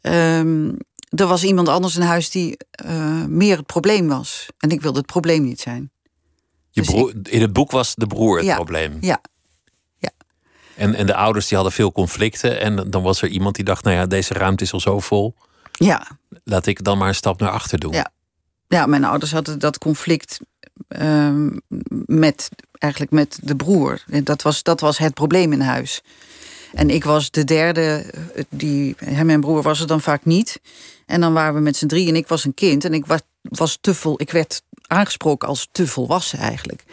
Ehm, 0.00 0.68
er 1.08 1.26
was 1.26 1.44
iemand 1.44 1.68
anders 1.68 1.96
in 1.96 2.02
huis 2.02 2.30
die 2.30 2.56
eh, 2.70 3.24
meer 3.24 3.56
het 3.56 3.66
probleem 3.66 4.08
was. 4.08 4.46
En 4.58 4.70
ik 4.70 4.80
wilde 4.80 4.98
het 4.98 5.06
probleem 5.06 5.42
niet 5.44 5.60
zijn. 5.60 5.90
Je 6.70 6.80
Dus 6.80 6.90
broer, 6.90 7.12
in 7.22 7.40
het 7.40 7.52
boek 7.52 7.70
was 7.70 7.94
de 7.94 8.06
broer 8.06 8.36
het 8.36 8.46
Ja. 8.46 8.54
probleem. 8.54 8.96
Ja, 9.00 9.20
En, 10.74 10.94
en 10.94 11.06
de 11.06 11.14
ouders 11.14 11.46
die 11.46 11.54
hadden 11.56 11.74
veel 11.74 11.92
conflicten. 11.92 12.60
En 12.60 12.90
dan 12.90 13.02
was 13.02 13.22
er 13.22 13.28
iemand 13.28 13.54
die 13.54 13.64
dacht, 13.64 13.84
nou 13.84 13.96
ja, 13.96 14.06
deze 14.06 14.34
ruimte 14.34 14.64
is 14.64 14.72
al 14.72 14.80
zo 14.80 15.00
vol. 15.00 15.34
ja, 15.72 16.06
Laat 16.44 16.66
ik 16.66 16.84
dan 16.84 16.98
maar 16.98 17.08
een 17.08 17.14
stap 17.14 17.40
naar 17.40 17.50
achter 17.50 17.78
doen. 17.78 17.92
Ja. 17.92 18.10
ja. 18.68 18.86
Mijn 18.86 19.04
ouders 19.04 19.32
hadden 19.32 19.58
dat 19.58 19.78
conflict 19.78 20.38
ehm, 20.88 21.50
met, 22.06 22.48
eigenlijk 22.78 23.12
met 23.12 23.38
de 23.42 23.56
broer. 23.56 24.04
Dat 24.22 24.42
was, 24.42 24.62
dat 24.62 24.80
was 24.80 24.98
het 24.98 25.14
probleem 25.14 25.52
in 25.52 25.60
huis. 25.60 26.02
En 26.72 26.90
ik 26.90 27.04
was 27.04 27.30
de 27.30 27.44
derde, 27.44 28.04
eh, 28.34 28.44
die, 28.48 28.94
hem 29.04 29.30
en 29.30 29.40
broer 29.40 29.62
was 29.62 29.80
er 29.80 29.86
dan 29.86 30.00
vaak 30.00 30.24
niet. 30.24 30.60
En 31.06 31.20
dan 31.20 31.32
waren 31.32 31.54
we 31.54 31.60
met 31.60 31.76
z'n 31.76 31.86
drie 31.86 32.08
en 32.08 32.16
ik 32.16 32.28
was 32.28 32.44
een 32.44 32.54
kind. 32.54 32.84
En 32.84 32.94
ik 32.94 33.06
was, 33.06 33.20
was 33.42 33.78
te 33.80 33.94
vol, 33.94 34.20
ik 34.20 34.30
werd 34.30 34.62
aangesproken 34.86 35.48
als 35.48 35.68
te 35.72 35.86
volwassen 35.86 36.38
eigenlijk. 36.38 36.84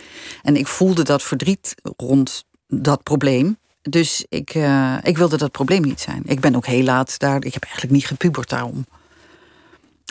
En 0.43 0.55
ik 0.55 0.67
voelde 0.67 1.03
dat 1.03 1.23
verdriet 1.23 1.75
rond 1.97 2.45
dat 2.67 3.03
probleem. 3.03 3.57
Dus 3.81 4.25
ik, 4.29 4.49
eh, 4.49 4.97
ik 5.03 5.17
wilde 5.17 5.37
dat 5.37 5.51
probleem 5.51 5.81
niet 5.81 6.01
zijn. 6.01 6.21
Ik 6.25 6.39
ben 6.39 6.55
ook 6.55 6.65
heel 6.65 6.83
laat 6.83 7.19
daar. 7.19 7.45
Ik 7.45 7.53
heb 7.53 7.63
eigenlijk 7.63 7.93
niet 7.93 8.07
gepubert 8.07 8.49
daarom. 8.49 8.85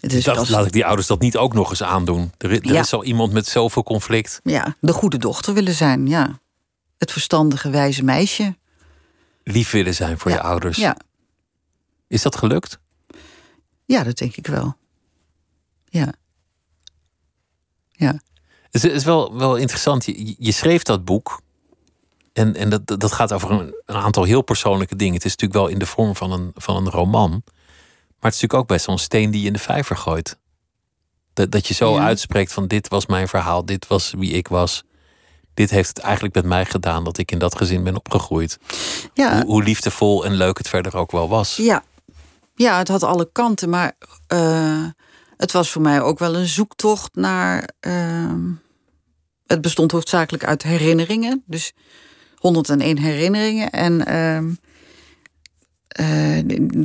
Dus 0.09 0.25
pas- 0.25 0.49
laat 0.49 0.67
ik 0.67 0.73
die 0.73 0.87
ouders 0.87 1.07
dat 1.07 1.21
niet 1.21 1.37
ook 1.37 1.53
nog 1.55 1.71
eens 1.71 1.83
aandoen. 1.83 2.33
Er, 2.39 2.51
er 2.51 2.73
Ja. 2.73 2.81
is 2.81 2.93
al 2.93 3.05
iemand 3.05 3.33
met 3.33 3.47
zoveel 3.47 3.83
conflict. 3.83 4.41
Ja, 4.43 4.77
de 4.81 4.93
goede 4.93 5.17
dochter 5.19 5.55
willen 5.55 5.75
zijn, 5.75 6.07
ja. 6.07 6.41
Het 6.99 7.13
verstandige, 7.13 7.71
wijze 7.71 8.03
meisje. 8.05 8.57
Lief 9.45 9.71
willen 9.71 9.95
zijn 9.95 10.19
voor 10.19 10.31
ja. 10.31 10.37
je 10.37 10.43
ouders. 10.43 10.77
Ja, 10.79 10.97
Is 12.09 12.23
dat 12.23 12.37
gelukt? 12.37 12.79
Ja, 13.85 14.03
dat 14.03 14.17
denk 14.17 14.37
ik 14.37 14.47
wel. 14.47 14.77
Ja. 15.85 16.13
Ja. 17.91 18.21
Het 18.71 18.85
is 18.85 19.05
wel, 19.05 19.37
wel 19.37 19.57
interessant. 19.57 20.05
Je, 20.05 20.35
je 20.39 20.53
schreef 20.53 20.83
dat 20.83 21.05
boek. 21.05 21.41
En, 22.33 22.57
en 22.57 22.71
dat, 22.71 22.87
dat 22.87 23.13
gaat 23.13 23.33
over 23.33 23.51
een, 23.51 23.75
een, 23.87 23.97
aantal 23.97 24.25
heel 24.25 24.43
persoonlijke 24.43 24.97
dingen. 24.97 25.15
Het 25.15 25.25
is 25.25 25.31
natuurlijk 25.31 25.61
wel 25.61 25.69
in 25.69 25.79
de 25.79 25.87
vorm 25.87 26.17
van 26.17 26.33
een, 26.33 26.51
van 26.55 26.77
een 26.77 26.91
roman. 26.91 27.43
Maar 28.25 28.33
het 28.33 28.43
is 28.43 28.49
natuurlijk 28.49 28.71
ook 28.71 28.77
best 28.77 28.87
wel 28.87 28.95
een 28.95 29.01
steen 29.01 29.31
die 29.31 29.41
je 29.41 29.47
in 29.47 29.53
de 29.53 29.59
vijver 29.59 29.97
gooit. 29.97 30.39
Dat, 31.33 31.51
dat 31.51 31.67
je 31.67 31.75
zo 31.75 31.97
uitspreekt 31.97 32.53
van 32.53 32.67
dit 32.67 32.89
was 32.89 33.07
mijn 33.07 33.29
verhaal, 33.29 33.65
dit 33.65 33.87
was 33.87 34.13
wie 34.17 34.31
ik 34.31 34.49
was. 34.49 34.85
Dit 35.55 35.71
heeft 35.71 35.89
het 35.89 35.99
eigenlijk 35.99 36.35
met 36.35 36.45
mij 36.45 36.65
gedaan 36.65 37.05
dat 37.05 37.19
ik 37.19 37.31
in 37.31 37.39
dat 37.39 37.57
gezin 37.57 37.85
ben 37.85 37.97
opgegroeid. 37.97 38.59
Ja. 39.15 39.35
Hoe, 39.35 39.45
hoe 39.45 39.63
liefdevol 39.63 40.25
en 40.25 40.35
leuk 40.35 40.59
het 40.59 40.69
verder 40.69 40.97
ook 40.97 41.11
wel 41.11 41.29
was. 41.29 41.57
Ja, 41.57 41.85
ja 42.55 42.79
het 42.79 42.89
had 42.89 43.03
alle 43.03 43.29
kanten, 43.33 43.69
maar 43.69 43.97
uh, 44.35 44.87
het 45.37 45.53
was 45.53 45.71
voor 45.71 45.83
mij 45.83 46.01
ook 46.01 46.19
wel 46.19 46.37
een 46.37 46.47
zoektocht 46.47 47.15
naar. 47.15 47.69
Uh, 47.81 48.33
het 49.47 49.61
bestond 49.61 49.93
hoofdzakelijk 49.93 50.45
uit 50.45 50.63
herinneringen. 50.63 51.43
Dus 51.47 51.73
101 52.37 52.99
herinneringen. 52.99 53.71
En 53.71 54.09
uh, 54.09 54.53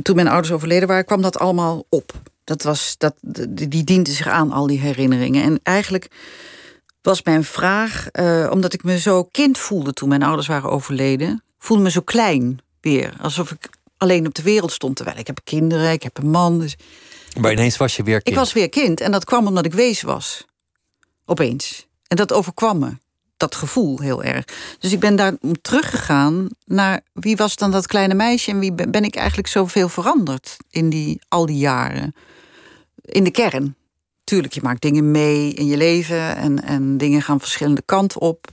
toen 0.02 0.16
mijn 0.16 0.28
ouders 0.28 0.52
overleden 0.52 0.88
waren, 0.88 1.04
kwam 1.04 1.22
dat 1.22 1.38
allemaal 1.38 1.86
op. 1.88 2.12
Dat 2.44 2.62
was, 2.62 2.94
dat, 2.98 3.14
die 3.48 3.84
diende 3.84 4.10
zich 4.10 4.28
aan, 4.28 4.52
al 4.52 4.66
die 4.66 4.78
herinneringen. 4.78 5.42
En 5.42 5.60
eigenlijk 5.62 6.08
was 7.02 7.22
mijn 7.22 7.44
vraag, 7.44 8.06
uh, 8.12 8.48
omdat 8.52 8.72
ik 8.72 8.84
me 8.84 8.98
zo 8.98 9.24
kind 9.24 9.58
voelde 9.58 9.92
toen 9.92 10.08
mijn 10.08 10.22
ouders 10.22 10.46
waren 10.46 10.70
overleden, 10.70 11.42
voelde 11.58 11.82
me 11.82 11.90
zo 11.90 12.00
klein 12.00 12.58
weer. 12.80 13.14
Alsof 13.20 13.50
ik 13.50 13.68
alleen 13.96 14.26
op 14.26 14.34
de 14.34 14.42
wereld 14.42 14.72
stond. 14.72 14.96
Terwijl 14.96 15.18
ik 15.18 15.26
heb 15.26 15.40
kinderen, 15.44 15.92
ik 15.92 16.02
heb 16.02 16.18
een 16.18 16.30
man. 16.30 16.58
Dus 16.58 16.76
maar 17.40 17.52
ineens 17.52 17.76
was 17.76 17.96
je 17.96 18.02
weer 18.02 18.22
kind. 18.22 18.28
Ik 18.28 18.34
was 18.34 18.52
weer 18.52 18.68
kind 18.68 19.00
en 19.00 19.12
dat 19.12 19.24
kwam 19.24 19.46
omdat 19.46 19.64
ik 19.64 19.72
wees 19.72 20.02
was. 20.02 20.44
Opeens. 21.24 21.86
En 22.06 22.16
dat 22.16 22.32
overkwam 22.32 22.78
me. 22.78 22.96
Dat 23.40 23.54
gevoel 23.54 23.98
heel 23.98 24.22
erg. 24.22 24.44
Dus 24.78 24.92
ik 24.92 25.00
ben 25.00 25.16
daar 25.16 25.36
teruggegaan 25.62 26.48
naar 26.64 27.00
wie 27.12 27.36
was 27.36 27.56
dan 27.56 27.70
dat 27.70 27.86
kleine 27.86 28.14
meisje 28.14 28.50
en 28.50 28.58
wie 28.58 28.72
ben 28.74 29.04
ik 29.04 29.16
eigenlijk 29.16 29.48
zoveel 29.48 29.88
veranderd 29.88 30.56
in 30.70 30.90
die, 30.90 31.20
al 31.28 31.46
die 31.46 31.56
jaren 31.56 32.14
in 33.02 33.24
de 33.24 33.30
kern. 33.30 33.76
Tuurlijk, 34.24 34.52
je 34.52 34.60
maakt 34.62 34.82
dingen 34.82 35.10
mee 35.10 35.52
in 35.52 35.66
je 35.66 35.76
leven 35.76 36.36
en, 36.36 36.62
en 36.64 36.96
dingen 36.96 37.22
gaan 37.22 37.40
verschillende 37.40 37.82
kanten 37.82 38.20
op. 38.20 38.46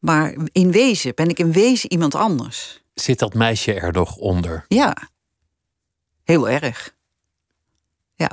Maar 0.00 0.34
in 0.52 0.72
wezen 0.72 1.14
ben 1.14 1.28
ik 1.28 1.38
in 1.38 1.52
wezen 1.52 1.92
iemand 1.92 2.14
anders. 2.14 2.82
Zit 2.94 3.18
dat 3.18 3.34
meisje 3.34 3.74
er 3.74 3.92
nog 3.92 4.16
onder? 4.16 4.64
Ja, 4.68 4.96
heel 6.22 6.48
erg. 6.48 6.94
Ja. 8.14 8.30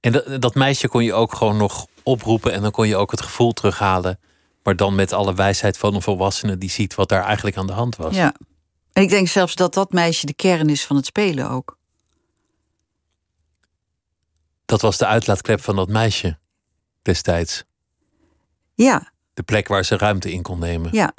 En 0.00 0.12
dat, 0.12 0.40
dat 0.40 0.54
meisje 0.54 0.88
kon 0.88 1.04
je 1.04 1.14
ook 1.14 1.34
gewoon 1.34 1.56
nog 1.56 1.86
oproepen 2.02 2.52
en 2.52 2.62
dan 2.62 2.70
kon 2.70 2.88
je 2.88 2.96
ook 2.96 3.10
het 3.10 3.22
gevoel 3.22 3.52
terughalen. 3.52 4.18
Maar 4.66 4.76
dan 4.76 4.94
met 4.94 5.12
alle 5.12 5.34
wijsheid 5.34 5.78
van 5.78 5.94
een 5.94 6.02
volwassene 6.02 6.58
die 6.58 6.70
ziet 6.70 6.94
wat 6.94 7.08
daar 7.08 7.24
eigenlijk 7.24 7.56
aan 7.56 7.66
de 7.66 7.72
hand 7.72 7.96
was. 7.96 8.14
Ja. 8.14 8.34
En 8.92 9.02
ik 9.02 9.08
denk 9.08 9.28
zelfs 9.28 9.54
dat 9.54 9.74
dat 9.74 9.92
meisje 9.92 10.26
de 10.26 10.34
kern 10.34 10.68
is 10.68 10.84
van 10.84 10.96
het 10.96 11.06
spelen 11.06 11.50
ook. 11.50 11.78
Dat 14.64 14.80
was 14.80 14.96
de 14.98 15.06
uitlaatklep 15.06 15.60
van 15.60 15.76
dat 15.76 15.88
meisje 15.88 16.38
destijds. 17.02 17.64
Ja. 18.74 19.12
De 19.34 19.42
plek 19.42 19.68
waar 19.68 19.84
ze 19.84 19.96
ruimte 19.96 20.32
in 20.32 20.42
kon 20.42 20.58
nemen. 20.58 20.92
Ja. 20.92 21.14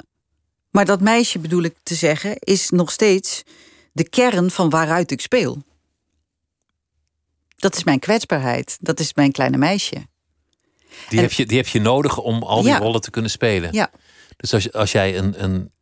Maar 0.70 0.84
dat 0.84 1.00
meisje, 1.00 1.38
bedoel 1.38 1.62
ik 1.62 1.76
te 1.82 1.94
zeggen, 1.94 2.36
is 2.38 2.70
nog 2.70 2.90
steeds 2.90 3.42
de 3.92 4.08
kern 4.08 4.50
van 4.50 4.70
waaruit 4.70 5.10
ik 5.10 5.20
speel. 5.20 5.62
Dat 7.56 7.76
is 7.76 7.84
mijn 7.84 7.98
kwetsbaarheid. 7.98 8.78
Dat 8.80 9.00
is 9.00 9.14
mijn 9.14 9.32
kleine 9.32 9.56
meisje. 9.56 10.06
Die, 11.08 11.20
heb, 11.20 11.32
je, 11.32 11.46
die 11.46 11.56
heb 11.56 11.66
je 11.66 11.80
nodig 11.80 12.18
om 12.18 12.42
al 12.42 12.62
die 12.62 12.76
rollen 12.76 13.00
te 13.00 13.10
kunnen 13.10 13.30
spelen. 13.30 13.72
Ja. 13.72 13.90
Dus 14.36 14.54
als, 14.54 14.72
als 14.72 14.92
jij 14.92 15.18
een, 15.18 15.44
een 15.44 15.72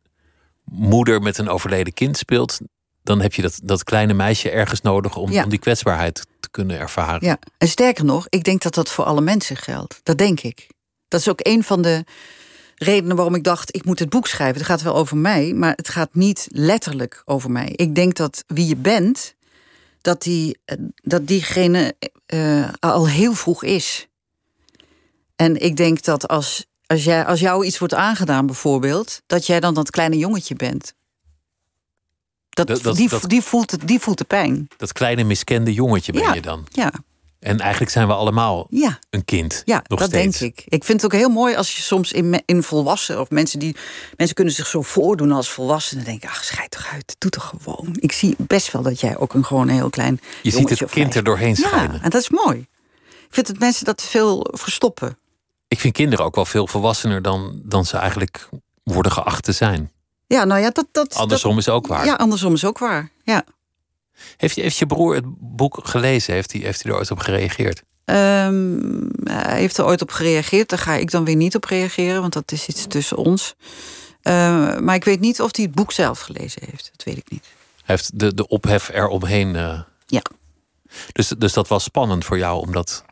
moeder 0.63 1.21
met 1.21 1.37
een 1.37 1.49
overleden 1.49 1.93
kind 1.93 2.17
speelt, 2.17 2.59
dan 3.03 3.21
heb 3.21 3.33
je 3.33 3.41
dat, 3.41 3.59
dat 3.63 3.83
kleine 3.83 4.13
meisje 4.13 4.49
ergens 4.49 4.81
nodig 4.81 5.15
om, 5.15 5.37
om 5.37 5.49
die 5.49 5.59
kwetsbaarheid 5.59 6.25
te 6.39 6.49
kunnen 6.51 6.79
ervaren. 6.79 7.27
Ja, 7.27 7.39
en 7.57 7.67
sterker 7.67 8.05
nog, 8.05 8.25
ik 8.29 8.43
denk 8.43 8.61
dat 8.61 8.73
dat 8.73 8.89
voor 8.89 9.05
alle 9.05 9.21
mensen 9.21 9.55
geldt. 9.55 9.99
Dat 10.03 10.17
denk 10.17 10.39
ik. 10.39 10.67
Dat 11.07 11.19
is 11.19 11.29
ook 11.29 11.39
een 11.43 11.63
van 11.63 11.81
de 11.81 12.03
redenen 12.75 13.15
waarom 13.15 13.35
ik 13.35 13.43
dacht: 13.43 13.75
ik 13.75 13.85
moet 13.85 13.99
het 13.99 14.09
boek 14.09 14.27
schrijven. 14.27 14.57
Het 14.57 14.65
gaat 14.65 14.81
wel 14.81 14.95
over 14.95 15.17
mij, 15.17 15.53
maar 15.53 15.73
het 15.75 15.89
gaat 15.89 16.09
niet 16.11 16.47
letterlijk 16.49 17.21
over 17.25 17.51
mij. 17.51 17.71
Ik 17.75 17.95
denk 17.95 18.15
dat 18.15 18.43
wie 18.47 18.67
je 18.67 18.75
bent, 18.75 19.35
dat, 20.01 20.21
die, 20.21 20.57
dat 21.03 21.27
diegene 21.27 21.95
uh, 22.33 22.69
al 22.79 23.07
heel 23.07 23.33
vroeg 23.33 23.63
is. 23.63 24.06
En 25.37 25.61
ik 25.61 25.75
denk 25.75 26.03
dat 26.03 26.27
als, 26.27 26.65
als, 26.85 27.03
jij, 27.03 27.25
als 27.25 27.39
jou 27.39 27.65
iets 27.65 27.77
wordt 27.77 27.93
aangedaan, 27.93 28.45
bijvoorbeeld, 28.45 29.21
dat 29.25 29.45
jij 29.45 29.59
dan 29.59 29.73
dat 29.73 29.89
kleine 29.89 30.17
jongetje 30.17 30.55
bent. 30.55 30.93
Dat, 32.49 32.67
dat, 32.67 32.95
die, 32.95 33.09
die, 33.27 33.41
voelt, 33.41 33.87
die 33.87 33.99
voelt 33.99 34.17
de 34.17 34.23
pijn. 34.23 34.67
Dat 34.77 34.93
kleine 34.93 35.23
miskende 35.23 35.73
jongetje 35.73 36.11
ben 36.11 36.33
je 36.33 36.41
dan. 36.41 36.67
Ja. 36.71 36.91
En 37.39 37.59
eigenlijk 37.59 37.91
zijn 37.91 38.07
we 38.07 38.13
allemaal 38.13 38.67
ja. 38.69 38.99
een 39.09 39.25
kind. 39.25 39.61
Ja, 39.65 39.83
nog 39.87 39.99
dat 39.99 40.09
steeds. 40.09 40.39
denk 40.39 40.57
ik. 40.57 40.63
Ik 40.67 40.83
vind 40.83 41.01
het 41.01 41.13
ook 41.13 41.19
heel 41.19 41.29
mooi 41.29 41.55
als 41.55 41.75
je 41.75 41.81
soms 41.81 42.11
in, 42.11 42.43
in 42.45 42.63
volwassen 42.63 43.19
of 43.19 43.29
mensen 43.29 43.59
die. 43.59 43.75
Mensen 44.15 44.35
kunnen 44.35 44.53
zich 44.53 44.67
zo 44.67 44.81
voordoen 44.81 45.31
als 45.31 45.49
volwassenen. 45.49 46.03
Dan 46.03 46.13
denk 46.13 46.23
ik, 46.23 46.29
ach, 46.29 46.43
schijt 46.43 46.71
toch 46.71 46.87
uit. 46.93 47.15
Doe 47.17 47.31
toch 47.31 47.53
gewoon. 47.61 47.95
Ik 47.99 48.11
zie 48.11 48.35
best 48.37 48.71
wel 48.71 48.81
dat 48.81 48.99
jij 48.99 49.17
ook 49.17 49.33
een 49.33 49.45
gewoon 49.45 49.67
een 49.67 49.75
heel 49.75 49.89
klein. 49.89 50.19
Je 50.41 50.51
ziet 50.51 50.69
het 50.69 50.89
kind 50.89 51.15
er 51.15 51.23
doorheen 51.23 51.55
schijnen. 51.55 51.95
Ja, 51.95 52.01
en 52.01 52.09
dat 52.09 52.21
is 52.21 52.29
mooi. 52.29 52.59
Ik 53.27 53.33
vind 53.33 53.47
dat 53.47 53.59
mensen 53.59 53.85
dat 53.85 54.01
veel 54.01 54.47
verstoppen. 54.51 55.17
Ik 55.67 55.79
vind 55.79 55.93
kinderen 55.93 56.25
ook 56.25 56.35
wel 56.35 56.45
veel 56.45 56.67
volwassener 56.67 57.21
dan, 57.21 57.61
dan 57.63 57.85
ze 57.85 57.97
eigenlijk 57.97 58.49
worden 58.83 59.11
geacht 59.11 59.43
te 59.43 59.51
zijn. 59.51 59.91
Ja, 60.27 60.43
nou 60.43 60.61
ja, 60.61 60.69
dat. 60.69 60.87
dat 60.91 61.15
andersom 61.15 61.51
dat, 61.51 61.59
is 61.59 61.69
ook 61.69 61.87
waar. 61.87 62.05
Ja, 62.05 62.13
andersom 62.13 62.53
is 62.53 62.65
ook 62.65 62.77
waar. 62.77 63.11
Ja. 63.23 63.43
Heeft, 64.37 64.55
je, 64.55 64.61
heeft 64.61 64.77
je 64.77 64.85
broer 64.85 65.15
het 65.15 65.25
boek 65.37 65.79
gelezen? 65.83 66.33
Heeft 66.33 66.51
hij, 66.51 66.61
heeft 66.61 66.83
hij 66.83 66.91
er 66.91 66.97
ooit 66.97 67.11
op 67.11 67.19
gereageerd? 67.19 67.83
Um, 68.05 69.09
hij 69.23 69.59
heeft 69.59 69.77
er 69.77 69.85
ooit 69.85 70.01
op 70.01 70.11
gereageerd. 70.11 70.69
Daar 70.69 70.79
ga 70.79 70.93
ik 70.93 71.11
dan 71.11 71.25
weer 71.25 71.35
niet 71.35 71.55
op 71.55 71.63
reageren, 71.63 72.21
want 72.21 72.33
dat 72.33 72.51
is 72.51 72.67
iets 72.67 72.87
tussen 72.87 73.17
ons. 73.17 73.55
Uh, 74.23 74.77
maar 74.77 74.95
ik 74.95 75.03
weet 75.03 75.19
niet 75.19 75.41
of 75.41 75.55
hij 75.55 75.65
het 75.65 75.75
boek 75.75 75.91
zelf 75.91 76.19
gelezen 76.19 76.61
heeft. 76.65 76.89
Dat 76.91 77.03
weet 77.03 77.17
ik 77.17 77.29
niet. 77.29 77.45
Hij 77.75 77.95
heeft 77.95 78.19
de, 78.19 78.33
de 78.33 78.47
ophef 78.47 78.89
eromheen. 78.89 79.55
Uh... 79.55 79.81
Ja. 80.05 80.21
Dus, 81.11 81.27
dus 81.37 81.53
dat 81.53 81.67
was 81.67 81.83
spannend 81.83 82.25
voor 82.25 82.37
jou 82.37 82.61
om 82.61 82.71
dat 82.71 83.03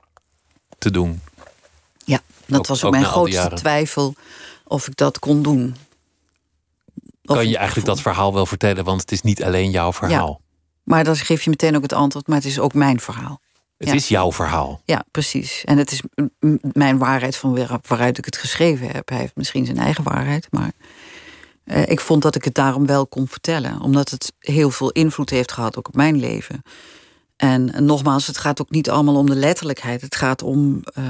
te 0.77 0.91
doen? 0.91 1.21
Ja, 2.05 2.19
dat 2.45 2.60
ook, 2.60 2.67
was 2.67 2.79
ook, 2.79 2.86
ook 2.86 2.91
mijn 2.91 3.05
grootste 3.05 3.49
twijfel 3.53 4.15
of 4.63 4.88
ik 4.88 4.95
dat 4.95 5.19
kon 5.19 5.41
doen. 5.41 5.75
Of 7.25 7.36
kan 7.36 7.49
je 7.49 7.58
eigenlijk 7.58 7.88
dat 7.88 8.01
verhaal 8.01 8.34
wel 8.34 8.45
vertellen? 8.45 8.84
Want 8.84 9.01
het 9.01 9.12
is 9.12 9.21
niet 9.21 9.43
alleen 9.43 9.71
jouw 9.71 9.93
verhaal. 9.93 10.39
Ja. 10.39 10.45
Maar 10.84 11.03
dan 11.03 11.15
geef 11.15 11.41
je 11.41 11.49
meteen 11.49 11.75
ook 11.75 11.81
het 11.81 11.93
antwoord, 11.93 12.27
maar 12.27 12.38
het 12.38 12.45
is 12.45 12.60
ook 12.60 12.73
mijn 12.73 12.99
verhaal. 12.99 13.41
Het 13.77 13.93
is 13.93 14.08
jouw 14.08 14.31
verhaal. 14.31 14.81
Ja, 14.86 15.03
precies. 15.12 15.63
En 15.63 15.77
het 15.77 15.91
is 15.91 16.01
mijn 16.60 16.97
waarheid 16.97 17.36
van 17.36 17.67
waaruit 17.88 18.17
ik 18.17 18.25
het 18.25 18.38
geschreven 18.38 18.88
heb. 18.91 19.10
Hij 19.10 19.17
heeft 19.17 19.36
misschien 19.36 19.65
zijn 19.65 19.77
eigen 19.77 20.03
waarheid, 20.03 20.47
maar 20.51 20.71
uh, 21.65 21.89
ik 21.89 21.99
vond 21.99 22.21
dat 22.21 22.36
ik 22.36 22.43
het 22.43 22.53
daarom 22.53 22.86
wel 22.86 23.08
kon 23.08 23.27
vertellen. 23.27 23.81
Omdat 23.81 24.10
het 24.10 24.34
heel 24.39 24.71
veel 24.71 24.91
invloed 24.91 25.29
heeft 25.29 25.51
gehad 25.51 25.77
ook 25.77 25.88
op 25.88 25.95
mijn 25.95 26.19
leven. 26.19 26.62
En, 27.36 27.86
nogmaals, 27.86 28.27
het 28.27 28.38
gaat 28.38 28.62
ook 28.62 28.69
niet 28.69 28.89
allemaal 28.89 29.15
om 29.15 29.25
de 29.25 29.36
letterlijkheid. 29.36 30.01
Het 30.01 30.15
gaat 30.15 30.41
om. 30.41 30.84
Uh, 30.97 31.03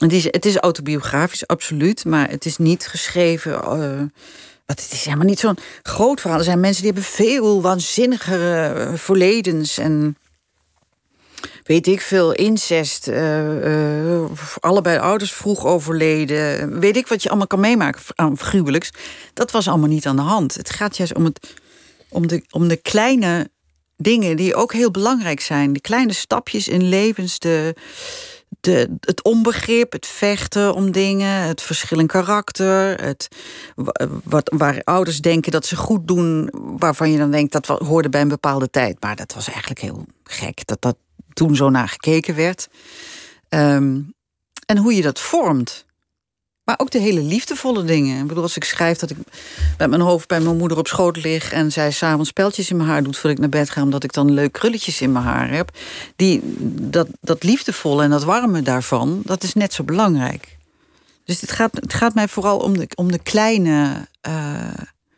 het, 0.00 0.12
is, 0.12 0.24
het 0.24 0.44
is 0.44 0.56
autobiografisch, 0.56 1.46
absoluut. 1.46 2.04
Maar 2.04 2.30
het 2.30 2.44
is 2.44 2.56
niet 2.56 2.86
geschreven. 2.86 3.52
Uh, 3.52 4.02
het 4.66 4.88
is 4.92 5.04
helemaal 5.04 5.26
niet 5.26 5.38
zo'n 5.38 5.58
groot 5.82 6.20
verhaal. 6.20 6.38
Er 6.38 6.44
zijn 6.44 6.60
mensen 6.60 6.82
die 6.82 6.92
hebben 6.92 7.10
veel 7.10 7.62
waanzinnigere 7.62 8.90
verledens. 8.94 9.78
En 9.78 10.16
weet 11.64 11.86
ik 11.86 12.00
veel, 12.00 12.32
incest. 12.32 13.08
Uh, 13.08 14.24
allebei 14.60 14.98
ouders 14.98 15.32
vroeg 15.32 15.64
overleden. 15.64 16.80
Weet 16.80 16.96
ik 16.96 17.06
wat 17.06 17.22
je 17.22 17.28
allemaal 17.28 17.46
kan 17.46 17.60
meemaken 17.60 18.00
aan 18.14 18.38
gruwelijks. 18.38 18.90
Dat 19.34 19.50
was 19.50 19.68
allemaal 19.68 19.88
niet 19.88 20.06
aan 20.06 20.16
de 20.16 20.22
hand. 20.22 20.54
Het 20.54 20.70
gaat 20.70 20.96
juist 20.96 21.14
om, 21.14 21.24
het, 21.24 21.54
om, 22.08 22.26
de, 22.26 22.42
om 22.50 22.68
de 22.68 22.76
kleine 22.76 23.50
dingen 23.96 24.36
die 24.36 24.54
ook 24.54 24.72
heel 24.72 24.90
belangrijk 24.90 25.40
zijn. 25.40 25.72
De 25.72 25.80
kleine 25.80 26.12
stapjes 26.12 26.68
in 26.68 26.88
levens, 26.88 27.38
de, 27.38 27.74
het 29.00 29.22
onbegrip, 29.22 29.92
het 29.92 30.06
vechten 30.06 30.74
om 30.74 30.90
dingen, 30.90 31.42
het 31.42 31.62
verschil 31.62 31.98
in 31.98 32.06
karakter, 32.06 33.00
het, 33.04 33.28
wat, 34.24 34.52
waar 34.56 34.80
ouders 34.84 35.20
denken 35.20 35.52
dat 35.52 35.66
ze 35.66 35.76
goed 35.76 36.08
doen, 36.08 36.50
waarvan 36.78 37.10
je 37.10 37.18
dan 37.18 37.30
denkt 37.30 37.52
dat 37.52 37.66
hoorde 37.66 38.08
bij 38.08 38.20
een 38.20 38.28
bepaalde 38.28 38.70
tijd. 38.70 38.96
Maar 39.00 39.16
dat 39.16 39.34
was 39.34 39.48
eigenlijk 39.48 39.80
heel 39.80 40.06
gek 40.24 40.66
dat 40.66 40.82
dat 40.82 40.96
toen 41.32 41.56
zo 41.56 41.70
naar 41.70 41.88
gekeken 41.88 42.34
werd. 42.34 42.68
Um, 43.48 44.14
en 44.66 44.76
hoe 44.76 44.94
je 44.94 45.02
dat 45.02 45.20
vormt. 45.20 45.85
Maar 46.66 46.78
ook 46.78 46.90
de 46.90 46.98
hele 46.98 47.22
liefdevolle 47.22 47.84
dingen. 47.84 48.20
Ik 48.20 48.26
bedoel, 48.26 48.42
als 48.42 48.56
ik 48.56 48.64
schrijf 48.64 48.98
dat 48.98 49.10
ik 49.10 49.16
met 49.78 49.90
mijn 49.90 50.00
hoofd 50.00 50.28
bij 50.28 50.40
mijn 50.40 50.56
moeder 50.56 50.78
op 50.78 50.86
schoot 50.86 51.16
lig... 51.16 51.52
en 51.52 51.72
zij 51.72 51.90
s'avonds 51.90 52.28
speltjes 52.28 52.70
in 52.70 52.76
mijn 52.76 52.88
haar 52.88 53.02
doet 53.02 53.14
voordat 53.14 53.32
ik 53.32 53.38
naar 53.38 53.60
bed 53.60 53.70
ga... 53.70 53.82
omdat 53.82 54.04
ik 54.04 54.12
dan 54.12 54.32
leuk 54.32 54.52
krulletjes 54.52 55.00
in 55.00 55.12
mijn 55.12 55.24
haar 55.24 55.50
heb. 55.50 55.70
Die, 56.16 56.40
dat, 56.90 57.08
dat 57.20 57.42
liefdevolle 57.42 58.02
en 58.02 58.10
dat 58.10 58.24
warme 58.24 58.62
daarvan, 58.62 59.20
dat 59.24 59.42
is 59.42 59.54
net 59.54 59.72
zo 59.72 59.84
belangrijk. 59.84 60.56
Dus 61.24 61.40
het 61.40 61.50
gaat, 61.50 61.74
het 61.74 61.94
gaat 61.94 62.14
mij 62.14 62.28
vooral 62.28 62.58
om 62.58 62.78
de, 62.78 62.88
om 62.94 63.12
de 63.12 63.18
kleine... 63.18 64.06
Uh... 64.28 64.68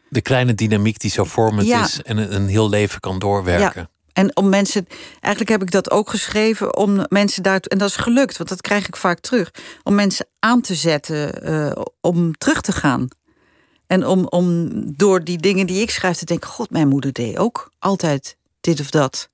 De 0.08 0.22
kleine 0.22 0.54
dynamiek 0.54 1.00
die 1.00 1.10
zo 1.10 1.24
vormend 1.24 1.68
is 1.68 2.02
en 2.02 2.16
een, 2.16 2.34
een 2.34 2.48
heel 2.48 2.68
leven 2.68 3.00
kan 3.00 3.18
doorwerken. 3.18 3.80
Ja. 3.80 3.97
En 4.18 4.36
om 4.36 4.48
mensen, 4.48 4.86
eigenlijk 5.20 5.48
heb 5.48 5.62
ik 5.62 5.70
dat 5.70 5.90
ook 5.90 6.10
geschreven 6.10 6.76
om 6.76 7.06
mensen 7.08 7.42
daar, 7.42 7.60
en 7.60 7.78
dat 7.78 7.88
is 7.88 7.96
gelukt, 7.96 8.36
want 8.36 8.48
dat 8.48 8.60
krijg 8.60 8.86
ik 8.86 8.96
vaak 8.96 9.20
terug, 9.20 9.50
om 9.82 9.94
mensen 9.94 10.26
aan 10.38 10.60
te 10.60 10.74
zetten 10.74 11.50
uh, 11.50 11.82
om 12.00 12.36
terug 12.38 12.60
te 12.60 12.72
gaan. 12.72 13.08
En 13.86 14.06
om, 14.06 14.26
om 14.26 14.68
door 14.96 15.24
die 15.24 15.38
dingen 15.38 15.66
die 15.66 15.82
ik 15.82 15.90
schrijf 15.90 16.16
te 16.16 16.24
denken: 16.24 16.48
God, 16.48 16.70
mijn 16.70 16.88
moeder 16.88 17.12
deed 17.12 17.38
ook 17.38 17.70
altijd 17.78 18.36
dit 18.60 18.80
of 18.80 18.90
dat. 18.90 19.28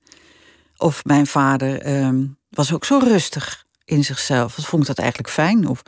Of 0.77 1.03
mijn 1.03 1.27
vader 1.27 2.03
um, 2.03 2.37
was 2.49 2.73
ook 2.73 2.85
zo 2.85 2.97
rustig 2.97 3.63
in 3.85 4.03
zichzelf. 4.03 4.55
Wat 4.55 4.65
vond 4.65 4.81
ik 4.81 4.87
dat 4.87 4.99
eigenlijk 4.99 5.29
fijn? 5.29 5.67
Of 5.67 5.81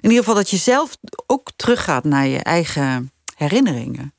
in 0.00 0.08
ieder 0.08 0.18
geval 0.18 0.34
dat 0.34 0.50
je 0.50 0.56
zelf 0.56 0.96
ook 1.26 1.50
teruggaat 1.56 2.04
naar 2.04 2.26
je 2.26 2.38
eigen 2.38 3.12
herinneringen 3.34 4.14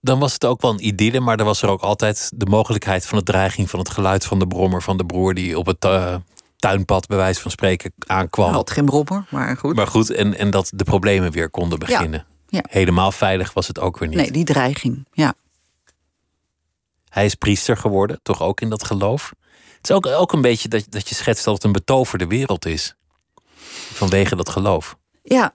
dan 0.00 0.18
was 0.18 0.32
het 0.32 0.44
ook 0.44 0.60
wel 0.60 0.70
een 0.70 0.86
idylle, 0.86 1.20
maar 1.20 1.38
er 1.38 1.44
was 1.44 1.62
er 1.62 1.68
ook 1.68 1.80
altijd 1.80 2.30
de 2.34 2.46
mogelijkheid 2.46 3.06
van 3.06 3.18
de 3.18 3.24
dreiging 3.24 3.70
van 3.70 3.78
het 3.78 3.90
geluid 3.90 4.24
van 4.24 4.38
de 4.38 4.46
brommer 4.46 4.82
van 4.82 4.96
de 4.96 5.06
broer 5.06 5.34
die 5.34 5.58
op 5.58 5.66
het 5.66 5.84
uh, 5.84 6.16
tuinpad, 6.56 7.06
bij 7.06 7.16
wijze 7.16 7.40
van 7.40 7.50
spreken, 7.50 7.92
aankwam. 7.98 8.52
Had 8.52 8.70
geen 8.70 8.84
brommer, 8.84 9.26
maar 9.30 9.56
goed. 9.56 9.76
Maar 9.76 9.86
goed, 9.86 10.10
en, 10.10 10.38
en 10.38 10.50
dat 10.50 10.70
de 10.74 10.84
problemen 10.84 11.32
weer 11.32 11.50
konden 11.50 11.78
beginnen. 11.78 12.26
Ja, 12.48 12.64
Helemaal 12.68 13.12
veilig 13.12 13.52
was 13.52 13.68
het 13.68 13.80
ook 13.80 13.98
weer 13.98 14.08
niet. 14.08 14.18
Nee, 14.18 14.30
die 14.30 14.44
dreiging, 14.44 15.06
ja. 15.12 15.34
Hij 17.08 17.24
is 17.24 17.34
priester 17.34 17.76
geworden, 17.76 18.20
toch 18.22 18.42
ook 18.42 18.60
in 18.60 18.68
dat 18.68 18.84
geloof. 18.84 19.32
Het 19.76 19.90
is 19.90 19.96
ook, 19.96 20.06
ook 20.06 20.32
een 20.32 20.40
beetje 20.40 20.68
dat, 20.68 20.84
dat 20.88 21.08
je 21.08 21.14
schetst 21.14 21.44
dat 21.44 21.54
het 21.54 21.64
een 21.64 21.72
betoverde 21.72 22.26
wereld 22.26 22.66
is. 22.66 22.94
Vanwege 23.92 24.36
dat 24.36 24.48
geloof. 24.48 24.96
Ja, 25.22 25.52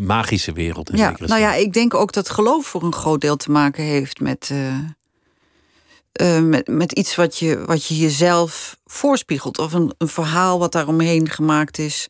magische 0.00 0.52
wereld. 0.52 0.90
In 0.90 0.96
ja, 0.96 1.14
nou 1.18 1.40
ja, 1.40 1.54
ik 1.54 1.72
denk 1.72 1.94
ook 1.94 2.12
dat 2.12 2.30
geloof 2.30 2.66
voor 2.66 2.82
een 2.82 2.92
groot 2.92 3.20
deel 3.20 3.36
te 3.36 3.50
maken 3.50 3.84
heeft 3.84 4.20
met, 4.20 4.50
uh, 4.52 4.78
uh, 6.20 6.38
met, 6.38 6.68
met 6.68 6.92
iets 6.92 7.14
wat 7.14 7.38
je, 7.38 7.64
wat 7.64 7.86
je 7.86 7.96
jezelf 7.96 8.76
voorspiegelt. 8.84 9.58
Of 9.58 9.72
een, 9.72 9.94
een 9.98 10.08
verhaal 10.08 10.58
wat 10.58 10.72
daaromheen 10.72 11.28
gemaakt 11.30 11.78
is. 11.78 12.08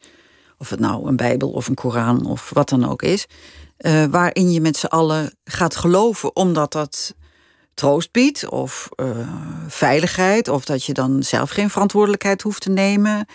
Of 0.59 0.70
het 0.70 0.80
nou 0.80 1.09
een 1.09 1.16
Bijbel 1.16 1.51
of 1.51 1.68
een 1.68 1.74
Koran 1.74 2.26
of 2.26 2.51
wat 2.51 2.68
dan 2.68 2.89
ook 2.89 3.03
is. 3.03 3.26
Uh, 3.78 4.05
waarin 4.05 4.53
je 4.53 4.61
met 4.61 4.76
z'n 4.76 4.87
allen 4.87 5.34
gaat 5.45 5.76
geloven, 5.76 6.37
omdat 6.37 6.72
dat 6.72 7.14
troost 7.74 8.12
biedt 8.12 8.49
of 8.49 8.89
veiligheid. 9.68 10.49
Of 10.49 10.64
dat 10.64 10.84
je 10.84 10.93
dan 10.93 11.22
zelf 11.22 11.51
geen 11.51 11.70
verantwoordelijkheid 11.70 12.43
hoeft 12.43 12.61
te 12.61 12.70
nemen 12.70 13.26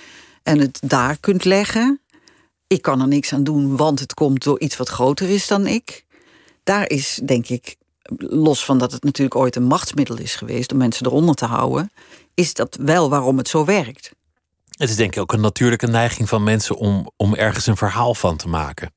en 0.44 0.60
het 0.60 0.80
daar 0.86 1.18
kunt 1.20 1.46
leggen 1.46 2.02
ik 2.72 2.82
kan 2.82 3.02
er 3.02 3.08
niks 3.08 3.34
aan 3.34 3.44
doen, 3.44 3.78
want 3.78 4.00
het 4.00 4.14
komt 4.14 4.44
door 4.44 4.60
iets 4.60 4.78
wat 4.78 4.90
groter 4.90 5.30
is 5.30 5.48
dan 5.48 5.68
ik. 5.68 6.06
Daar 6.64 6.90
is, 6.90 7.20
denk 7.26 7.48
ik, 7.48 7.76
los 8.18 8.66
van 8.66 8.78
dat 8.78 8.92
het 8.92 9.04
natuurlijk 9.04 9.36
ooit 9.36 9.56
een 9.56 9.64
machtsmiddel 9.64 10.18
is 10.18 10.36
geweest 10.36 10.72
om 10.72 10.78
mensen 10.78 11.06
eronder 11.06 11.36
te 11.36 11.46
houden, 11.46 11.92
is 12.34 12.54
dat 12.54 12.78
wel 12.82 13.10
waarom 13.10 13.38
het 13.38 13.48
zo 13.48 13.66
werkt. 13.66 14.12
Het 14.70 14.90
is 14.90 14.96
denk 14.96 15.16
ik 15.16 15.22
ook 15.22 15.34
een 15.34 15.42
natuurlijke 15.42 15.88
neiging 15.88 16.30
van 16.30 16.44
mensen 16.44 16.76
om, 16.76 17.12
om 17.18 17.36
ergens 17.36 17.68
een 17.68 17.78
verhaal 17.78 18.16
van 18.16 18.38
te 18.38 18.48
maken 18.48 18.94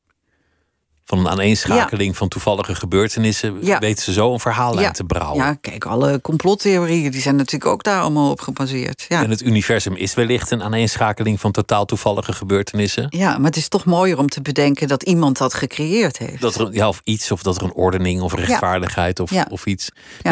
van 1.04 1.18
een 1.18 1.28
aaneenschakeling 1.28 2.16
van 2.16 2.28
toevallige 2.28 2.74
gebeurtenissen 2.74 3.78
weten 3.80 4.04
ze 4.04 4.12
zo 4.12 4.32
een 4.32 4.40
verhaal 4.40 4.80
ja. 4.80 4.90
te 4.90 5.04
brouwen. 5.04 5.44
Ja, 5.44 5.54
kijk, 5.60 5.84
alle 5.84 6.20
complottheorieën 6.20 7.10
die 7.10 7.20
zijn 7.20 7.36
natuurlijk 7.36 7.70
ook 7.70 7.82
daar 7.82 8.00
allemaal 8.00 8.30
op 8.30 8.40
gebaseerd. 8.40 9.04
Ja. 9.08 9.22
En 9.22 9.30
het 9.30 9.42
universum 9.42 9.96
is 9.96 10.14
wellicht 10.14 10.50
een 10.50 10.62
aaneenschakeling 10.62 11.40
van 11.40 11.52
totaal 11.52 11.84
toevallige 11.84 12.32
gebeurtenissen. 12.32 13.06
Ja, 13.08 13.38
maar 13.38 13.46
het 13.46 13.56
is 13.56 13.68
toch 13.68 13.84
mooier 13.84 14.18
om 14.18 14.28
te 14.28 14.42
bedenken 14.42 14.88
dat 14.88 15.02
iemand 15.02 15.38
dat 15.38 15.54
gecreëerd 15.54 16.18
heeft. 16.18 16.40
Dat 16.40 16.54
er, 16.54 16.72
ja, 16.72 16.88
of 16.88 17.00
iets, 17.04 17.30
of 17.30 17.42
dat 17.42 17.56
er 17.56 17.62
een 17.62 17.74
ordening 17.74 18.20
of 18.20 18.34
rechtvaardigheid 18.34 19.20
of, 19.20 19.32
of 19.48 19.66
iets. 19.66 19.88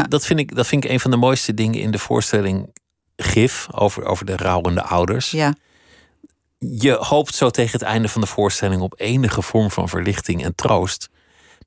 Dat, 0.09 0.27
vind 0.27 0.39
ik, 0.39 0.55
dat 0.55 0.67
vind 0.67 0.85
ik 0.85 0.91
een 0.91 1.01
van 1.01 1.11
de 1.11 1.17
mooiste 1.17 1.55
dingen 1.55 1.81
in 1.81 1.91
de 1.91 1.99
voorstelling 1.99 2.71
Gif 3.17 3.67
over, 3.71 4.05
over 4.05 4.27
de 4.27 4.37
rouwende 4.37 4.83
ouders. 4.83 5.31
Ja 5.31 5.55
je 6.71 6.93
hoopt 6.93 7.35
zo 7.35 7.51
tegen 7.51 7.73
het 7.73 7.83
einde 7.83 8.09
van 8.09 8.21
de 8.21 8.27
voorstelling 8.27 8.83
op 8.83 8.95
enige 8.97 9.43
vorm 9.43 9.71
van 9.71 9.89
verlichting 9.89 10.45
en 10.45 10.55
troost. 10.55 11.09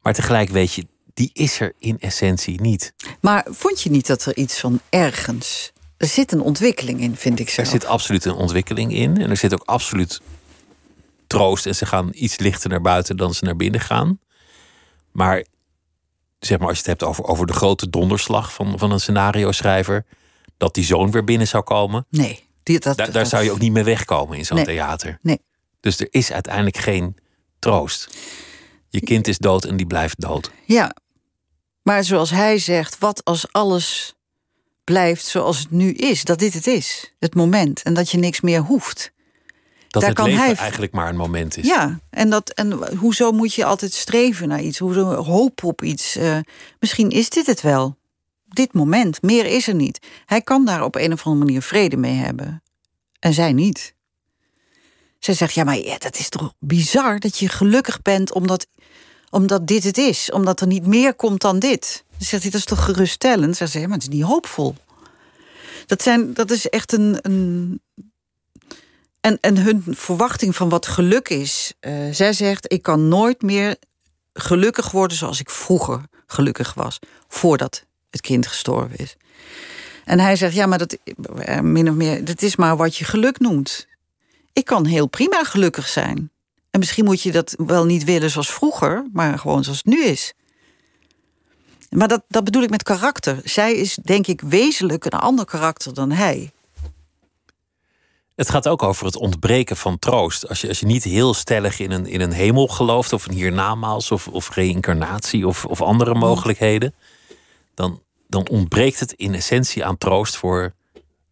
Maar 0.02 0.14
tegelijk 0.14 0.50
weet 0.50 0.74
je, 0.74 0.88
die 1.14 1.30
is 1.34 1.60
er 1.60 1.74
in 1.80 2.00
essentie 2.00 2.62
niet. 2.62 2.94
Maar 3.22 3.48
vond 3.50 3.82
je 3.82 3.90
niet 3.90 4.08
dat 4.08 4.26
er 4.26 4.36
iets 4.36 4.60
van 4.60 4.80
ergens. 4.90 5.72
Er 5.98 6.08
zit 6.08 6.32
een 6.32 6.42
ontwikkeling 6.42 7.02
in, 7.02 7.16
vind 7.16 7.40
ik 7.40 7.50
zo. 7.50 7.62
Er 7.62 7.68
zit 7.68 7.86
absoluut 7.86 8.26
een 8.26 8.34
ontwikkeling 8.34 8.94
in. 8.94 9.22
En 9.22 9.30
er 9.30 9.38
zit 9.38 9.54
ook 9.54 9.64
absoluut 9.66 10.22
troost. 11.28 11.66
En 11.66 11.76
ze 11.76 11.86
gaan 11.86 12.10
iets 12.14 12.38
lichter 12.38 12.70
naar 12.70 12.82
buiten 12.82 13.18
dan 13.18 13.34
ze 13.34 13.44
naar 13.44 13.56
binnen 13.56 13.82
gaan. 13.82 14.20
Maar 15.12 15.46
zeg 16.40 16.60
maar, 16.60 16.68
als 16.68 16.78
je 16.78 16.90
het 16.90 17.00
hebt 17.00 17.04
over, 17.04 17.24
over 17.24 17.48
de 17.48 17.54
grote 17.54 17.90
donderslag 17.90 18.54
van, 18.54 18.80
van 18.80 18.92
een 18.92 19.00
scenario 19.00 19.52
schrijver. 19.52 20.06
Dat 20.58 20.74
die 20.74 20.84
zoon 20.84 21.12
weer 21.12 21.24
binnen 21.24 21.48
zou 21.48 21.64
komen. 21.64 22.06
Nee 22.10 22.45
daar, 22.66 23.12
daar 23.12 23.26
zou 23.26 23.44
je 23.44 23.52
ook 23.52 23.60
niet 23.60 23.72
mee 23.72 23.84
wegkomen 23.84 24.38
in 24.38 24.46
zo'n 24.46 24.64
theater. 24.64 25.20
Nee. 25.22 25.42
Dus 25.80 26.00
er 26.00 26.08
is 26.10 26.32
uiteindelijk 26.32 26.78
geen 26.78 27.18
troost. 27.60 28.10
Je 28.90 29.00
kind 29.00 29.28
is 29.28 29.38
dood 29.38 29.66
en 29.66 29.78
die 29.78 29.88
blijft 29.88 30.22
dood. 30.22 30.52
Ja, 30.66 30.96
maar 31.82 32.04
zoals 32.04 32.30
hij 32.30 32.58
zegt, 32.58 33.00
wat 33.00 33.24
als 33.24 33.52
alles 33.52 34.16
blijft 34.84 35.26
zoals 35.26 35.60
het 35.60 35.72
nu 35.72 35.92
is? 35.92 36.24
Dat 36.24 36.40
dit 36.40 36.54
het 36.54 36.68
is, 36.68 37.14
het 37.20 37.36
moment. 37.36 37.82
En 37.84 37.94
dat 37.94 38.10
je 38.10 38.18
niks 38.18 38.42
meer 38.42 38.60
hoeft. 38.60 39.12
Dat 39.88 40.02
Daar 40.02 40.12
het 40.12 40.20
kan 40.20 40.30
leven 40.30 40.46
hij... 40.46 40.56
eigenlijk 40.56 40.92
maar 40.92 41.10
een 41.10 41.16
moment 41.16 41.58
is. 41.58 41.66
Ja, 41.66 42.00
en, 42.10 42.30
dat, 42.30 42.50
en 42.50 42.98
hoezo 42.98 43.32
moet 43.32 43.54
je 43.54 43.66
altijd 43.66 43.94
streven 43.94 44.48
naar 44.48 44.62
iets? 44.62 44.78
Hoezo 44.78 45.24
hoop 45.24 45.64
op 45.64 45.84
iets? 45.84 46.18
Uh, 46.18 46.38
misschien 46.80 47.10
is 47.10 47.30
dit 47.30 47.46
het 47.46 47.62
wel 47.62 47.98
dit 48.56 48.74
moment. 48.74 49.22
Meer 49.22 49.46
is 49.46 49.68
er 49.68 49.76
niet. 49.76 50.08
Hij 50.26 50.42
kan 50.42 50.66
daar 50.66 50.84
op 50.84 50.96
een 50.96 51.14
of 51.14 51.26
andere 51.26 51.46
manier 51.46 51.62
vrede 51.62 51.98
mee 51.98 52.14
hebben. 52.14 52.64
En 53.20 53.34
zij 53.34 53.54
niet. 53.54 53.94
Zij 55.20 55.34
zegt, 55.34 55.54
ja, 55.54 55.64
maar 55.64 55.78
ja, 55.78 55.98
dat 55.98 56.18
is 56.18 56.30
toch 56.30 56.54
bizar 56.60 57.20
dat 57.20 57.38
je 57.38 57.50
gelukkig 57.50 58.02
bent 58.02 58.34
omdat, 58.34 58.68
omdat 59.30 59.68
dit 59.68 59.84
het 59.84 59.98
is. 59.98 60.32
Omdat 60.32 60.62
er 60.62 60.68
niet 60.68 60.86
meer 60.86 61.14
komt 61.14 61.42
dan 61.42 61.60
dit. 61.60 62.04
Dan 62.10 62.28
zegt 62.28 62.44
hij, 62.44 62.52
dat 62.52 62.60
is 62.60 62.66
toch 62.66 62.84
geruststellend? 62.84 63.58
Zegt, 63.58 63.74
maar 63.74 63.90
het 63.90 64.02
is 64.02 64.08
niet 64.08 64.24
hoopvol. 64.24 64.76
Dat, 65.86 66.02
zijn, 66.02 66.34
dat 66.34 66.52
is 66.52 66.70
echt 66.70 66.92
een... 66.94 67.18
een 67.22 67.80
en, 69.22 69.38
en 69.40 69.58
hun 69.58 69.84
verwachting 69.88 70.56
van 70.56 70.70
wat 70.70 70.88
geluk 70.88 71.30
is. 71.30 71.74
Uh, 71.82 71.94
zij 72.12 72.34
zegt, 72.34 72.74
ik 72.74 72.82
kan 72.82 73.08
nooit 73.08 73.42
meer 73.42 73.76
gelukkig 74.34 74.92
worden 74.92 75.18
zoals 75.18 75.40
ik 75.40 75.50
vroeger 75.50 76.02
gelukkig 76.28 76.74
was. 76.74 77.00
Voordat 77.28 77.86
het 78.16 78.26
kind 78.26 78.48
gestorven 78.48 78.98
is. 78.98 79.18
En 80.06 80.20
hij 80.20 80.36
zegt, 80.36 80.56
ja, 80.56 80.66
maar 80.66 80.78
dat, 80.78 80.98
eh, 81.38 81.60
min 81.60 81.90
of 81.90 81.96
meer, 81.96 82.26
dat 82.26 82.42
is 82.42 82.56
maar 82.56 82.78
wat 82.78 82.96
je 82.96 83.06
geluk 83.06 83.40
noemt. 83.40 83.88
Ik 84.54 84.66
kan 84.66 84.86
heel 84.86 85.08
prima 85.08 85.44
gelukkig 85.44 85.88
zijn. 85.88 86.30
En 86.72 86.80
misschien 86.80 87.06
moet 87.06 87.22
je 87.22 87.32
dat 87.32 87.56
wel 87.58 87.86
niet 87.86 88.04
willen 88.04 88.30
zoals 88.30 88.54
vroeger, 88.54 89.06
maar 89.14 89.40
gewoon 89.40 89.64
zoals 89.64 89.78
het 89.78 89.94
nu 89.94 90.04
is. 90.04 90.34
Maar 91.90 92.08
dat, 92.08 92.24
dat 92.28 92.44
bedoel 92.44 92.62
ik 92.62 92.70
met 92.70 92.84
karakter. 92.84 93.42
Zij 93.44 93.74
is, 93.74 93.98
denk 94.04 94.28
ik, 94.28 94.42
wezenlijk 94.42 95.06
een 95.06 95.20
ander 95.20 95.46
karakter 95.46 95.94
dan 95.94 96.12
hij. 96.12 96.52
Het 98.36 98.50
gaat 98.50 98.68
ook 98.68 98.84
over 98.84 99.06
het 99.06 99.16
ontbreken 99.16 99.78
van 99.78 100.00
troost. 100.00 100.48
Als 100.48 100.62
je, 100.62 100.68
als 100.68 100.80
je 100.80 100.86
niet 100.86 101.04
heel 101.04 101.34
stellig 101.34 101.80
in 101.80 101.92
een, 101.92 102.06
in 102.06 102.22
een 102.22 102.32
hemel 102.32 102.68
gelooft, 102.68 103.14
of 103.14 103.28
een 103.28 103.34
hiernamaals, 103.34 104.12
of, 104.12 104.28
of 104.28 104.56
reïncarnatie, 104.56 105.48
of, 105.48 105.66
of 105.66 105.82
andere 105.82 106.14
mm. 106.14 106.20
mogelijkheden, 106.20 106.94
dan, 107.74 108.02
dan 108.28 108.50
ontbreekt 108.50 109.00
het 109.00 109.12
in 109.12 109.34
essentie 109.34 109.86
aan 109.86 109.98
troost 109.98 110.38
voor 110.38 110.74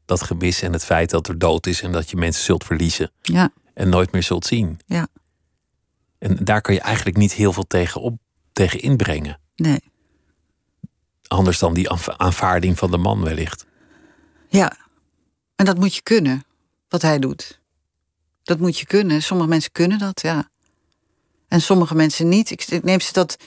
dat 0.05 0.21
gemis 0.21 0.61
en 0.61 0.73
het 0.73 0.85
feit 0.85 1.09
dat 1.09 1.27
er 1.27 1.39
dood 1.39 1.67
is 1.67 1.81
en 1.81 1.91
dat 1.91 2.09
je 2.09 2.15
mensen 2.15 2.43
zult 2.43 2.63
verliezen. 2.63 3.11
Ja. 3.21 3.51
En 3.73 3.89
nooit 3.89 4.11
meer 4.11 4.23
zult 4.23 4.45
zien. 4.45 4.79
Ja. 4.85 5.07
En 6.17 6.37
daar 6.43 6.61
kan 6.61 6.73
je 6.73 6.81
eigenlijk 6.81 7.17
niet 7.17 7.33
heel 7.33 7.53
veel 7.53 7.67
tegen, 7.67 8.01
op, 8.01 8.17
tegen 8.51 8.79
inbrengen. 8.79 9.39
Nee. 9.55 9.79
Anders 11.27 11.59
dan 11.59 11.73
die 11.73 11.89
aanvaarding 12.17 12.77
van 12.77 12.91
de 12.91 12.97
man 12.97 13.23
wellicht. 13.23 13.65
Ja. 14.47 14.77
En 15.55 15.65
dat 15.65 15.77
moet 15.77 15.95
je 15.95 16.01
kunnen, 16.01 16.43
wat 16.87 17.01
hij 17.01 17.19
doet. 17.19 17.61
Dat 18.43 18.59
moet 18.59 18.79
je 18.79 18.85
kunnen. 18.85 19.21
Sommige 19.21 19.49
mensen 19.49 19.71
kunnen 19.71 19.99
dat, 19.99 20.21
ja. 20.21 20.49
En 21.47 21.61
sommige 21.61 21.95
mensen 21.95 22.29
niet. 22.29 22.51
Ik 22.51 22.83
neem 22.83 22.99
ze 22.99 23.13
dat 23.13 23.37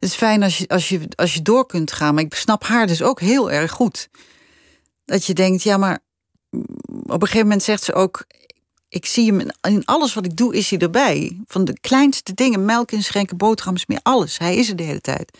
is 0.00 0.14
fijn 0.14 0.42
als 0.42 0.58
je, 0.58 0.68
als, 0.68 0.88
je, 0.88 1.00
als 1.16 1.34
je 1.34 1.42
door 1.42 1.66
kunt 1.66 1.92
gaan. 1.92 2.14
Maar 2.14 2.24
ik 2.24 2.34
snap 2.34 2.64
haar 2.64 2.86
dus 2.86 3.02
ook 3.02 3.20
heel 3.20 3.50
erg 3.50 3.70
goed. 3.70 4.08
Dat 5.04 5.24
je 5.24 5.34
denkt, 5.34 5.62
ja, 5.62 5.76
maar 5.76 5.98
op 7.02 7.12
een 7.12 7.20
gegeven 7.20 7.42
moment 7.42 7.62
zegt 7.62 7.82
ze 7.82 7.92
ook... 7.92 8.24
ik 8.88 9.06
zie 9.06 9.26
hem 9.26 9.50
in 9.60 9.84
alles 9.84 10.14
wat 10.14 10.24
ik 10.24 10.36
doe, 10.36 10.54
is 10.54 10.70
hij 10.70 10.78
erbij. 10.78 11.40
Van 11.46 11.64
de 11.64 11.80
kleinste 11.80 12.34
dingen, 12.34 12.64
melk 12.64 12.92
inschenken, 12.92 13.36
boterhammen, 13.36 13.82
meer 13.86 14.00
alles. 14.02 14.38
Hij 14.38 14.56
is 14.56 14.68
er 14.68 14.76
de 14.76 14.82
hele 14.82 15.00
tijd. 15.00 15.38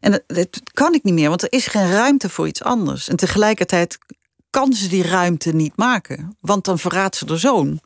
En 0.00 0.10
dat, 0.10 0.22
dat, 0.26 0.60
kan 0.72 0.94
ik 0.94 1.02
niet 1.02 1.14
meer, 1.14 1.28
want 1.28 1.42
er 1.42 1.52
is 1.52 1.66
geen 1.66 1.90
ruimte 1.90 2.28
voor 2.28 2.46
iets 2.46 2.62
anders. 2.62 3.08
En 3.08 3.16
tegelijkertijd 3.16 3.98
kan 4.50 4.72
ze 4.72 4.88
die 4.88 5.02
ruimte 5.02 5.52
niet 5.52 5.76
maken, 5.76 6.36
want 6.40 6.64
dan 6.64 6.78
verraadt 6.78 7.16
ze 7.16 7.24
de 7.24 7.36
zoon. 7.36 7.80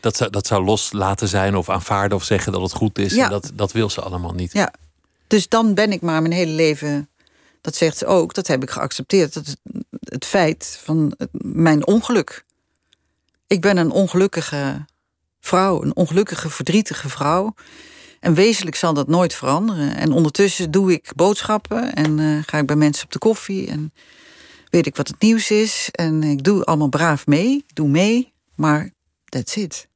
Dat 0.00 0.16
zou, 0.16 0.30
dat 0.30 0.46
zou 0.46 0.64
loslaten 0.64 1.28
zijn 1.28 1.56
of 1.56 1.68
aanvaarden 1.68 2.16
of 2.16 2.24
zeggen 2.24 2.52
dat 2.52 2.62
het 2.62 2.72
goed 2.72 2.98
is. 2.98 3.14
Ja. 3.14 3.24
En 3.24 3.30
dat, 3.30 3.50
dat 3.54 3.72
wil 3.72 3.90
ze 3.90 4.00
allemaal 4.00 4.32
niet. 4.32 4.52
Ja, 4.52 4.72
dus 5.32 5.48
dan 5.48 5.74
ben 5.74 5.92
ik 5.92 6.00
maar 6.00 6.22
mijn 6.22 6.34
hele 6.34 6.52
leven, 6.52 7.08
dat 7.60 7.74
zegt 7.74 7.96
ze 7.96 8.06
ook, 8.06 8.34
dat 8.34 8.46
heb 8.46 8.62
ik 8.62 8.70
geaccepteerd. 8.70 9.34
Dat 9.34 9.56
het, 10.00 10.24
feit 10.24 10.78
van 10.82 11.12
mijn 11.42 11.86
ongeluk. 11.86 12.44
Ik 13.46 13.60
ben 13.60 13.76
een 13.76 13.90
ongelukkige 13.90 14.84
vrouw, 15.40 15.82
een 15.82 15.96
ongelukkige, 15.96 16.50
verdrietige 16.50 17.08
vrouw. 17.08 17.54
En 18.20 18.34
wezenlijk 18.34 18.76
zal 18.76 18.94
dat 18.94 19.08
nooit 19.08 19.34
veranderen. 19.34 19.96
En 19.96 20.12
ondertussen 20.12 20.70
doe 20.70 20.92
ik 20.92 21.12
boodschappen 21.16 21.94
en 21.94 22.18
uh, 22.18 22.42
ga 22.46 22.58
ik 22.58 22.66
bij 22.66 22.76
mensen 22.76 23.04
op 23.04 23.12
de 23.12 23.18
koffie. 23.18 23.68
En 23.68 23.92
weet 24.70 24.86
ik 24.86 24.96
wat 24.96 25.08
het 25.08 25.20
nieuws 25.20 25.50
is. 25.50 25.88
En 25.90 26.22
ik 26.22 26.44
doe 26.44 26.64
allemaal 26.64 26.88
braaf 26.88 27.26
mee. 27.26 27.64
Doe 27.72 27.88
mee, 27.88 28.32
maar 28.54 28.90
that's 29.24 29.56
it. 29.56 29.88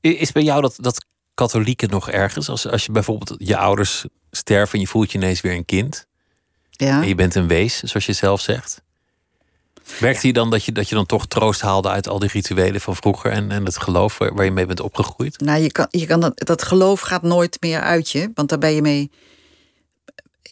Is 0.00 0.32
bij 0.32 0.42
jou 0.42 0.60
dat, 0.60 0.76
dat 0.80 1.04
katholieke 1.34 1.86
nog 1.86 2.10
ergens? 2.10 2.48
Als, 2.48 2.68
als 2.68 2.84
je 2.86 2.92
bijvoorbeeld 2.92 3.34
je 3.38 3.56
ouders 3.56 4.04
sterven 4.30 4.74
en 4.74 4.80
je 4.80 4.86
voelt 4.86 5.12
je 5.12 5.18
ineens 5.18 5.40
weer 5.40 5.52
een 5.52 5.64
kind. 5.64 6.06
Ja. 6.70 7.02
En 7.02 7.08
je 7.08 7.14
bent 7.14 7.34
een 7.34 7.48
wees, 7.48 7.82
zoals 7.82 8.06
je 8.06 8.12
zelf 8.12 8.40
zegt. 8.40 8.82
Merkte 10.00 10.26
je 10.26 10.32
dan 10.32 10.50
dat 10.50 10.64
je, 10.64 10.72
dat 10.72 10.88
je 10.88 10.94
dan 10.94 11.06
toch 11.06 11.26
troost 11.26 11.60
haalde 11.60 11.88
uit 11.88 12.08
al 12.08 12.18
die 12.18 12.30
rituelen 12.32 12.80
van 12.80 12.96
vroeger 12.96 13.30
en, 13.30 13.50
en 13.50 13.64
het 13.64 13.78
geloof 13.78 14.18
waar, 14.18 14.34
waar 14.34 14.44
je 14.44 14.50
mee 14.50 14.66
bent 14.66 14.80
opgegroeid? 14.80 15.40
Nou, 15.40 15.62
je 15.62 15.72
kan, 15.72 15.86
je 15.90 16.06
kan 16.06 16.20
dat, 16.20 16.32
dat 16.34 16.62
geloof 16.62 17.00
gaat 17.00 17.22
nooit 17.22 17.56
meer 17.60 17.80
uit 17.80 18.10
je, 18.10 18.30
want 18.34 18.48
daar 18.48 18.58
ben 18.58 18.74
je 18.74 18.82
mee. 18.82 19.10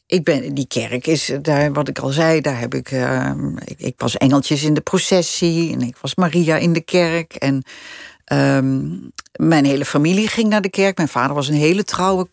Ik 0.07 0.25
ben, 0.25 0.55
die 0.55 0.67
kerk 0.67 1.07
is, 1.07 1.33
daar, 1.43 1.73
wat 1.73 1.89
ik 1.89 1.99
al 1.99 2.09
zei, 2.09 2.41
daar 2.41 2.59
heb 2.59 2.75
ik, 2.75 2.91
uh, 2.91 3.33
ik, 3.65 3.79
ik. 3.79 3.95
was 3.97 4.17
engeltjes 4.17 4.63
in 4.63 4.75
de 4.75 4.81
processie 4.81 5.73
en 5.73 5.81
ik 5.81 5.97
was 6.01 6.15
Maria 6.15 6.57
in 6.57 6.73
de 6.73 6.81
kerk. 6.81 7.35
En 7.35 7.65
Ehm, 8.33 8.89
mijn 9.33 9.65
hele 9.65 9.85
familie 9.85 10.29
ging 10.29 10.49
naar 10.49 10.63
de 10.63 10.71
kerk. 10.71 10.97
Mijn 10.97 11.09
vader 11.09 11.35
was 11.35 11.49
een 11.49 11.55
hele 11.55 11.85
trouwe 11.85 12.29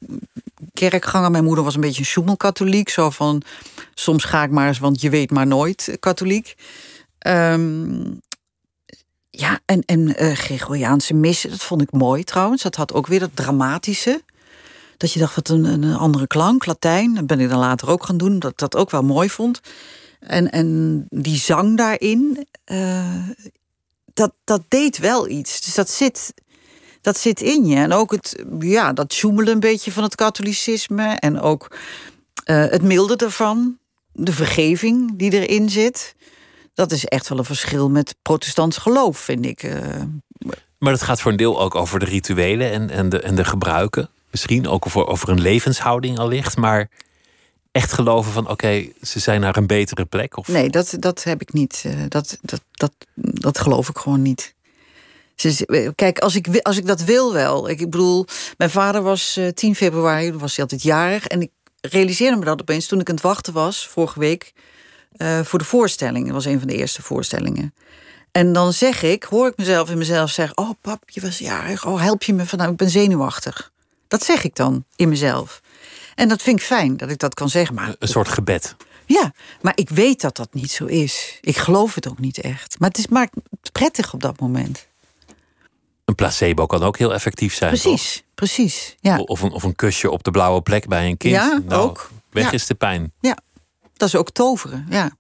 kerkganger. 0.74 1.32
Mijn 1.32 1.44
moeder 1.44 1.64
was 1.64 1.76
een 1.76 1.82
beetje 1.82 2.00
een 2.00 2.06
sjoemelkatholiek. 2.06 2.90
Zo 2.90 3.10
van, 3.10 3.42
soms 3.94 4.24
ga 4.24 4.44
ik 4.44 4.52
maar 4.52 4.68
eens, 4.68 4.80
want 4.80 5.02
je 5.02 5.10
weet 5.10 5.32
maar 5.32 5.48
nooit, 5.48 5.88
eh, 5.88 5.96
katholiek. 6.00 6.56
Ehm, 7.18 8.12
ja, 9.30 9.60
en, 9.66 9.84
en 9.86 10.24
uh, 10.24 10.34
Gregoriaanse 10.34 11.14
missen, 11.14 11.50
dat 11.50 11.64
vond 11.64 11.82
ik 11.82 11.92
mooi 11.92 12.24
trouwens. 12.24 12.62
Dat 12.64 12.76
had 12.76 12.94
ook 12.94 13.08
weer 13.08 13.20
dat 13.20 13.36
dramatische. 13.36 14.24
Dat 14.98 15.14
je 15.14 15.20
dacht, 15.20 15.36
wat 15.36 15.50
een, 15.50 15.64
een 15.64 15.96
andere 15.96 16.28
klank, 16.28 16.66
Latijn. 16.66 17.14
Dat 17.14 17.28
ben 17.28 17.40
ik 17.40 17.50
dan 17.50 17.60
later 17.60 17.90
ook 17.90 18.06
gaan 18.06 18.18
doen, 18.18 18.40
dat 18.40 18.60
dat 18.60 18.76
ook 18.76 18.92
wel 18.92 19.04
mooi 19.04 19.30
vond. 19.30 19.62
En, 20.20 20.50
en 20.52 21.06
die 21.10 21.38
zang 21.38 21.78
daarin, 21.78 22.48
uh, 22.66 23.30
dat, 24.14 24.34
dat 24.44 24.62
deed 24.68 24.98
wel 24.98 25.28
iets. 25.28 25.62
Dus 25.62 25.74
dat 25.74 25.90
zit, 25.90 26.34
dat 27.02 27.18
zit 27.18 27.42
in 27.42 27.66
je. 27.66 27.76
En 27.76 27.94
ook 27.94 28.12
het, 28.12 28.44
ja, 28.60 28.94
dat 28.94 29.14
zoemelen 29.14 29.54
een 29.54 29.60
beetje 29.60 29.92
van 29.92 30.04
het 30.04 30.16
katholicisme. 30.16 31.06
En 31.06 31.42
ook 31.42 31.78
uh, 32.46 32.66
het 32.66 32.82
milde 32.82 33.16
ervan. 33.16 33.78
De 34.12 34.34
vergeving 34.34 35.18
die 35.18 35.32
erin 35.32 35.70
zit. 35.70 36.16
Dat 36.74 36.92
is 36.92 37.06
echt 37.06 37.30
wel 37.30 37.38
een 37.38 37.46
verschil 37.46 37.90
met 37.90 38.16
protestants 38.22 38.78
geloof, 38.78 39.18
vind 39.18 39.46
ik. 39.46 39.64
Uh, 39.64 39.74
maar 40.78 40.92
het 40.92 41.02
gaat 41.02 41.22
voor 41.22 41.32
een 41.32 41.38
deel 41.38 41.62
ook 41.62 41.76
over 41.76 42.00
de 42.00 42.06
rituelen 42.06 42.72
en, 42.72 42.90
en, 42.90 43.10
de, 43.10 43.20
en 43.20 43.36
de 43.36 43.46
gebruiken. 43.46 44.10
Misschien 44.32 44.68
ook 44.68 44.86
over, 44.86 45.08
over 45.08 45.30
een 45.30 45.42
levenshouding 45.42 46.20
allicht. 46.20 46.58
Maar 46.58 46.90
echt 47.72 47.92
geloven 47.92 48.32
van 48.32 48.50
oké, 48.50 48.88
ze 49.02 49.20
zijn 49.20 49.42
naar 49.42 49.58
een 49.58 49.68
betere 49.68 50.06
plek? 50.06 50.38
Of... 50.38 50.48
Nee, 50.48 50.70
dat, 50.70 50.96
dat 51.00 51.24
heb 51.24 51.42
ik 51.42 51.54
niet. 51.54 51.84
Eh, 51.86 51.94
dat, 52.08 52.38
dat, 52.42 52.62
dat, 52.72 52.92
dat 53.16 53.60
geloof 53.60 53.90
ik 53.90 53.98
gewoon 53.98 54.22
niet. 54.22 54.56
Kijk, 55.96 56.20
als 56.20 56.36
ik, 56.36 56.60
als 56.62 56.78
ik 56.78 56.88
dat 56.88 57.04
wil 57.04 57.34
wel. 57.34 57.70
Ik 57.70 57.78
bedoel, 57.78 58.26
mijn 58.58 58.70
vader 58.70 59.02
was 59.02 59.40
10 59.54 59.70
eh, 59.70 59.76
februari, 59.76 60.34
was 60.34 60.56
hij 60.56 60.64
altijd 60.64 60.82
jarig. 60.84 61.28
En 61.28 61.42
ik 61.42 61.52
realiseerde 61.82 62.38
me 62.38 62.46
dat 62.46 62.62
opeens 62.62 62.88
toen 62.88 63.00
ik 63.00 63.10
aan 63.10 63.16
het 63.16 63.24
wachten 63.24 63.54
was, 63.54 63.88
vorige 63.88 64.20
week, 64.20 64.54
uh, 65.18 65.40
voor 65.40 65.60
de 65.60 65.66
voorstelling. 65.66 66.26
Dat 66.26 66.34
was 66.34 66.46
een 66.46 66.60
van 66.60 66.68
de 66.68 66.76
eerste 66.76 67.02
voorstellingen. 67.02 67.74
En 68.32 68.54
dan 68.54 68.74
zeg 68.74 69.04
ik, 69.04 69.24
hoor 69.24 69.48
ik 69.48 69.58
mezelf 69.58 69.90
in 69.90 69.98
mezelf 69.98 70.30
zeggen: 70.30 70.58
Oh, 70.58 70.70
pap, 70.82 71.10
je 71.10 71.22
was 71.22 71.38
jarig. 71.38 71.86
Oh, 71.86 72.02
help 72.02 72.24
je 72.24 72.34
me 72.34 72.46
van, 72.46 72.58
nou, 72.58 72.72
ik 72.72 72.78
ben 72.78 72.90
zenuwachtig. 72.90 73.72
Dat 74.08 74.24
zeg 74.24 74.44
ik 74.44 74.56
dan 74.56 74.86
in 74.96 75.10
mezelf. 75.10 75.62
En 76.16 76.28
dat 76.28 76.42
vind 76.42 76.60
ik 76.60 76.66
fijn 76.66 76.98
dat 76.98 77.10
ik 77.10 77.18
dat 77.18 77.34
kan 77.34 77.50
zeggen. 77.50 77.76
Maar... 77.76 77.96
Een 78.00 78.08
soort 78.08 78.28
gebed. 78.28 78.76
Ja, 79.06 79.34
maar 79.62 79.74
ik 79.76 79.90
weet 79.90 80.22
dat 80.22 80.36
dat 80.36 80.54
niet 80.54 80.72
zo 80.72 80.86
is. 80.86 81.38
Ik 81.42 81.58
geloof 81.58 81.96
het 81.96 82.08
ook 82.08 82.20
niet 82.20 82.38
echt. 82.38 82.80
Maar 82.80 82.90
het 82.90 82.98
is 82.98 83.08
maar 83.08 83.30
prettig 83.72 84.14
op 84.14 84.22
dat 84.22 84.40
moment. 84.40 84.88
Een 86.10 86.16
placebo 86.16 86.66
kan 86.66 86.84
ook 86.84 86.98
heel 86.98 87.14
effectief 87.14 87.54
zijn. 87.54 87.70
Precies, 87.70 88.24
precies. 88.36 88.96
Ja. 89.00 89.18
Of, 89.18 89.42
een, 89.42 89.52
of 89.52 89.64
een 89.64 89.76
kusje 89.76 90.12
op 90.12 90.24
de 90.24 90.32
blauwe 90.32 90.62
plek 90.62 90.88
bij 90.88 91.08
een 91.08 91.18
kind. 91.18 91.36
Ja, 91.36 91.62
nou, 91.66 91.82
ook. 91.82 92.10
Weg 92.30 92.52
is 92.52 92.66
de 92.66 92.76
pijn. 92.76 93.14
Ja, 93.20 93.38
dat 93.94 94.08
is 94.08 94.16
ook 94.16 94.32
toveren. 94.32 94.86
Ja. 94.90 95.12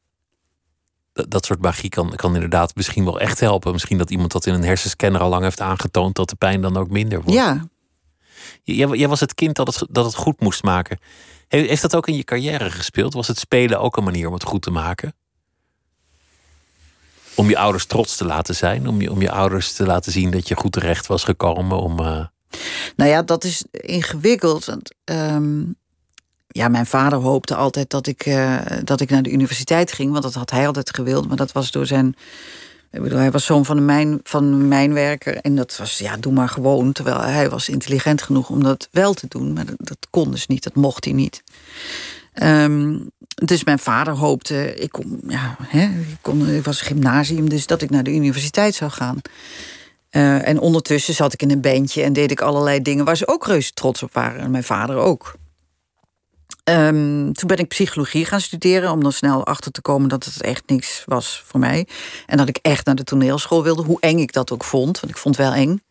Dat, 1.13 1.31
dat 1.31 1.45
soort 1.45 1.61
magie 1.61 1.89
kan, 1.89 2.15
kan 2.15 2.33
inderdaad 2.33 2.75
misschien 2.75 3.05
wel 3.05 3.19
echt 3.19 3.39
helpen. 3.39 3.71
Misschien 3.71 3.97
dat 3.97 4.09
iemand 4.09 4.31
dat 4.31 4.45
in 4.45 4.53
een 4.53 4.63
hersenscanner 4.63 5.21
al 5.21 5.29
lang 5.29 5.43
heeft 5.43 5.61
aangetoond 5.61 6.15
dat 6.15 6.29
de 6.29 6.35
pijn 6.35 6.61
dan 6.61 6.77
ook 6.77 6.89
minder 6.89 7.21
wordt. 7.21 7.33
Ja, 7.33 7.67
Jij, 8.63 9.07
was 9.07 9.19
het 9.19 9.35
kind 9.35 9.55
dat 9.55 9.67
het, 9.67 9.87
dat 9.89 10.05
het 10.05 10.15
goed 10.15 10.39
moest 10.39 10.63
maken. 10.63 10.99
Heeft 11.47 11.81
dat 11.81 11.95
ook 11.95 12.07
in 12.07 12.15
je 12.15 12.23
carrière 12.23 12.71
gespeeld? 12.71 13.13
Was 13.13 13.27
het 13.27 13.39
spelen 13.39 13.79
ook 13.79 13.97
een 13.97 14.03
manier 14.03 14.27
om 14.27 14.33
het 14.33 14.43
goed 14.43 14.61
te 14.61 14.71
maken? 14.71 15.13
Om 17.35 17.49
je 17.49 17.57
ouders 17.57 17.85
trots 17.85 18.15
te 18.15 18.25
laten 18.25 18.55
zijn? 18.55 18.87
Om 18.87 19.01
je, 19.01 19.11
om 19.11 19.21
je 19.21 19.31
ouders 19.31 19.73
te 19.73 19.85
laten 19.85 20.11
zien 20.11 20.31
dat 20.31 20.47
je 20.47 20.55
goed 20.55 20.71
terecht 20.71 21.07
was 21.07 21.23
gekomen? 21.23 21.81
Om, 21.81 21.99
uh... 21.99 22.25
Nou 22.95 23.09
ja, 23.09 23.21
dat 23.21 23.43
is 23.43 23.63
ingewikkeld. 23.71 24.65
Want, 24.65 24.93
ehm, 25.03 25.63
ja, 26.47 26.67
mijn 26.67 26.85
vader 26.85 27.19
hoopte 27.19 27.55
altijd 27.55 27.89
dat 27.89 28.07
ik, 28.07 28.25
uh, 28.25 28.61
dat 28.83 29.01
ik 29.01 29.09
naar 29.09 29.23
de 29.23 29.31
universiteit 29.31 29.91
ging. 29.91 30.11
Want 30.11 30.23
dat 30.23 30.33
had 30.33 30.51
hij 30.51 30.67
altijd 30.67 30.95
gewild. 30.95 31.27
Maar 31.27 31.37
dat 31.37 31.51
was 31.51 31.71
door 31.71 31.85
zijn 31.85 32.15
ik 32.91 33.01
bedoel, 33.01 33.19
hij 33.19 33.31
was 33.31 33.45
zoon 33.45 33.65
van 33.65 33.77
een, 33.77 33.85
mijn, 33.85 34.19
van 34.23 34.67
mijnwerker. 34.67 35.37
En 35.37 35.55
dat 35.55 35.77
was, 35.77 35.97
ja, 35.97 36.17
doe 36.17 36.33
maar 36.33 36.49
gewoon. 36.49 36.91
Terwijl 36.91 37.21
hij 37.21 37.49
was 37.49 37.69
intelligent 37.69 38.21
genoeg 38.21 38.49
om 38.49 38.63
dat 38.63 38.87
wel 38.91 39.13
te 39.13 39.27
doen. 39.27 39.53
Maar 39.53 39.65
dat 39.77 40.07
kon 40.09 40.31
dus 40.31 40.47
niet, 40.47 40.63
dat 40.63 40.75
mocht 40.75 41.05
hij 41.05 41.13
niet. 41.13 41.43
Um, 42.43 43.09
dus 43.35 43.63
mijn 43.63 43.79
vader 43.79 44.13
hoopte, 44.13 44.75
ik, 44.75 44.91
kon, 44.91 45.21
ja, 45.27 45.55
hè, 45.61 45.83
ik, 45.83 46.17
kon, 46.21 46.49
ik 46.49 46.63
was 46.63 46.81
gymnasium, 46.81 47.49
dus 47.49 47.65
dat 47.65 47.81
ik 47.81 47.89
naar 47.89 48.03
de 48.03 48.13
universiteit 48.13 48.75
zou 48.75 48.91
gaan. 48.91 49.21
Uh, 50.11 50.47
en 50.47 50.59
ondertussen 50.59 51.13
zat 51.13 51.33
ik 51.33 51.41
in 51.41 51.51
een 51.51 51.61
bandje 51.61 52.03
en 52.03 52.13
deed 52.13 52.31
ik 52.31 52.41
allerlei 52.41 52.81
dingen 52.81 53.05
waar 53.05 53.17
ze 53.17 53.27
ook 53.27 53.45
reuze 53.45 53.73
trots 53.73 54.03
op 54.03 54.13
waren. 54.13 54.41
En 54.41 54.51
mijn 54.51 54.63
vader 54.63 54.95
ook. 54.95 55.35
Um, 56.63 57.33
toen 57.33 57.47
ben 57.47 57.57
ik 57.57 57.67
psychologie 57.67 58.25
gaan 58.25 58.41
studeren 58.41 58.91
om 58.91 59.03
dan 59.03 59.11
snel 59.11 59.45
achter 59.45 59.71
te 59.71 59.81
komen 59.81 60.09
dat 60.09 60.25
het 60.25 60.41
echt 60.41 60.63
niks 60.65 61.03
was 61.05 61.43
voor 61.45 61.59
mij. 61.59 61.87
En 62.25 62.37
dat 62.37 62.49
ik 62.49 62.59
echt 62.61 62.85
naar 62.85 62.95
de 62.95 63.03
toneelschool 63.03 63.63
wilde, 63.63 63.83
hoe 63.83 63.99
eng 63.99 64.19
ik 64.19 64.33
dat 64.33 64.51
ook 64.51 64.63
vond, 64.63 64.99
want 64.99 65.13
ik 65.13 65.19
vond 65.19 65.37
het 65.37 65.45
wel 65.45 65.55
eng. 65.55 65.83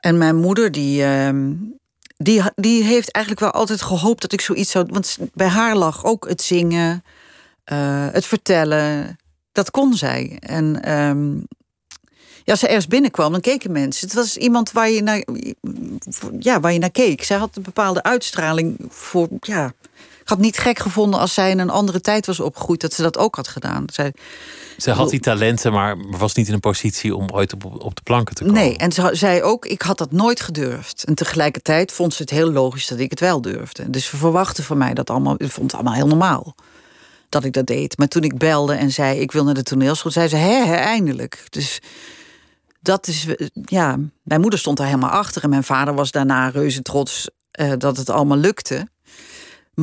En 0.00 0.18
mijn 0.18 0.36
moeder, 0.36 0.72
die, 0.72 1.04
um, 1.04 1.77
die, 2.18 2.42
die 2.54 2.84
heeft 2.84 3.12
eigenlijk 3.12 3.44
wel 3.44 3.60
altijd 3.60 3.82
gehoopt 3.82 4.20
dat 4.20 4.32
ik 4.32 4.40
zoiets 4.40 4.70
zou. 4.70 4.86
Want 4.88 5.18
bij 5.34 5.46
haar 5.46 5.76
lag 5.76 6.04
ook 6.04 6.28
het 6.28 6.42
zingen, 6.42 7.04
uh, 7.72 8.06
het 8.12 8.26
vertellen. 8.26 9.16
Dat 9.52 9.70
kon 9.70 9.94
zij. 9.94 10.36
En 10.40 10.92
um, 10.98 11.46
ja, 12.44 12.54
als 12.54 12.60
ze 12.60 12.66
ergens 12.66 12.86
binnenkwam, 12.86 13.32
dan 13.32 13.40
keken 13.40 13.72
mensen. 13.72 14.06
Het 14.06 14.16
was 14.16 14.36
iemand 14.36 14.72
waar 14.72 14.90
je 14.90 15.02
naar, 15.02 15.24
ja, 16.38 16.60
waar 16.60 16.72
je 16.72 16.78
naar 16.78 16.90
keek. 16.90 17.22
Zij 17.22 17.36
had 17.36 17.56
een 17.56 17.62
bepaalde 17.62 18.02
uitstraling 18.02 18.76
voor. 18.88 19.28
Ja, 19.40 19.72
had 20.28 20.38
niet 20.38 20.58
gek 20.58 20.78
gevonden 20.78 21.20
als 21.20 21.34
zij 21.34 21.50
in 21.50 21.58
een 21.58 21.70
andere 21.70 22.00
tijd 22.00 22.26
was 22.26 22.40
opgegroeid, 22.40 22.80
dat 22.80 22.92
ze 22.92 23.02
dat 23.02 23.18
ook 23.18 23.36
had 23.36 23.48
gedaan. 23.48 23.84
Zij, 23.92 24.12
ze 24.76 24.90
had 24.90 25.10
die 25.10 25.20
talenten, 25.20 25.72
maar 25.72 25.96
was 26.18 26.34
niet 26.34 26.48
in 26.48 26.54
een 26.54 26.60
positie 26.60 27.16
om 27.16 27.30
ooit 27.30 27.52
op, 27.52 27.64
op 27.64 27.96
de 27.96 28.02
planken 28.02 28.34
te 28.34 28.44
komen. 28.44 28.60
Nee, 28.60 28.76
en 28.76 28.92
ze 28.92 29.08
zei 29.12 29.42
ook, 29.42 29.66
ik 29.66 29.82
had 29.82 29.98
dat 29.98 30.12
nooit 30.12 30.40
gedurfd. 30.40 31.04
En 31.04 31.14
tegelijkertijd 31.14 31.92
vond 31.92 32.14
ze 32.14 32.22
het 32.22 32.30
heel 32.30 32.52
logisch 32.52 32.86
dat 32.86 32.98
ik 32.98 33.10
het 33.10 33.20
wel 33.20 33.40
durfde. 33.40 33.90
Dus 33.90 34.06
ze 34.06 34.16
verwachten 34.16 34.64
van 34.64 34.78
mij 34.78 34.94
dat 34.94 35.10
allemaal, 35.10 35.34
ik 35.38 35.50
vond 35.50 35.70
het 35.70 35.74
allemaal 35.74 35.98
heel 35.98 36.06
normaal 36.06 36.54
dat 37.28 37.44
ik 37.44 37.52
dat 37.52 37.66
deed. 37.66 37.98
Maar 37.98 38.08
toen 38.08 38.22
ik 38.22 38.38
belde 38.38 38.74
en 38.74 38.90
zei, 38.90 39.20
ik 39.20 39.32
wil 39.32 39.44
naar 39.44 39.54
de 39.54 39.62
toneelschool, 39.62 40.12
zei 40.12 40.28
ze, 40.28 40.36
hè, 40.36 40.64
hè 40.64 40.74
eindelijk. 40.74 41.44
Dus 41.50 41.80
dat 42.80 43.06
is, 43.06 43.26
ja, 43.52 43.98
mijn 44.22 44.40
moeder 44.40 44.58
stond 44.58 44.76
daar 44.76 44.86
helemaal 44.86 45.10
achter. 45.10 45.42
En 45.42 45.50
mijn 45.50 45.64
vader 45.64 45.94
was 45.94 46.10
daarna 46.10 46.48
reuze 46.48 46.82
trots 46.82 47.28
uh, 47.60 47.72
dat 47.78 47.96
het 47.96 48.10
allemaal 48.10 48.36
lukte. 48.36 48.88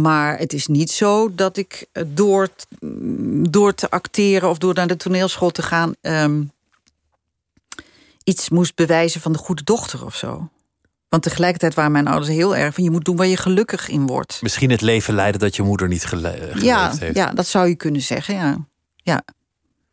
Maar 0.02 0.38
het 0.38 0.54
is 0.54 0.68
niet 0.68 0.92
zo 0.92 1.36
dat 1.36 1.58
ik 1.58 1.86
eh, 1.92 2.04
door, 2.08 2.50
door 3.50 3.74
te 3.74 3.90
acteren 3.90 4.50
of 4.50 4.58
door 4.58 4.74
naar 4.74 4.88
de 4.88 4.98
toneelschool 4.98 5.52
te 5.52 5.62
gaan. 5.62 5.94
Um, 6.02 6.52
iets 8.24 8.50
moest 8.50 8.76
bewijzen 8.76 9.22
van 9.22 9.32
de 9.32 9.38
goede 9.38 9.64
dochter 9.64 10.06
of 10.06 10.16
zo. 10.16 10.50
Want 11.10 11.24
tegelijkertijd 11.24 11.74
waren 11.74 11.92
mijn 11.92 12.08
ouders 12.08 12.30
heel 12.30 12.56
erg 12.56 12.74
van 12.74 12.84
je 12.84 12.92
moet 12.92 13.06
doen 13.06 13.16
waar 13.16 13.28
je 13.28 13.38
gelukkig 13.38 13.90
in 13.90 14.08
wordt. 14.08 14.42
Misschien 14.42 14.70
het 14.70 14.82
leven 14.82 15.14
leiden 15.14 15.40
dat 15.40 15.56
je 15.56 15.64
moeder 15.64 15.88
niet 15.88 16.06
gele 16.06 16.52
ja, 16.56 16.96
heeft. 17.00 17.16
Ja, 17.16 17.32
dat 17.32 17.48
zou 17.48 17.68
je 17.68 17.76
kunnen 17.76 18.02
zeggen, 18.02 18.36
ja. 18.36 18.58
ja. 18.96 19.24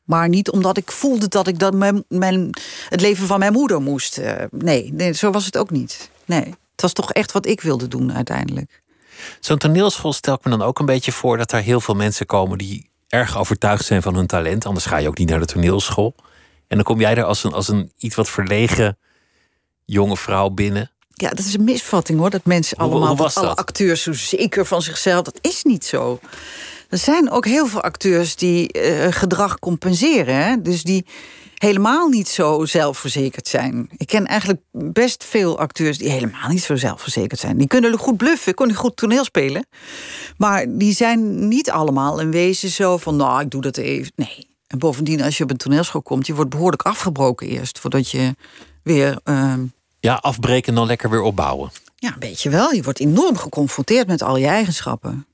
Maar 0.05 0.29
niet 0.29 0.51
omdat 0.51 0.77
ik 0.77 0.93
voelde 0.93 1.29
dat 1.29 1.47
ik 1.47 1.59
dat 1.59 1.75
mijn, 1.75 2.05
mijn, 2.09 2.51
het 2.89 3.01
leven 3.01 3.27
van 3.27 3.39
mijn 3.39 3.53
moeder 3.53 3.83
moest. 3.83 4.19
Eh, 4.19 4.45
nee, 4.51 4.93
nee, 4.93 5.13
zo 5.13 5.31
was 5.31 5.45
het 5.45 5.57
ook 5.57 5.71
niet. 5.71 6.11
Nee, 6.25 6.45
het 6.45 6.81
was 6.83 6.93
toch 6.93 7.13
echt 7.13 7.33
wat 7.33 7.47
ik 7.47 7.61
wilde 7.61 7.89
doen 7.89 8.13
uiteindelijk. 8.13 8.82
Zo'n 9.41 9.59
toneelschool 9.59 10.13
stel 10.13 10.35
ik 10.35 10.45
me 10.45 10.51
dan 10.51 10.63
ook 10.63 10.79
een 10.79 10.87
beetje 10.87 11.13
voor 11.13 11.37
dat 11.37 11.53
er 11.53 11.61
heel 11.61 11.81
veel 11.81 11.95
mensen 11.95 12.27
komen 12.27 12.59
die 12.59 12.91
erg 13.09 13.39
overtuigd 13.39 13.85
zijn 13.85 14.03
van 14.03 14.15
hun 14.15 14.27
talent. 14.27 14.67
Anders 14.67 14.87
ga 14.87 14.97
je 14.97 15.09
ook 15.09 15.19
niet 15.19 15.29
naar 15.29 15.41
de 15.41 15.47
toneelschool. 15.47 16.15
En 16.69 16.77
dan 16.77 16.83
kom 16.83 17.01
jij 17.01 17.15
er 17.15 17.25
als 17.25 17.45
een, 17.45 17.53
als 17.53 17.69
een 17.69 17.93
iets 17.99 18.15
wat 18.15 18.29
verlegen 18.29 18.99
jonge 19.85 20.17
vrouw 20.17 20.49
binnen. 20.49 20.91
Ja, 21.09 21.29
dat 21.29 21.39
is 21.39 21.55
een 21.55 21.65
misvatting 21.65 22.19
hoor. 22.19 22.31
Dat 22.31 22.45
mensen 22.45 22.77
allemaal, 22.77 23.17
hoe 23.17 23.31
alle 23.33 23.55
acteurs 23.55 24.03
zo 24.03 24.13
zeker 24.13 24.67
van 24.67 24.83
zichzelf. 24.83 25.23
Dat 25.23 25.39
is 25.41 25.63
niet 25.63 25.85
zo. 25.85 26.21
Er 26.89 26.99
zijn 26.99 27.31
ook 27.31 27.45
heel 27.45 27.67
veel 27.67 27.83
acteurs 27.83 28.37
die 28.37 28.83
uh, 28.83 29.07
gedrag 29.11 29.59
compenseren. 29.59 30.35
Hè? 30.35 30.63
Dus 30.63 30.83
die 30.83 31.07
helemaal 31.63 32.09
niet 32.09 32.29
zo 32.29 32.65
zelfverzekerd 32.65 33.49
zijn. 33.49 33.89
Ik 33.97 34.07
ken 34.07 34.27
eigenlijk 34.27 34.61
best 34.73 35.25
veel 35.25 35.59
acteurs 35.59 35.99
die 35.99 36.11
helemaal 36.11 36.49
niet 36.49 36.63
zo 36.63 36.77
zelfverzekerd 36.77 37.41
zijn. 37.41 37.57
Die 37.57 37.67
kunnen 37.67 37.99
goed 37.99 38.17
bluffen, 38.17 38.55
kunnen 38.55 38.77
goed 38.77 38.97
toneel 38.97 39.25
spelen. 39.25 39.67
Maar 40.37 40.67
die 40.69 40.93
zijn 40.93 41.49
niet 41.49 41.71
allemaal 41.71 42.21
in 42.21 42.31
wezen 42.31 42.69
zo 42.69 42.97
van... 42.97 43.17
nou, 43.17 43.41
ik 43.41 43.51
doe 43.51 43.61
dat 43.61 43.77
even. 43.77 44.13
Nee. 44.17 44.51
En 44.67 44.79
bovendien, 44.79 45.23
als 45.23 45.39
je 45.39 45.45
op 45.45 45.51
een 45.51 45.57
toneelschool 45.57 46.03
komt... 46.03 46.27
je 46.27 46.35
wordt 46.35 46.51
behoorlijk 46.51 46.83
afgebroken 46.83 47.47
eerst, 47.47 47.79
voordat 47.79 48.11
je 48.11 48.35
weer... 48.83 49.19
Uh... 49.25 49.55
Ja, 50.01 50.15
afbreken 50.15 50.69
en 50.69 50.75
dan 50.75 50.87
lekker 50.87 51.11
weer 51.11 51.23
opbouwen. 51.23 51.71
Ja, 51.97 52.17
weet 52.19 52.43
je 52.43 52.51
wel. 52.51 52.73
Je 52.73 52.83
wordt 52.83 53.01
enorm 53.01 53.37
geconfronteerd 53.37 54.07
met 54.07 54.23
al 54.23 54.37
je 54.37 54.47
eigenschappen. 54.47 55.27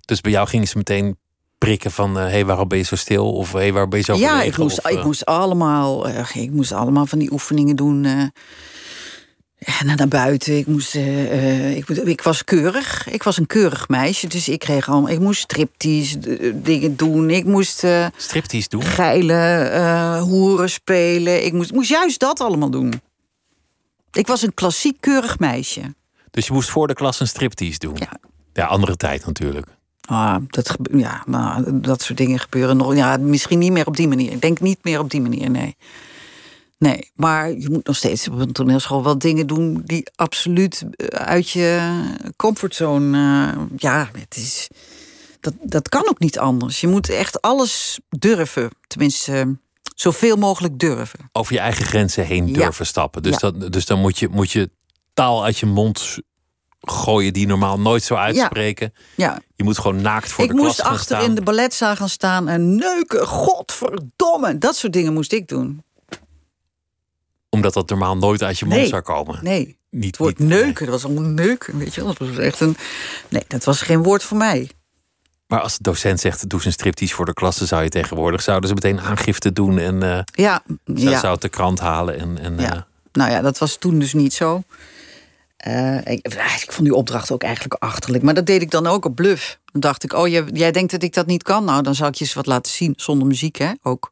Dus 0.00 0.20
bij 0.20 0.32
jou 0.32 0.48
gingen 0.48 0.68
ze 0.68 0.76
meteen 0.76 1.16
prikken 1.64 1.90
van... 1.90 2.16
hé, 2.16 2.24
uh, 2.24 2.30
hey, 2.30 2.44
waarom 2.44 2.68
ben 2.68 2.78
je 2.78 2.84
zo 2.84 2.96
stil? 2.96 3.32
Of 3.32 3.52
hé, 3.52 3.58
hey, 3.58 3.72
waarom 3.72 3.90
ben 3.90 3.98
je 3.98 4.04
zo 4.04 4.14
Ja, 4.14 4.42
ik 4.42 4.56
moest, 4.56 4.86
ik, 4.88 5.04
moest 5.04 5.24
allemaal, 5.24 6.08
uh, 6.08 6.36
ik 6.36 6.50
moest 6.50 6.72
allemaal 6.72 7.06
van 7.06 7.18
die 7.18 7.32
oefeningen 7.32 7.76
doen... 7.76 8.04
Uh, 8.04 8.24
ja, 9.58 9.94
naar 9.94 10.08
buiten. 10.08 10.56
Ik, 10.56 10.66
moest, 10.66 10.94
ik, 10.94 11.88
ik, 11.88 12.22
was 12.22 12.44
keurig. 12.44 13.08
Ik 13.08 13.22
was 13.22 13.36
een 13.36 13.46
keurig 13.46 13.88
meisje. 13.88 14.26
Dus 14.26 14.48
ik 14.48 14.58
kreeg 14.58 14.88
al. 14.88 15.08
Ik 15.08 15.18
moest 15.18 15.40
striptease 15.40 16.18
dingen 16.62 16.96
doen. 16.96 17.30
Ik 17.30 17.44
moest. 17.44 17.84
striptease 18.16 18.68
doen? 18.68 18.82
Geilen, 18.82 20.18
hoeren 20.18 20.70
spelen. 20.70 21.44
Ik 21.44 21.52
moest, 21.52 21.72
moest 21.72 21.88
juist 21.88 22.20
dat 22.20 22.40
allemaal 22.40 22.70
doen. 22.70 23.00
Ik 24.12 24.26
was 24.26 24.42
een 24.42 24.54
klassiek 24.54 24.96
keurig 25.00 25.38
meisje. 25.38 25.94
Dus 26.30 26.46
je 26.46 26.52
moest 26.52 26.70
voor 26.70 26.86
de 26.86 26.94
klas 26.94 27.20
een 27.20 27.28
striptease 27.28 27.78
doen? 27.78 27.96
Ja. 27.98 28.18
Ja, 28.52 28.66
andere 28.66 28.96
tijd 28.96 29.26
natuurlijk. 29.26 29.66
Ah, 30.08 30.36
dat, 30.46 30.76
ja, 30.92 31.22
maar 31.26 31.80
dat 31.80 32.02
soort 32.02 32.18
dingen 32.18 32.38
gebeuren 32.38 32.76
nog. 32.76 32.94
Ja, 32.94 33.16
misschien 33.16 33.58
niet 33.58 33.72
meer 33.72 33.86
op 33.86 33.96
die 33.96 34.08
manier. 34.08 34.32
Ik 34.32 34.40
denk 34.40 34.60
niet 34.60 34.78
meer 34.84 34.98
op 34.98 35.10
die 35.10 35.20
manier, 35.20 35.50
nee. 35.50 35.76
Nee, 36.78 37.10
maar 37.14 37.52
je 37.52 37.70
moet 37.70 37.86
nog 37.86 37.96
steeds 37.96 38.28
op 38.28 38.38
een 38.38 38.52
toneelschool 38.52 39.04
wel 39.04 39.18
dingen 39.18 39.46
doen 39.46 39.82
die 39.84 40.10
absoluut 40.14 40.84
eh, 40.96 41.06
uit 41.06 41.50
je 41.50 42.02
comfortzone. 42.36 43.18
Uh, 43.18 43.62
ja, 43.76 44.10
het 44.12 44.36
is. 44.36 44.68
Dat, 45.40 45.54
dat 45.60 45.88
kan 45.88 46.08
ook 46.08 46.18
niet 46.18 46.38
anders. 46.38 46.80
Je 46.80 46.88
moet 46.88 47.10
echt 47.10 47.40
alles 47.40 48.00
durven. 48.08 48.70
Tenminste, 48.86 49.32
uh, 49.32 49.52
zoveel 49.94 50.36
mogelijk 50.36 50.78
durven. 50.78 51.18
Over 51.32 51.52
je 51.52 51.58
eigen 51.58 51.84
grenzen 51.84 52.26
heen 52.26 52.52
durven 52.52 52.74
ja. 52.78 52.84
stappen. 52.84 53.22
Dus, 53.22 53.40
Ja. 53.40 53.50
dat, 53.50 53.72
dus 53.72 53.86
dan 53.86 54.00
moet 54.00 54.18
je, 54.18 54.28
moet 54.28 54.50
je 54.50 54.70
taal 55.14 55.44
uit 55.44 55.58
je 55.58 55.66
mond 55.66 56.18
gooien 56.82 57.32
die 57.32 57.46
normaal 57.46 57.80
nooit 57.80 58.02
zou 58.02 58.20
uitspreken. 58.20 58.94
Ja. 59.16 59.40
Je 59.56 59.64
moet 59.64 59.78
gewoon 59.78 60.00
naakt 60.02 60.32
voor 60.32 60.44
ik 60.44 60.50
de 60.50 60.56
klas 60.56 60.66
moest 60.66 60.82
gaan 60.82 60.90
achter 60.92 61.16
staan. 61.16 61.28
in 61.28 61.34
de 61.34 61.42
balletzaal 61.42 61.96
gaan 61.96 62.08
staan 62.08 62.48
en 62.48 62.74
neuken. 62.76 63.26
Godverdomme. 63.26 64.58
Dat 64.58 64.76
soort 64.76 64.92
dingen 64.92 65.12
moest 65.12 65.32
ik 65.32 65.48
doen. 65.48 65.82
Omdat 67.50 67.72
dat 67.74 67.88
normaal 67.88 68.16
nooit 68.16 68.42
uit 68.42 68.58
je 68.58 68.64
mond 68.64 68.76
Nee. 68.80 68.88
zou 68.88 69.02
komen. 69.02 69.38
Nee. 69.42 69.76
Niet, 69.90 70.04
Het 70.06 70.16
woord 70.16 70.38
niet- 70.38 70.48
neuken, 70.48 70.84
dat 70.86 70.94
was 70.94 71.04
allemaal 71.04 71.30
neuken, 71.30 71.78
weet 71.78 71.94
je 71.94 72.04
wel. 72.04 72.14
Dat 72.14 72.28
was 72.28 72.38
echt 72.38 72.60
een... 72.60 72.76
Nee, 73.28 73.44
dat 73.48 73.64
was 73.64 73.80
geen 73.80 74.02
woord 74.02 74.22
voor 74.22 74.36
mij. 74.36 74.70
Maar 75.46 75.60
als 75.60 75.76
de 75.76 75.82
docent 75.82 76.20
zegt, 76.20 76.48
doe 76.48 76.58
eens 76.58 76.64
een 76.66 76.72
striptease 76.72 77.14
voor 77.14 77.24
de 77.24 77.32
klas... 77.32 77.56
zou 77.56 77.82
je 77.82 77.88
tegenwoordig, 77.88 78.42
zouden 78.42 78.68
ze 78.68 78.74
meteen 78.74 79.00
aangifte 79.00 79.52
doen... 79.52 79.78
en 79.78 80.02
eh 80.02 80.18
Ja, 80.24 80.62
zou, 80.84 81.10
ja. 81.10 81.18
zou 81.18 81.32
het 81.32 81.42
de 81.42 81.48
krant 81.48 81.80
halen. 81.80 82.18
En, 82.18 82.38
en, 82.38 82.58
Ja. 82.58 82.74
eh, 82.74 82.80
Nou 83.12 83.30
ja, 83.30 83.40
dat 83.40 83.58
was 83.58 83.76
toen 83.76 83.98
dus 83.98 84.12
niet 84.12 84.32
zo. 84.34 84.62
Eh, 85.62 85.96
ik, 86.04 86.66
vond 86.68 86.84
die 86.88 86.94
opdracht 86.94 87.30
ook 87.30 87.42
eigenlijk 87.42 87.74
achterlijk. 87.74 88.24
Maar 88.24 88.34
dat 88.34 88.46
deed 88.46 88.62
ik 88.62 88.70
dan 88.70 88.86
ook 88.86 89.04
op 89.04 89.14
bluff. 89.14 89.58
Dan 89.72 89.80
dacht 89.80 90.04
ik, 90.04 90.12
oh, 90.12 90.28
jij, 90.52 90.72
denkt 90.72 90.90
dat 90.90 91.02
ik 91.02 91.14
dat 91.14 91.26
niet 91.26 91.42
kan? 91.42 91.64
Nou, 91.64 91.82
dan 91.82 91.94
zal 91.94 92.08
ik 92.08 92.14
je 92.14 92.24
eens 92.24 92.34
wat 92.34 92.46
laten 92.46 92.72
zien. 92.72 92.92
Zonder 92.96 93.26
muziek, 93.26 93.56
hè? 93.56 93.72
Ook 93.82 94.10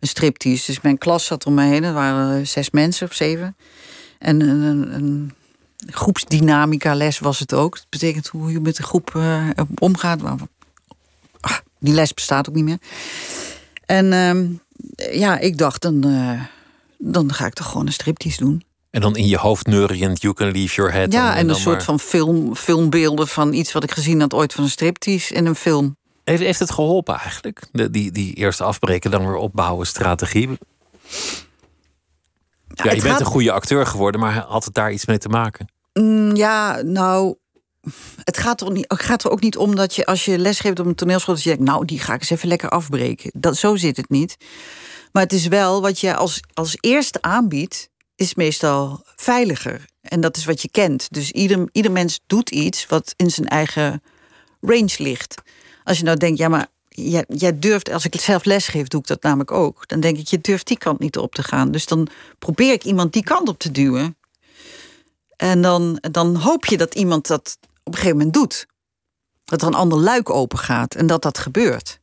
een 0.00 0.08
striptease. 0.08 0.66
Dus 0.66 0.80
mijn 0.80 0.98
klas 0.98 1.24
zat 1.24 1.46
om 1.46 1.54
me 1.54 1.64
heen. 1.64 1.84
Er 1.84 1.92
waren 1.92 2.46
zes 2.46 2.70
mensen 2.70 3.06
of 3.08 3.14
zeven. 3.14 3.56
En 4.18 4.40
een, 4.40 4.62
een, 4.62 4.94
een 4.94 5.32
groepsdynamica 5.86 6.94
les 6.94 7.18
was 7.18 7.38
het 7.38 7.54
ook. 7.54 7.76
Dat 7.76 7.86
betekent 7.88 8.26
hoe 8.26 8.52
je 8.52 8.60
met 8.60 8.78
een 8.78 8.84
groep 8.84 9.14
eh, 9.14 9.48
omgaat. 9.78 10.22
Ah, 11.40 11.58
die 11.78 11.94
les 11.94 12.14
bestaat 12.14 12.48
ook 12.48 12.54
niet 12.54 12.64
meer. 12.64 12.78
En 13.86 14.12
ehm, 14.12 14.46
ja, 15.18 15.38
ik 15.38 15.58
dacht, 15.58 15.82
dan, 15.82 16.04
eh, 16.04 16.42
dan 16.98 17.32
ga 17.32 17.46
ik 17.46 17.54
toch 17.54 17.66
gewoon 17.66 17.86
een 17.86 17.92
striptease 17.92 18.44
doen. 18.44 18.64
En 18.90 19.00
dan 19.00 19.16
in 19.16 19.26
je 19.26 19.36
hoofd 19.36 19.66
neuriënd, 19.66 20.22
you 20.22 20.34
can 20.34 20.50
leave 20.50 20.74
your 20.74 20.92
head. 20.92 21.12
Ja, 21.12 21.36
en 21.36 21.48
een 21.48 21.54
soort 21.54 21.76
maar- 21.76 21.84
van 21.84 22.00
film, 22.00 22.56
filmbeelden 22.56 23.28
van 23.28 23.52
iets 23.52 23.72
wat 23.72 23.82
ik 23.82 23.90
gezien 23.90 24.20
had 24.20 24.34
ooit 24.34 24.52
van 24.52 24.64
een 24.64 24.70
striptease 24.70 25.34
in 25.34 25.46
een 25.46 25.54
film. 25.54 25.96
Heeft, 26.24 26.42
heeft 26.42 26.58
het 26.58 26.70
geholpen 26.70 27.14
eigenlijk? 27.18 27.68
De, 27.72 27.90
die, 27.90 28.10
die 28.12 28.34
eerste 28.34 28.64
afbreken, 28.64 29.10
dan 29.10 29.26
weer 29.26 29.34
opbouwen, 29.36 29.86
strategie. 29.86 30.48
Ja, 32.74 32.84
je 32.84 32.90
bent 32.90 33.02
gaat- 33.02 33.20
een 33.20 33.26
goede 33.26 33.52
acteur 33.52 33.86
geworden, 33.86 34.20
maar 34.20 34.44
had 34.48 34.64
het 34.64 34.74
daar 34.74 34.92
iets 34.92 35.06
mee 35.06 35.18
te 35.18 35.28
maken? 35.28 35.72
Mm, 35.92 36.36
ja, 36.36 36.82
nou, 36.82 37.36
het 38.24 38.38
gaat, 38.38 38.60
er 38.60 38.70
niet, 38.72 38.84
het 38.88 39.02
gaat 39.02 39.24
er 39.24 39.30
ook 39.30 39.40
niet 39.40 39.56
om 39.56 39.74
dat 39.76 39.94
je 39.94 40.06
als 40.06 40.24
je 40.24 40.38
lesgeeft 40.38 40.80
op 40.80 40.86
een 40.86 40.94
toneelschool... 40.94 41.34
dat 41.34 41.42
je 41.42 41.50
denkt, 41.50 41.64
nou, 41.64 41.84
die 41.84 41.98
ga 41.98 42.14
ik 42.14 42.20
eens 42.20 42.30
even 42.30 42.48
lekker 42.48 42.68
afbreken. 42.68 43.30
Dat, 43.34 43.56
zo 43.56 43.76
zit 43.76 43.96
het 43.96 44.08
niet. 44.08 44.36
Maar 45.12 45.22
het 45.22 45.32
is 45.32 45.46
wel 45.46 45.80
wat 45.80 46.00
je 46.00 46.14
als, 46.16 46.40
als 46.54 46.76
eerste 46.80 47.22
aanbiedt, 47.22 47.89
is 48.20 48.34
meestal 48.34 49.02
veiliger. 49.16 49.84
En 50.00 50.20
dat 50.20 50.36
is 50.36 50.44
wat 50.44 50.62
je 50.62 50.70
kent. 50.70 51.08
Dus 51.10 51.30
ieder, 51.30 51.68
ieder 51.72 51.92
mens 51.92 52.20
doet 52.26 52.50
iets 52.50 52.86
wat 52.86 53.14
in 53.16 53.30
zijn 53.30 53.48
eigen 53.48 54.02
range 54.60 54.94
ligt. 54.98 55.34
Als 55.84 55.98
je 55.98 56.04
nou 56.04 56.16
denkt, 56.16 56.38
ja, 56.38 56.48
maar 56.48 56.66
jij, 56.88 57.24
jij 57.28 57.58
durft, 57.58 57.90
als 57.90 58.04
ik 58.04 58.20
zelf 58.20 58.44
lesgeef, 58.44 58.88
doe 58.88 59.00
ik 59.00 59.06
dat 59.06 59.22
namelijk 59.22 59.50
ook. 59.50 59.88
Dan 59.88 60.00
denk 60.00 60.18
ik, 60.18 60.28
je 60.28 60.40
durft 60.40 60.66
die 60.66 60.78
kant 60.78 60.98
niet 60.98 61.18
op 61.18 61.34
te 61.34 61.42
gaan. 61.42 61.70
Dus 61.70 61.86
dan 61.86 62.08
probeer 62.38 62.72
ik 62.72 62.84
iemand 62.84 63.12
die 63.12 63.24
kant 63.24 63.48
op 63.48 63.58
te 63.58 63.70
duwen. 63.70 64.16
En 65.36 65.62
dan, 65.62 65.98
dan 66.10 66.36
hoop 66.36 66.66
je 66.66 66.76
dat 66.76 66.94
iemand 66.94 67.26
dat 67.26 67.58
op 67.60 67.92
een 67.92 67.98
gegeven 67.98 68.16
moment 68.16 68.34
doet. 68.34 68.66
Dat 69.44 69.62
er 69.62 69.68
een 69.68 69.74
ander 69.74 69.98
luik 69.98 70.30
open 70.30 70.58
gaat 70.58 70.94
en 70.94 71.06
dat 71.06 71.22
dat 71.22 71.38
gebeurt. 71.38 72.00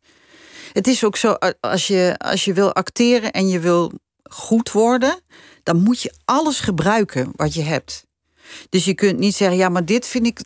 Het 0.73 0.87
is 0.87 1.03
ook 1.03 1.15
zo, 1.15 1.35
als 1.59 1.87
je, 1.87 2.15
als 2.17 2.45
je 2.45 2.53
wil 2.53 2.73
acteren 2.73 3.31
en 3.31 3.47
je 3.47 3.59
wil 3.59 3.91
goed 4.23 4.71
worden, 4.71 5.21
dan 5.67 5.83
moet 5.83 6.01
je 6.01 6.13
alles 6.25 6.59
gebruiken 6.59 7.31
wat 7.35 7.53
je 7.53 7.61
hebt. 7.63 8.05
Dus 8.69 8.85
je 8.85 8.93
kunt 8.93 9.19
niet 9.19 9.35
zeggen, 9.35 9.57
ja, 9.57 9.69
maar 9.69 9.85
dit 9.85 10.07
vind 10.07 10.25
ik, 10.25 10.39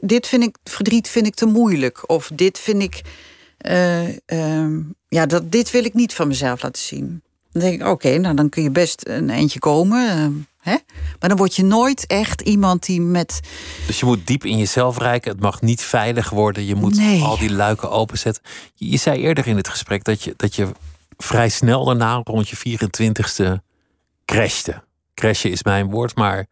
dit 0.00 0.26
vind 0.26 0.42
ik 0.42 0.56
verdriet 0.64 1.08
vind 1.08 1.26
ik 1.26 1.34
te 1.34 1.46
moeilijk. 1.46 2.10
Of 2.10 2.30
dit 2.34 2.58
vind 2.58 2.82
ik, 2.82 3.00
eh, 3.58 4.06
ehm, 4.26 4.80
ja, 5.08 5.26
dat, 5.26 5.52
dit 5.52 5.70
wil 5.70 5.84
ik 5.84 5.94
niet 5.94 6.14
van 6.14 6.28
mezelf 6.28 6.62
laten 6.62 6.82
zien. 6.82 7.22
Dan 7.52 7.62
denk 7.62 7.80
ik, 7.80 7.86
oké, 7.86 8.18
nou 8.18 8.34
dan 8.34 8.48
kun 8.48 8.62
je 8.62 8.70
best 8.70 9.02
een 9.08 9.30
eindje 9.30 9.58
komen. 9.58 10.08
ehm, 10.08 10.32
hè? 10.58 10.76
Maar 11.20 11.28
dan 11.28 11.38
word 11.38 11.56
je 11.56 11.64
nooit 11.64 12.06
echt 12.06 12.40
iemand 12.40 12.86
die 12.86 13.00
met 13.00 13.40
Dus 13.86 14.00
je 14.00 14.06
moet 14.06 14.26
diep 14.26 14.44
in 14.44 14.58
jezelf 14.58 14.98
reiken. 14.98 15.30
Het 15.32 15.40
mag 15.40 15.60
niet 15.60 15.82
veilig 15.82 16.30
worden. 16.30 16.64
Je 16.66 16.74
moet 16.74 16.96
Nee. 16.96 17.22
al 17.22 17.38
die 17.38 17.52
luiken 17.52 17.90
openzetten. 17.90 18.42
Je, 18.74 18.90
je 18.90 18.96
zei 18.96 19.20
eerder 19.20 19.46
in 19.46 19.56
het 19.56 19.68
gesprek 19.68 20.04
dat 20.04 20.22
je, 20.22 20.34
dat 20.36 20.54
je 20.54 20.68
vrij 21.16 21.48
snel 21.48 21.84
daarna, 21.84 22.20
rond 22.24 22.48
je 22.48 22.56
24ste, 22.56 23.62
crashte. 24.34 24.82
Crashen 25.14 25.50
is 25.50 25.62
mijn 25.62 25.90
woord, 25.90 26.14
maar 26.16 26.46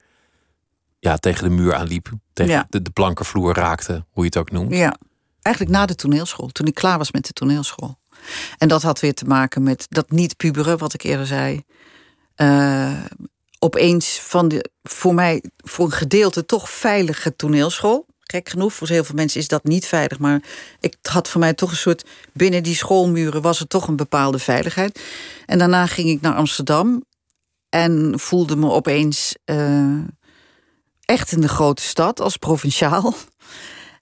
ja, 0.99 1.17
tegen 1.17 1.45
de 1.49 1.55
muur 1.55 1.75
aanliep. 1.75 2.09
Tegen 2.33 2.53
Ja. 2.53 2.67
de, 2.69 2.83
de 2.83 2.91
plankenvloer 2.91 3.55
raakte, 3.55 3.93
hoe 4.11 4.23
je 4.23 4.29
het 4.29 4.37
ook 4.37 4.51
noemt. 4.51 4.75
Ja, 4.75 4.97
eigenlijk 5.43 5.77
na 5.77 5.87
de 5.87 5.95
toneelschool, 5.95 6.49
toen 6.49 6.67
ik 6.67 6.75
klaar 6.75 6.99
was 6.99 7.13
met 7.13 7.27
de 7.27 7.33
toneelschool. 7.33 7.99
En 8.59 8.69
dat 8.69 8.83
had 8.83 9.01
weer 9.01 9.15
te 9.15 9.25
maken 9.25 9.63
met 9.63 9.87
dat 9.89 10.11
niet 10.11 10.37
puberen, 10.37 10.79
wat 10.79 10.95
ik 10.95 11.03
eerder 11.03 11.27
zei. 11.27 11.63
Eh, 12.35 13.05
opeens 13.59 14.21
van 14.21 14.49
de, 14.49 14.71
voor 14.83 15.15
mij, 15.15 15.43
voor 15.57 15.85
een 15.85 15.93
gedeelte 15.93 16.47
toch 16.47 16.71
veilige 16.71 17.37
toneelschool. 17.37 18.07
Gek 18.21 18.49
genoeg, 18.49 18.73
voor 18.73 18.89
heel 18.89 19.05
veel 19.05 19.15
mensen 19.15 19.41
is 19.41 19.49
dat 19.49 19.65
niet 19.65 19.87
veilig. 19.87 20.19
Maar 20.19 20.43
ik 20.81 20.97
had 21.03 21.29
voor 21.29 21.41
mij 21.41 21.55
toch 21.55 21.71
een 21.71 21.77
soort. 21.77 22.05
Binnen 22.33 22.63
die 22.63 22.75
schoolmuren 22.75 23.43
was 23.43 23.61
er 23.61 23.67
toch 23.67 23.89
een 23.89 23.97
bepaalde 23.97 24.39
veiligheid. 24.39 25.01
En 25.47 25.59
daarna 25.59 25.87
ging 25.87 26.09
ik 26.09 26.21
naar 26.21 26.35
Amsterdam. 26.35 27.05
En 27.69 28.13
voelde 28.19 28.57
me 28.57 28.71
opeens 28.71 29.37
uh, 29.45 29.99
echt 31.05 31.33
in 31.33 31.41
de 31.41 31.49
grote 31.49 31.83
stad 31.83 32.21
als 32.21 32.37
provinciaal. 32.37 33.15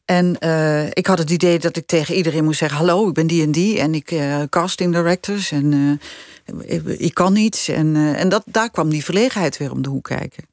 En 0.04 0.36
uh, 0.40 0.86
ik 0.86 1.06
had 1.06 1.18
het 1.18 1.30
idee 1.30 1.58
dat 1.58 1.76
ik 1.76 1.86
tegen 1.86 2.14
iedereen 2.14 2.44
moest 2.44 2.58
zeggen: 2.58 2.78
Hallo, 2.78 3.08
ik 3.08 3.14
ben 3.14 3.26
die 3.26 3.42
en 3.42 3.52
die. 3.52 3.78
En 3.78 3.94
ik 3.94 4.10
uh, 4.10 4.42
casting 4.48 4.92
directors. 4.92 5.50
En 5.50 6.00
ik, 6.60 6.84
ik, 6.84 7.14
kan 7.14 7.32
niets. 7.32 7.68
En, 7.68 7.96
en 7.96 8.28
dat, 8.28 8.42
daar 8.46 8.70
kwam 8.70 8.90
die 8.90 9.04
verlegenheid 9.04 9.56
weer 9.56 9.70
om 9.70 9.82
de 9.82 9.88
hoek 9.88 10.04
kijken. 10.04 10.44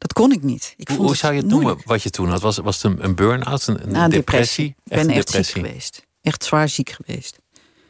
Dat 0.00 0.12
kon 0.12 0.32
ik 0.32 0.42
niet. 0.42 0.74
Ik 0.76 0.88
hoe, 0.88 0.96
hoe 0.96 1.16
zou 1.16 1.34
je 1.34 1.40
het 1.40 1.48
noemen 1.48 1.78
wat 1.84 2.02
je 2.02 2.10
toen 2.10 2.28
had? 2.28 2.40
Was, 2.40 2.56
was 2.56 2.82
het 2.82 3.00
een, 3.00 3.14
burn-out, 3.14 3.66
een, 3.66 3.82
een 3.82 3.92
nou, 3.92 4.10
depressie? 4.10 4.66
Ik 4.66 4.74
ben 4.84 5.08
echt 5.08 5.30
ziek 5.30 5.46
geweest. 5.46 6.06
Echt 6.22 6.44
zwaar 6.44 6.68
ziek 6.68 6.90
geweest. 6.90 7.38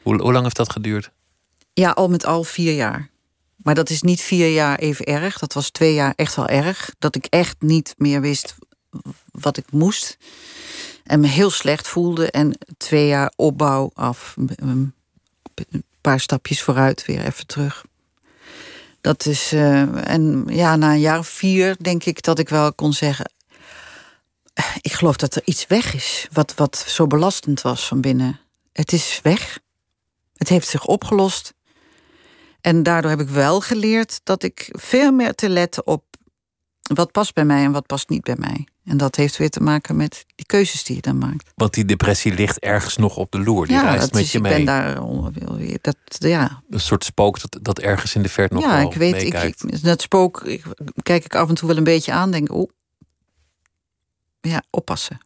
Hoe, 0.03 0.21
hoe 0.21 0.33
lang 0.33 0.45
heeft 0.45 0.57
dat 0.57 0.73
geduurd? 0.73 1.11
Ja, 1.73 1.91
al 1.91 2.09
met 2.09 2.27
al 2.27 2.45
vier 2.45 2.75
jaar. 2.75 3.11
Maar 3.63 3.75
dat 3.75 3.91
is 3.91 4.03
niet 4.03 4.21
vier 4.21 4.53
jaar 4.53 4.79
even 4.79 5.05
erg. 5.05 5.39
Dat 5.39 5.53
was 5.53 5.71
twee 5.71 5.95
jaar 5.95 6.13
echt 6.17 6.37
wel 6.37 6.47
erg. 6.47 6.95
Dat 6.99 7.17
ik 7.17 7.25
echt 7.25 7.57
niet 7.59 7.95
meer 7.97 8.21
wist 8.21 8.55
wat 9.31 9.57
ik 9.57 9.73
moest. 9.73 10.17
En 11.05 11.21
me 11.21 11.27
heel 11.27 11.51
slecht 11.51 11.89
voelde. 11.89 12.31
En 12.31 12.59
twee 12.77 13.07
jaar 13.07 13.33
opbouw 13.37 13.91
af. 13.95 14.35
Een 14.57 14.95
paar 16.01 16.21
stapjes 16.21 16.63
vooruit, 16.63 17.07
weer 17.07 17.25
even 17.25 17.47
terug. 17.47 17.85
Dat 19.01 19.27
is. 19.27 19.53
Uh, 19.53 20.09
en 20.11 20.45
ja, 20.49 20.77
na 20.77 20.93
een 20.93 21.01
jaar 21.01 21.19
of 21.19 21.29
vier 21.29 21.77
denk 21.81 22.05
ik 22.05 22.23
dat 22.23 22.39
ik 22.39 22.49
wel 22.49 22.75
kon 22.75 22.93
zeggen. 22.93 23.33
Ik 24.81 24.93
geloof 24.93 25.17
dat 25.17 25.35
er 25.35 25.43
iets 25.45 25.67
weg 25.67 25.95
is. 25.95 26.29
Wat, 26.33 26.55
wat 26.55 26.85
zo 26.89 27.07
belastend 27.07 27.63
was 27.63 27.87
van 27.87 28.01
binnen. 28.01 28.41
Het 28.73 28.93
is 28.93 29.21
weg. 29.23 29.59
Het 30.37 30.49
heeft 30.49 30.69
zich 30.69 30.87
opgelost. 30.87 31.55
En 32.61 32.83
daardoor 32.83 33.11
heb 33.11 33.21
ik 33.21 33.29
wel 33.29 33.61
geleerd 33.61 34.21
dat 34.25 34.43
ik 34.43 34.69
veel 34.71 35.13
meer 35.13 35.35
te 35.35 35.49
letten 35.49 35.87
op 35.87 36.05
wat 36.95 37.13
past 37.13 37.35
bij 37.35 37.45
mij 37.45 37.65
en 37.65 37.73
wat 37.73 37.87
past 37.87 38.09
niet 38.09 38.23
bij 38.23 38.37
mij. 38.39 38.67
En 38.85 38.97
dat 38.97 39.17
heeft 39.17 39.37
weer 39.37 39.51
te 39.51 39.63
maken 39.63 39.97
met 39.97 40.25
die 40.35 40.47
keuzes 40.47 40.85
die 40.85 40.97
je 40.97 41.03
dan 41.03 41.19
maakt. 41.19 41.51
Want 41.55 41.75
die 41.75 41.85
depressie 41.85 42.35
ligt 42.35 42.59
ergens 42.59 42.97
nog 42.97 43.17
op 43.17 43.31
de 43.31 43.41
loer. 43.41 43.67
Die 43.67 43.77
ja, 43.77 43.83
reist 43.83 44.13
met 44.13 44.23
is, 44.23 44.33
je 44.33 44.41
mee. 44.41 44.59
Ik 44.59 44.65
ben 44.65 44.67
daar 44.67 44.95
dat, 45.81 45.97
ja. 46.19 46.63
Een 46.71 46.81
soort 46.81 47.05
spook 47.05 47.41
dat, 47.41 47.59
dat 47.63 47.79
ergens 47.79 48.15
in 48.15 48.23
de 48.23 48.29
verte 48.29 48.55
nog 48.55 48.63
ja, 48.63 48.79
ik 48.79 48.95
weet, 48.95 49.23
ik, 49.23 49.83
dat 49.83 50.03
spook 50.03 50.43
ik, 50.45 50.65
kijk 51.03 51.25
ik 51.25 51.35
af 51.35 51.49
en 51.49 51.55
toe 51.55 51.69
wel 51.69 51.77
een 51.77 51.85
beetje 51.85 52.13
aan. 52.13 52.31
Denk, 52.31 52.53
oh, 52.53 52.71
ja, 54.41 54.63
oppassen. 54.71 55.19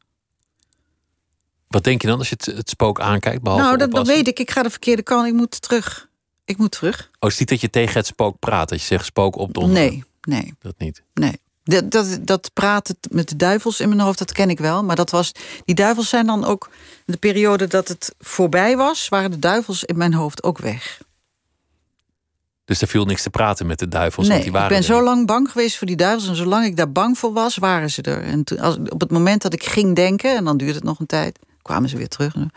Wat 1.68 1.84
denk 1.84 2.02
je 2.02 2.08
dan 2.08 2.18
als 2.18 2.28
je 2.28 2.34
het, 2.38 2.56
het 2.56 2.68
spook 2.68 3.00
aankijkt? 3.00 3.42
Behalve 3.42 3.64
nou, 3.64 3.90
dat, 3.90 4.06
weet 4.06 4.28
ik. 4.28 4.38
Ik 4.38 4.50
ga 4.50 4.62
de 4.62 4.70
verkeerde 4.70 5.02
kant. 5.02 5.26
Ik 5.26 5.32
moet 5.32 5.62
terug. 5.62 6.08
Ik 6.44 6.56
moet 6.56 6.70
terug. 6.70 7.10
Oh, 7.18 7.30
is 7.30 7.38
niet 7.38 7.48
dat 7.48 7.60
je 7.60 7.70
tegen 7.70 7.94
het 7.94 8.06
spook 8.06 8.38
praat? 8.38 8.68
Dat 8.68 8.80
je 8.80 8.86
zegt 8.86 9.04
spook 9.04 9.36
op 9.36 9.66
Nee, 9.66 10.04
nee. 10.22 10.54
Dat 10.58 10.74
niet? 10.78 11.02
Nee. 11.14 11.38
Dat, 11.62 11.90
dat, 11.90 12.18
dat 12.20 12.50
praten 12.52 12.96
met 13.10 13.28
de 13.28 13.36
duivels 13.36 13.80
in 13.80 13.88
mijn 13.88 14.00
hoofd, 14.00 14.18
dat 14.18 14.32
ken 14.32 14.50
ik 14.50 14.58
wel. 14.58 14.84
Maar 14.84 14.96
dat 14.96 15.10
was, 15.10 15.32
die 15.64 15.74
duivels 15.74 16.08
zijn 16.08 16.26
dan 16.26 16.44
ook... 16.44 16.70
de 17.04 17.16
periode 17.16 17.66
dat 17.66 17.88
het 17.88 18.14
voorbij 18.18 18.76
was... 18.76 19.08
waren 19.08 19.30
de 19.30 19.38
duivels 19.38 19.84
in 19.84 19.96
mijn 19.96 20.14
hoofd 20.14 20.42
ook 20.42 20.58
weg. 20.58 21.00
Dus 22.64 22.80
er 22.80 22.88
viel 22.88 23.04
niks 23.04 23.22
te 23.22 23.30
praten 23.30 23.66
met 23.66 23.78
de 23.78 23.88
duivels? 23.88 24.26
Nee, 24.26 24.36
want 24.36 24.42
die 24.42 24.52
waren 24.52 24.76
ik 24.76 24.76
ben 24.76 24.96
zo 24.96 25.02
lang 25.02 25.26
bang 25.26 25.50
geweest 25.50 25.76
voor 25.76 25.86
die 25.86 25.96
duivels... 25.96 26.28
en 26.28 26.36
zolang 26.36 26.66
ik 26.66 26.76
daar 26.76 26.92
bang 26.92 27.18
voor 27.18 27.32
was, 27.32 27.56
waren 27.56 27.90
ze 27.90 28.02
er. 28.02 28.22
En 28.22 28.44
toen, 28.44 28.58
als, 28.58 28.76
op 28.88 29.00
het 29.00 29.10
moment 29.10 29.42
dat 29.42 29.52
ik 29.52 29.64
ging 29.64 29.94
denken... 29.96 30.36
en 30.36 30.44
dan 30.44 30.56
duurde 30.56 30.74
het 30.74 30.84
nog 30.84 31.00
een 31.00 31.06
tijd, 31.06 31.38
kwamen 31.62 31.88
ze 31.88 31.96
weer 31.96 32.08
terug. 32.08 32.32
Dat 32.32 32.50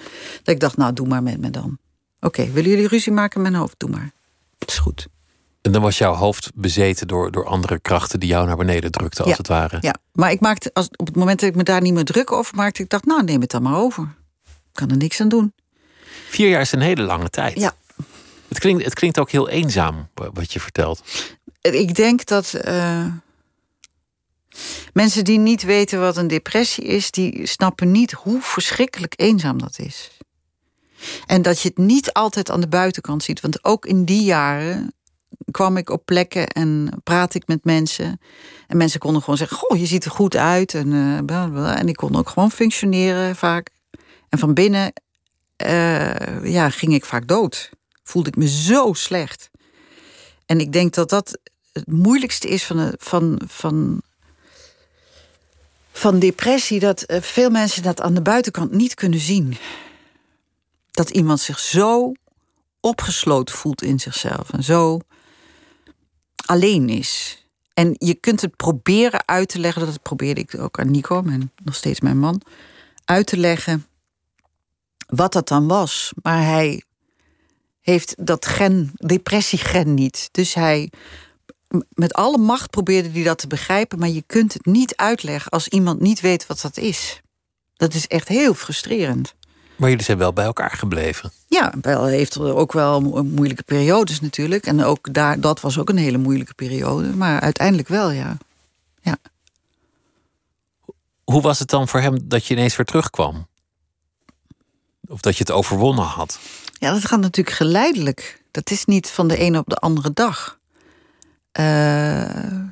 ik 0.43 0.59
dacht, 0.59 0.77
nou, 0.77 0.93
doe 0.93 1.07
maar 1.07 1.23
met 1.23 1.39
me 1.39 1.49
dan. 1.49 1.77
Oké, 2.19 2.51
willen 2.51 2.69
jullie 2.69 2.87
ruzie 2.87 3.11
maken 3.11 3.41
met 3.41 3.51
mijn 3.51 3.61
hoofd? 3.63 3.75
Doe 3.77 3.89
maar. 3.89 4.11
Het 4.57 4.69
is 4.69 4.77
goed. 4.77 5.07
En 5.61 5.71
dan 5.71 5.81
was 5.81 5.97
jouw 5.97 6.13
hoofd 6.13 6.51
bezeten 6.55 7.07
door, 7.07 7.31
door 7.31 7.45
andere 7.45 7.79
krachten 7.79 8.19
die 8.19 8.29
jou 8.29 8.47
naar 8.47 8.57
beneden 8.57 8.91
drukten, 8.91 9.25
als 9.25 9.37
het 9.37 9.47
ware. 9.47 9.77
Ja, 9.81 9.95
maar 10.11 10.31
ik 10.31 10.39
maakte, 10.39 10.69
als, 10.73 10.89
op 10.95 11.05
het 11.05 11.15
moment 11.15 11.39
dat 11.39 11.49
ik 11.49 11.55
me 11.55 11.63
daar 11.63 11.81
niet 11.81 11.93
meer 11.93 12.03
druk 12.03 12.31
over 12.31 12.55
maakte, 12.55 12.81
ik 12.81 12.89
dacht, 12.89 13.05
nou, 13.05 13.23
neem 13.23 13.41
het 13.41 13.51
dan 13.51 13.61
maar 13.61 13.77
over. 13.77 14.15
Ik 14.45 14.73
kan 14.73 14.89
er 14.89 14.97
niks 14.97 15.21
aan 15.21 15.29
doen. 15.29 15.53
Vier 16.29 16.49
jaar 16.49 16.61
is 16.61 16.71
een 16.71 16.81
hele 16.81 17.01
lange 17.01 17.29
tijd. 17.29 17.59
Ja. 17.59 17.75
Het 18.47 18.59
klinkt, 18.59 18.83
het 18.83 18.93
klinkt 18.93 19.19
ook 19.19 19.31
heel 19.31 19.49
eenzaam, 19.49 20.09
wat 20.13 20.53
je 20.53 20.59
vertelt. 20.59 21.03
Ik 21.61 21.95
denk 21.95 22.25
dat 22.25 22.53
uh, 22.65 23.05
mensen 24.93 25.23
die 25.23 25.39
niet 25.39 25.63
weten 25.63 25.99
wat 25.99 26.17
een 26.17 26.27
depressie 26.27 26.83
is, 26.83 27.11
die 27.11 27.45
snappen 27.45 27.91
niet 27.91 28.11
hoe 28.11 28.41
verschrikkelijk 28.41 29.13
eenzaam 29.17 29.59
dat 29.59 29.79
is. 29.79 30.16
En 31.25 31.41
dat 31.41 31.61
je 31.61 31.67
het 31.67 31.77
niet 31.77 32.13
altijd 32.13 32.51
aan 32.51 32.61
de 32.61 32.67
buitenkant 32.67 33.23
ziet. 33.23 33.41
Want 33.41 33.63
ook 33.63 33.85
in 33.85 34.05
die 34.05 34.23
jaren 34.23 34.93
kwam 35.51 35.77
ik 35.77 35.89
op 35.89 36.05
plekken 36.05 36.47
en 36.47 36.89
praat 37.03 37.33
ik 37.33 37.47
met 37.47 37.63
mensen. 37.63 38.19
En 38.67 38.77
mensen 38.77 38.99
konden 38.99 39.21
gewoon 39.21 39.37
zeggen: 39.37 39.57
Goh, 39.57 39.77
je 39.77 39.85
ziet 39.85 40.05
er 40.05 40.11
goed 40.11 40.35
uit. 40.35 40.73
En, 40.73 40.91
uh, 40.91 41.79
en 41.79 41.87
ik 41.87 41.95
kon 41.95 42.15
ook 42.15 42.29
gewoon 42.29 42.51
functioneren 42.51 43.35
vaak. 43.35 43.69
En 44.29 44.39
van 44.39 44.53
binnen 44.53 44.93
uh, 45.65 46.51
ja, 46.51 46.69
ging 46.69 46.93
ik 46.93 47.05
vaak 47.05 47.27
dood. 47.27 47.69
Voelde 48.03 48.29
ik 48.29 48.35
me 48.35 48.47
zo 48.47 48.93
slecht. 48.93 49.49
En 50.45 50.59
ik 50.59 50.73
denk 50.73 50.93
dat 50.93 51.09
dat 51.09 51.39
het 51.71 51.87
moeilijkste 51.87 52.47
is 52.47 52.63
van, 52.63 52.93
van, 52.97 53.41
van, 53.47 54.01
van 55.91 56.19
depressie. 56.19 56.79
Dat 56.79 57.01
eh, 57.01 57.21
veel 57.21 57.49
mensen 57.49 57.83
dat 57.83 58.01
aan 58.01 58.13
de 58.13 58.21
buitenkant 58.21 58.71
niet 58.71 58.93
kunnen 58.93 59.19
zien 59.19 59.57
dat 60.97 61.09
iemand 61.09 61.39
zich 61.39 61.59
zo 61.59 62.11
opgesloten 62.79 63.55
voelt 63.55 63.81
in 63.81 63.99
zichzelf 63.99 64.51
en 64.51 64.63
zo 64.63 64.99
alleen 66.45 66.89
is. 66.89 67.43
En 67.73 67.95
je 67.97 68.13
kunt 68.13 68.41
het 68.41 68.55
proberen 68.55 69.27
uit 69.27 69.49
te 69.49 69.59
leggen, 69.59 69.85
dat 69.85 70.01
probeerde 70.01 70.41
ik 70.41 70.59
ook 70.59 70.79
aan 70.79 70.91
Nico, 70.91 71.21
mijn, 71.21 71.51
nog 71.63 71.75
steeds 71.75 71.99
mijn 71.99 72.19
man, 72.19 72.41
uit 73.05 73.27
te 73.27 73.37
leggen 73.37 73.85
wat 75.07 75.33
dat 75.33 75.47
dan 75.47 75.67
was. 75.67 76.13
Maar 76.21 76.43
hij 76.43 76.83
heeft 77.81 78.25
dat 78.25 78.45
gen, 78.45 78.91
depressiegen 78.93 79.93
niet. 79.93 80.29
Dus 80.31 80.53
hij, 80.53 80.91
met 81.89 82.13
alle 82.13 82.37
macht 82.37 82.69
probeerde 82.69 83.09
hij 83.09 83.23
dat 83.23 83.37
te 83.37 83.47
begrijpen, 83.47 83.99
maar 83.99 84.09
je 84.09 84.23
kunt 84.25 84.53
het 84.53 84.65
niet 84.65 84.95
uitleggen 84.95 85.51
als 85.51 85.67
iemand 85.67 85.99
niet 85.99 86.19
weet 86.19 86.47
wat 86.47 86.61
dat 86.61 86.77
is. 86.77 87.21
Dat 87.75 87.93
is 87.93 88.07
echt 88.07 88.27
heel 88.27 88.53
frustrerend. 88.53 89.35
Maar 89.77 89.89
jullie 89.89 90.05
zijn 90.05 90.17
wel 90.17 90.33
bij 90.33 90.45
elkaar 90.45 90.71
gebleven. 90.71 91.31
Ja, 91.47 91.73
wel 91.81 92.05
heeft 92.05 92.39
ook 92.39 92.73
wel 92.73 93.01
moeilijke 93.23 93.63
periodes 93.63 94.21
natuurlijk. 94.21 94.65
En 94.65 94.83
ook 94.83 95.13
daar, 95.13 95.39
dat 95.39 95.61
was 95.61 95.79
ook 95.79 95.89
een 95.89 95.97
hele 95.97 96.17
moeilijke 96.17 96.53
periode. 96.53 97.07
Maar 97.07 97.39
uiteindelijk 97.39 97.87
wel, 97.87 98.11
ja. 98.11 98.37
ja. 99.01 99.17
Hoe 101.23 101.41
was 101.41 101.59
het 101.59 101.69
dan 101.69 101.87
voor 101.87 101.99
hem 101.99 102.19
dat 102.23 102.45
je 102.45 102.53
ineens 102.53 102.75
weer 102.75 102.85
terugkwam? 102.85 103.47
Of 105.07 105.21
dat 105.21 105.37
je 105.37 105.43
het 105.43 105.51
overwonnen 105.51 106.05
had? 106.05 106.39
Ja, 106.79 106.91
dat 106.91 107.05
gaat 107.05 107.19
natuurlijk 107.19 107.55
geleidelijk. 107.55 108.43
Dat 108.51 108.71
is 108.71 108.85
niet 108.85 109.09
van 109.09 109.27
de 109.27 109.37
ene 109.37 109.57
op 109.57 109.69
de 109.69 109.75
andere 109.75 110.11
dag. 110.13 110.59
Uh, 111.59 112.63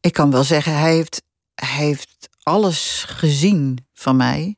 ik 0.00 0.12
kan 0.12 0.30
wel 0.30 0.44
zeggen, 0.44 0.78
hij 0.78 0.94
heeft, 0.94 1.22
hij 1.54 1.84
heeft 1.84 2.28
alles 2.42 3.04
gezien 3.08 3.86
van 3.94 4.16
mij 4.16 4.57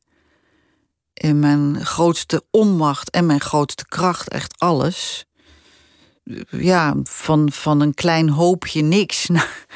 in 1.21 1.39
mijn 1.39 1.85
grootste 1.85 2.43
onmacht 2.51 3.11
en 3.11 3.27
mijn 3.27 3.41
grootste 3.41 3.85
kracht, 3.89 4.29
echt 4.29 4.55
alles. 4.59 5.25
Ja, 6.51 6.95
van, 7.03 7.53
van 7.53 7.81
een 7.81 7.95
klein 7.95 8.29
hoopje 8.29 8.83
niks 8.83 9.27
naar, 9.29 9.67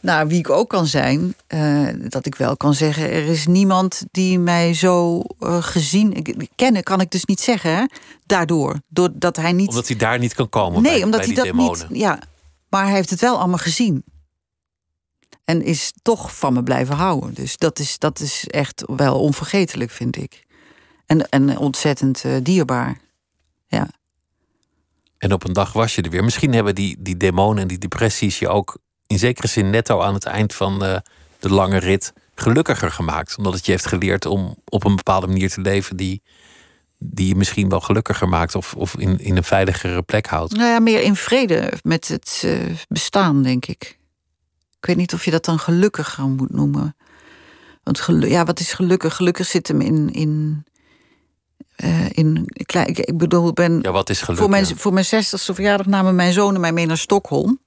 naar 0.00 0.26
wie 0.26 0.38
ik 0.38 0.50
ook 0.50 0.68
kan 0.68 0.86
zijn. 0.86 1.34
Uh, 1.48 1.88
dat 2.08 2.26
ik 2.26 2.34
wel 2.34 2.56
kan 2.56 2.74
zeggen, 2.74 3.10
er 3.10 3.26
is 3.26 3.46
niemand 3.46 4.04
die 4.10 4.38
mij 4.38 4.74
zo 4.74 5.22
uh, 5.40 5.62
gezien... 5.62 6.36
Kennen 6.54 6.82
kan 6.82 7.00
ik 7.00 7.10
dus 7.10 7.24
niet 7.24 7.40
zeggen, 7.40 7.76
hè? 7.76 7.84
daardoor. 8.26 8.80
Doordat 8.88 9.36
hij 9.36 9.52
niet... 9.52 9.68
Omdat 9.68 9.88
hij 9.88 9.96
daar 9.96 10.18
niet 10.18 10.34
kan 10.34 10.48
komen 10.48 10.82
Nee, 10.82 10.92
bij, 10.92 11.02
omdat 11.02 11.18
bij 11.20 11.28
hij 11.28 11.36
dat 11.36 11.44
demonen. 11.44 11.86
niet... 11.88 12.00
Ja, 12.00 12.18
maar 12.68 12.84
hij 12.84 12.94
heeft 12.94 13.10
het 13.10 13.20
wel 13.20 13.38
allemaal 13.38 13.58
gezien. 13.58 14.04
En 15.44 15.62
is 15.62 15.92
toch 16.02 16.36
van 16.36 16.52
me 16.52 16.62
blijven 16.62 16.94
houden. 16.94 17.34
Dus 17.34 17.56
dat 17.56 17.78
is, 17.78 17.98
dat 17.98 18.20
is 18.20 18.44
echt 18.46 18.84
wel 18.86 19.20
onvergetelijk, 19.20 19.90
vind 19.90 20.16
ik. 20.16 20.45
En, 21.06 21.28
en 21.28 21.58
ontzettend 21.58 22.24
uh, 22.24 22.36
dierbaar. 22.42 22.98
Ja. 23.68 23.88
En 25.18 25.32
op 25.32 25.44
een 25.44 25.52
dag 25.52 25.72
was 25.72 25.94
je 25.94 26.02
er 26.02 26.10
weer. 26.10 26.24
Misschien 26.24 26.52
hebben 26.52 26.74
die, 26.74 26.96
die 26.98 27.16
demonen 27.16 27.62
en 27.62 27.68
die 27.68 27.78
depressies 27.78 28.38
je 28.38 28.48
ook 28.48 28.78
in 29.06 29.18
zekere 29.18 29.46
zin 29.46 29.70
netto 29.70 30.00
aan 30.00 30.14
het 30.14 30.24
eind 30.24 30.54
van 30.54 30.78
de, 30.78 31.02
de 31.38 31.50
lange 31.50 31.78
rit 31.78 32.12
gelukkiger 32.34 32.90
gemaakt. 32.90 33.36
Omdat 33.36 33.54
het 33.54 33.66
je 33.66 33.72
heeft 33.72 33.86
geleerd 33.86 34.26
om 34.26 34.56
op 34.64 34.84
een 34.84 34.96
bepaalde 34.96 35.26
manier 35.26 35.50
te 35.50 35.60
leven 35.60 35.96
die, 35.96 36.22
die 36.98 37.28
je 37.28 37.34
misschien 37.34 37.68
wel 37.68 37.80
gelukkiger 37.80 38.28
maakt 38.28 38.54
of, 38.54 38.74
of 38.74 38.96
in, 38.96 39.18
in 39.18 39.36
een 39.36 39.44
veiligere 39.44 40.02
plek 40.02 40.26
houdt. 40.26 40.52
Nou 40.52 40.70
ja, 40.70 40.80
meer 40.80 41.02
in 41.02 41.16
vrede 41.16 41.72
met 41.82 42.08
het 42.08 42.42
uh, 42.44 42.76
bestaan, 42.88 43.42
denk 43.42 43.66
ik. 43.66 43.98
Ik 44.78 44.86
weet 44.86 44.96
niet 44.96 45.14
of 45.14 45.24
je 45.24 45.30
dat 45.30 45.44
dan 45.44 45.58
gelukkiger 45.58 46.24
moet 46.24 46.52
noemen. 46.52 46.96
Want 47.82 48.00
geluk, 48.00 48.30
ja, 48.30 48.44
wat 48.44 48.60
is 48.60 48.72
gelukkig? 48.72 49.14
Gelukkig 49.14 49.46
zit 49.46 49.68
hem 49.68 49.80
in, 49.80 50.12
in 50.12 50.64
uh, 51.84 52.08
in, 52.10 52.44
ik 52.46 53.18
bedoel, 53.18 53.52
ben. 53.52 53.78
Ja, 53.82 53.92
wat 53.92 54.10
is 54.10 54.20
gelukkig? 54.20 54.38
Voor 54.38 54.50
mijn, 54.50 54.78
voor 54.78 54.92
mijn 54.92 55.04
zestigste 55.04 55.54
verjaardag 55.54 55.86
namen 55.86 56.14
mijn 56.14 56.32
zonen 56.32 56.60
mij 56.60 56.72
mee 56.72 56.86
naar 56.86 56.98
Stockholm. 56.98 57.58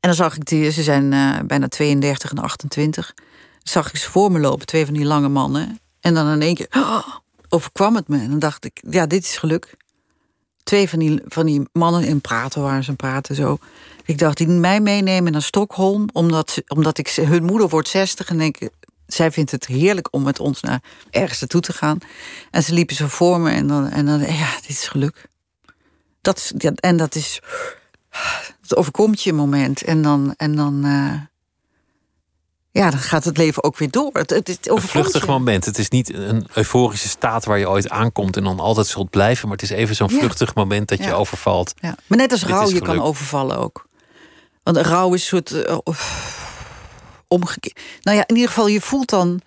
En 0.00 0.10
dan 0.10 0.14
zag 0.14 0.36
ik 0.36 0.44
die, 0.44 0.70
ze 0.70 0.82
zijn 0.82 1.12
uh, 1.12 1.38
bijna 1.46 1.68
32 1.68 2.30
en 2.30 2.38
28. 2.38 3.14
Zag 3.62 3.88
ik 3.88 3.96
ze 3.96 4.10
voor 4.10 4.32
me 4.32 4.38
lopen, 4.38 4.66
twee 4.66 4.84
van 4.84 4.94
die 4.94 5.04
lange 5.04 5.28
mannen. 5.28 5.78
En 6.00 6.14
dan 6.14 6.28
in 6.28 6.42
één 6.42 6.54
keer 6.54 6.66
oh, 6.70 7.06
overkwam 7.48 7.94
het 7.94 8.08
me. 8.08 8.18
En 8.18 8.30
dan 8.30 8.38
dacht 8.38 8.64
ik, 8.64 8.82
ja, 8.90 9.06
dit 9.06 9.24
is 9.24 9.36
geluk. 9.36 9.76
Twee 10.62 10.88
van 10.88 10.98
die, 10.98 11.22
van 11.24 11.46
die 11.46 11.68
mannen 11.72 12.04
in 12.04 12.20
praten 12.20 12.62
waar 12.62 12.84
ze 12.84 12.92
praten 12.92 13.34
zo. 13.34 13.58
Ik 14.04 14.18
dacht, 14.18 14.36
die 14.36 14.46
mij 14.46 14.80
meenemen 14.80 15.32
naar 15.32 15.42
Stockholm, 15.42 16.08
omdat, 16.12 16.50
ze, 16.50 16.64
omdat 16.66 16.98
ik, 16.98 17.08
hun 17.08 17.44
moeder 17.44 17.68
wordt 17.68 17.88
60 17.88 18.28
en 18.28 18.38
denk, 18.38 18.58
zij 19.06 19.30
vindt 19.30 19.50
het 19.50 19.66
heerlijk 19.66 20.08
om 20.10 20.22
met 20.22 20.40
ons 20.40 20.60
naar 20.60 20.82
ergens 21.10 21.40
naartoe 21.40 21.60
te 21.60 21.72
gaan. 21.72 21.98
En 22.50 22.62
ze 22.62 22.72
liepen 22.72 22.96
zo 22.96 23.06
voor 23.06 23.40
me 23.40 23.50
en 23.50 23.66
dan, 23.66 23.90
en 23.90 24.06
dan 24.06 24.20
ja, 24.20 24.54
dit 24.60 24.68
is 24.68 24.88
geluk. 24.88 25.28
Dat 26.20 26.36
is, 26.36 26.52
ja, 26.58 26.72
en 26.74 26.96
dat 26.96 27.14
is, 27.14 27.40
het 28.60 28.76
overkomt 28.76 29.22
je 29.22 29.30
een 29.30 29.36
moment. 29.36 29.82
En 29.82 30.02
dan, 30.02 30.34
en 30.36 30.56
dan, 30.56 30.86
uh, 30.86 31.12
ja, 32.70 32.90
dan 32.90 33.00
gaat 33.00 33.24
het 33.24 33.36
leven 33.36 33.64
ook 33.64 33.78
weer 33.78 33.90
door. 33.90 34.10
Het, 34.12 34.30
het, 34.30 34.48
het 34.48 34.68
een 34.68 34.80
vluchtig 34.80 35.26
moment. 35.26 35.64
Het 35.64 35.78
is 35.78 35.88
niet 35.88 36.14
een 36.14 36.46
euforische 36.54 37.08
staat 37.08 37.44
waar 37.44 37.58
je 37.58 37.68
ooit 37.68 37.88
aankomt 37.88 38.36
en 38.36 38.44
dan 38.44 38.60
altijd 38.60 38.86
zult 38.86 39.10
blijven. 39.10 39.48
Maar 39.48 39.56
het 39.56 39.70
is 39.70 39.76
even 39.76 39.96
zo'n 39.96 40.10
vluchtig 40.10 40.54
moment 40.54 40.88
dat 40.88 41.04
je 41.04 41.12
overvalt. 41.12 41.74
Ja. 41.80 41.96
Maar 42.06 42.18
net 42.18 42.32
als 42.32 42.44
rouw 42.44 42.68
je 42.68 42.80
kan 42.80 43.00
overvallen 43.00 43.58
ook. 43.58 43.86
Want 44.62 44.76
rouw 44.76 45.14
is 45.14 45.20
een 45.20 45.26
soort. 45.26 45.50
Uh, 45.52 45.78
omgekeerd. 47.28 47.80
Nou 48.02 48.16
ja, 48.16 48.24
in 48.26 48.34
ieder 48.34 48.50
geval, 48.50 48.66
je 48.66 48.80
voelt 48.80 49.10
dan. 49.10 49.40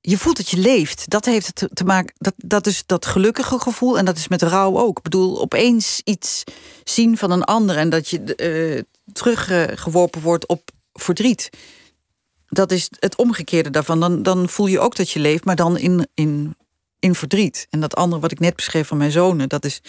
Je 0.00 0.18
voelt 0.18 0.36
dat 0.36 0.48
je 0.48 0.58
leeft. 0.58 1.10
Dat 1.10 1.24
heeft 1.24 1.46
het 1.46 1.70
te 1.72 1.84
maken. 1.84 2.14
Dat, 2.18 2.34
dat 2.36 2.66
is 2.66 2.82
dat 2.86 3.06
gelukkige 3.06 3.58
gevoel. 3.58 3.98
En 3.98 4.04
dat 4.04 4.16
is 4.16 4.28
met 4.28 4.42
rouw 4.42 4.78
ook. 4.78 4.96
Ik 4.96 5.02
bedoel, 5.02 5.40
opeens 5.40 6.00
iets 6.04 6.44
zien 6.84 7.16
van 7.16 7.30
een 7.30 7.44
ander. 7.44 7.76
En 7.76 7.90
dat 7.90 8.08
je 8.08 8.34
uh, 8.36 8.82
teruggeworpen 9.12 10.20
wordt 10.20 10.46
op 10.46 10.70
verdriet. 10.92 11.50
Dat 12.46 12.72
is 12.72 12.88
het 12.98 13.16
omgekeerde 13.16 13.70
daarvan. 13.70 14.00
Dan, 14.00 14.22
dan 14.22 14.48
voel 14.48 14.66
je 14.66 14.80
ook 14.80 14.96
dat 14.96 15.10
je 15.10 15.20
leeft, 15.20 15.44
maar 15.44 15.56
dan 15.56 15.78
in, 15.78 16.08
in, 16.14 16.56
in 16.98 17.14
verdriet. 17.14 17.66
En 17.70 17.80
dat 17.80 17.96
andere 17.96 18.20
wat 18.20 18.32
ik 18.32 18.40
net 18.40 18.56
beschreef 18.56 18.88
van 18.88 18.96
mijn 18.96 19.10
zonen, 19.10 19.48
dat 19.48 19.64
is 19.64 19.80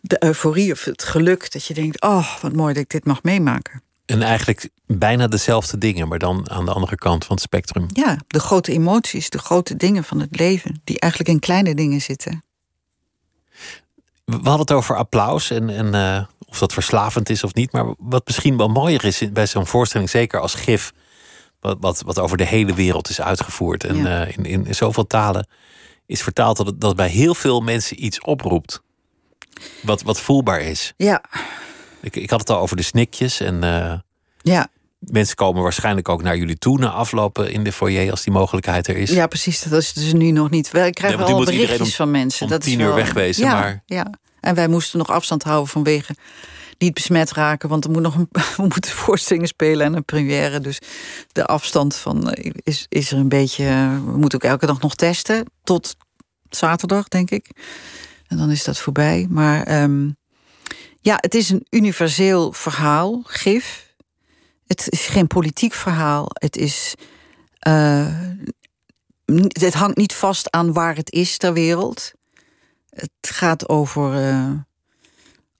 de 0.00 0.24
euforie 0.24 0.72
of 0.72 0.84
het 0.84 1.02
geluk. 1.02 1.52
Dat 1.52 1.64
je 1.64 1.74
denkt, 1.74 2.00
oh, 2.00 2.40
wat 2.40 2.52
mooi 2.52 2.74
dat 2.74 2.82
ik 2.82 2.90
dit 2.90 3.04
mag 3.04 3.22
meemaken. 3.22 3.82
En 4.06 4.22
eigenlijk 4.22 4.68
bijna 4.98 5.26
dezelfde 5.26 5.78
dingen, 5.78 6.08
maar 6.08 6.18
dan 6.18 6.50
aan 6.50 6.64
de 6.64 6.72
andere 6.72 6.96
kant 6.96 7.24
van 7.24 7.34
het 7.34 7.44
spectrum. 7.44 7.86
Ja, 7.92 8.18
de 8.26 8.40
grote 8.40 8.72
emoties, 8.72 9.30
de 9.30 9.38
grote 9.38 9.76
dingen 9.76 10.04
van 10.04 10.20
het 10.20 10.38
leven, 10.38 10.80
die 10.84 11.00
eigenlijk 11.00 11.32
in 11.32 11.40
kleine 11.40 11.74
dingen 11.74 12.00
zitten. 12.00 12.44
We 14.24 14.34
hadden 14.34 14.60
het 14.60 14.72
over 14.72 14.96
applaus 14.96 15.50
en, 15.50 15.70
en 15.70 15.94
uh, 15.94 16.24
of 16.48 16.58
dat 16.58 16.72
verslavend 16.72 17.28
is 17.28 17.44
of 17.44 17.54
niet. 17.54 17.72
Maar 17.72 17.94
wat 17.98 18.26
misschien 18.26 18.56
wel 18.56 18.68
mooier 18.68 19.04
is 19.04 19.32
bij 19.32 19.46
zo'n 19.46 19.66
voorstelling, 19.66 20.10
zeker 20.10 20.40
als 20.40 20.54
gif, 20.54 20.92
wat, 21.60 21.76
wat, 21.80 22.02
wat 22.02 22.18
over 22.18 22.36
de 22.36 22.46
hele 22.46 22.74
wereld 22.74 23.08
is 23.08 23.20
uitgevoerd 23.20 23.84
en 23.84 23.96
ja. 23.96 24.26
uh, 24.26 24.36
in, 24.36 24.44
in, 24.44 24.66
in 24.66 24.74
zoveel 24.74 25.06
talen 25.06 25.46
is 26.06 26.22
vertaald, 26.22 26.56
dat 26.56 26.66
het 26.66 26.80
dat 26.80 26.96
bij 26.96 27.08
heel 27.08 27.34
veel 27.34 27.60
mensen 27.60 28.04
iets 28.04 28.20
oproept. 28.20 28.82
Wat, 29.82 30.02
wat 30.02 30.20
voelbaar 30.20 30.60
is. 30.60 30.92
Ja. 30.96 31.24
Ik, 32.00 32.16
ik 32.16 32.30
had 32.30 32.40
het 32.40 32.50
al 32.50 32.58
over 32.58 32.76
de 32.76 32.82
snikjes. 32.82 33.40
En 33.40 33.64
uh, 33.64 33.94
ja. 34.38 34.68
Mensen 35.04 35.36
komen 35.36 35.62
waarschijnlijk 35.62 36.08
ook 36.08 36.22
naar 36.22 36.36
jullie 36.36 36.58
toe 36.58 36.78
na 36.78 36.90
aflopen 36.90 37.52
in 37.52 37.64
de 37.64 37.72
foyer 37.72 38.10
als 38.10 38.22
die 38.22 38.32
mogelijkheid 38.32 38.86
er 38.86 38.96
is. 38.96 39.10
Ja, 39.10 39.26
precies. 39.26 39.62
Dat 39.62 39.80
is 39.80 39.92
dus 39.92 40.12
nu 40.12 40.30
nog 40.30 40.50
niet. 40.50 40.70
Wij 40.70 40.90
krijgen 40.90 41.18
nee, 41.18 41.28
al 41.28 41.44
berichtjes 41.44 41.80
om, 41.80 41.86
van 41.86 42.10
mensen. 42.10 42.42
Om 42.42 42.50
dat 42.50 42.60
tien 42.60 42.80
is 42.80 42.86
uur 42.86 42.94
wegwezen. 42.94 43.44
Ja, 43.44 43.60
maar... 43.60 43.82
ja. 43.86 44.10
En 44.40 44.54
wij 44.54 44.68
moesten 44.68 44.98
nog 44.98 45.10
afstand 45.10 45.42
houden 45.42 45.68
vanwege 45.68 46.14
niet 46.78 46.94
besmet 46.94 47.32
raken. 47.32 47.68
Want 47.68 47.84
er 47.84 47.90
moet 47.90 48.02
nog 48.02 48.14
een, 48.14 48.28
we 48.56 48.62
moeten 48.62 48.90
voorstellingen 48.90 49.48
spelen 49.48 49.86
en 49.86 49.94
een 49.94 50.04
première. 50.04 50.60
Dus 50.60 50.78
de 51.32 51.46
afstand 51.46 51.96
van 51.96 52.30
eh, 52.30 52.52
is, 52.62 52.86
is 52.88 53.12
er 53.12 53.18
een 53.18 53.28
beetje. 53.28 53.64
We 54.04 54.16
moeten 54.16 54.42
ook 54.42 54.50
elke 54.50 54.66
dag 54.66 54.80
nog 54.80 54.94
testen. 54.94 55.44
Tot 55.64 55.96
zaterdag, 56.50 57.08
denk 57.08 57.30
ik. 57.30 57.50
En 58.26 58.36
dan 58.36 58.50
is 58.50 58.64
dat 58.64 58.78
voorbij. 58.78 59.26
Maar 59.30 59.82
um, 59.82 60.16
ja, 61.00 61.16
het 61.20 61.34
is 61.34 61.50
een 61.50 61.66
universeel 61.70 62.52
verhaal, 62.52 63.22
gif. 63.24 63.91
Het 64.72 64.90
is 64.90 65.06
geen 65.06 65.26
politiek 65.26 65.72
verhaal. 65.72 66.26
Het 66.32 66.56
is. 66.56 66.94
Uh, 67.68 68.06
het 69.48 69.74
hangt 69.74 69.96
niet 69.96 70.14
vast 70.14 70.50
aan 70.50 70.72
waar 70.72 70.96
het 70.96 71.12
is 71.12 71.36
ter 71.36 71.52
wereld. 71.52 72.12
Het 72.90 73.10
gaat 73.20 73.68
over, 73.68 74.32
uh, 74.32 74.50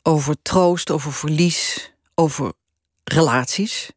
over 0.03 0.37
troost, 0.43 0.91
over 0.91 1.13
verlies, 1.13 1.93
over 2.15 2.53
relaties. 3.05 3.91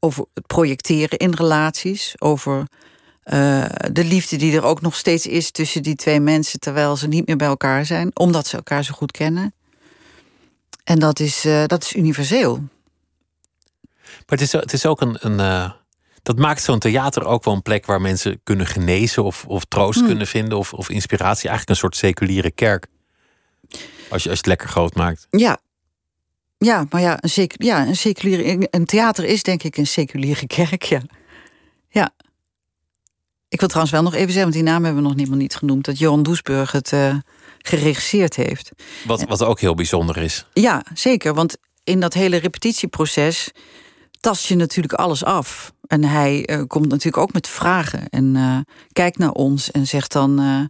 Over 0.00 0.24
het 0.34 0.46
projecteren 0.46 1.18
in 1.18 1.34
relaties. 1.34 2.14
Over 2.18 2.58
uh, 2.58 3.64
de 3.92 4.04
liefde 4.04 4.36
die 4.36 4.56
er 4.56 4.64
ook 4.64 4.80
nog 4.80 4.96
steeds 4.96 5.26
is 5.26 5.50
tussen 5.50 5.82
die 5.82 5.94
twee 5.94 6.20
mensen 6.20 6.60
terwijl 6.60 6.96
ze 6.96 7.08
niet 7.08 7.26
meer 7.26 7.36
bij 7.36 7.48
elkaar 7.48 7.86
zijn, 7.86 8.10
omdat 8.16 8.46
ze 8.46 8.56
elkaar 8.56 8.84
zo 8.84 8.94
goed 8.94 9.12
kennen. 9.12 9.54
En 10.84 10.98
dat 10.98 11.20
is, 11.20 11.46
dat 11.66 11.82
is 11.82 11.94
universeel. 11.94 12.68
Maar 14.26 14.38
het 14.38 14.40
is, 14.40 14.52
het 14.52 14.72
is 14.72 14.86
ook 14.86 15.00
een. 15.00 15.16
een 15.20 15.38
uh, 15.38 15.70
dat 16.22 16.38
maakt 16.38 16.62
zo'n 16.62 16.78
theater 16.78 17.24
ook 17.24 17.44
wel 17.44 17.54
een 17.54 17.62
plek 17.62 17.86
waar 17.86 18.00
mensen 18.00 18.40
kunnen 18.42 18.66
genezen 18.66 19.24
of, 19.24 19.44
of 19.46 19.64
troost 19.64 19.98
hmm. 19.98 20.08
kunnen 20.08 20.26
vinden 20.26 20.58
of, 20.58 20.72
of 20.72 20.88
inspiratie. 20.88 21.48
Eigenlijk 21.48 21.68
een 21.68 21.76
soort 21.76 21.96
seculiere 21.96 22.50
kerk. 22.50 22.86
Als 23.70 23.78
je, 24.08 24.10
als 24.10 24.22
je 24.22 24.30
het 24.30 24.46
lekker 24.46 24.68
groot 24.68 24.94
maakt. 24.94 25.26
Ja, 25.30 25.58
ja 26.58 26.86
maar 26.90 27.00
ja, 27.00 27.18
een, 27.20 27.50
ja, 27.56 27.86
een 27.86 27.96
seculiere. 27.96 28.66
Een 28.70 28.84
theater 28.84 29.24
is 29.24 29.42
denk 29.42 29.62
ik 29.62 29.76
een 29.76 29.86
seculiere 29.86 30.46
kerk, 30.56 30.82
ja. 30.82 31.02
Ja. 31.88 32.10
Ik 33.48 33.58
wil 33.58 33.68
trouwens 33.68 33.96
wel 33.96 34.04
nog 34.04 34.14
even 34.14 34.32
zeggen, 34.32 34.42
want 34.42 34.54
die 34.54 34.62
naam 34.62 34.84
hebben 34.84 35.02
we 35.02 35.08
nog 35.08 35.16
niet, 35.16 35.30
niet 35.30 35.56
genoemd, 35.56 35.84
dat 35.84 35.98
Johan 35.98 36.22
Doesburg 36.22 36.72
het 36.72 36.92
uh, 36.92 37.14
geregisseerd 37.58 38.36
heeft. 38.36 38.70
Wat, 39.04 39.24
wat 39.24 39.42
ook 39.42 39.60
heel 39.60 39.74
bijzonder 39.74 40.16
is. 40.16 40.46
Ja, 40.52 40.84
zeker. 40.94 41.34
Want 41.34 41.56
in 41.84 42.00
dat 42.00 42.14
hele 42.14 42.36
repetitieproces 42.36 43.50
tast 44.26 44.46
je 44.46 44.54
natuurlijk 44.54 44.94
alles 44.94 45.24
af. 45.24 45.72
En 45.86 46.04
hij 46.04 46.48
uh, 46.50 46.62
komt 46.66 46.88
natuurlijk 46.88 47.16
ook 47.16 47.32
met 47.32 47.48
vragen 47.48 48.08
en 48.08 48.34
uh, 48.34 48.58
kijkt 48.92 49.18
naar 49.18 49.30
ons 49.30 49.70
en 49.70 49.86
zegt 49.86 50.12
dan: 50.12 50.40
uh, 50.40 50.60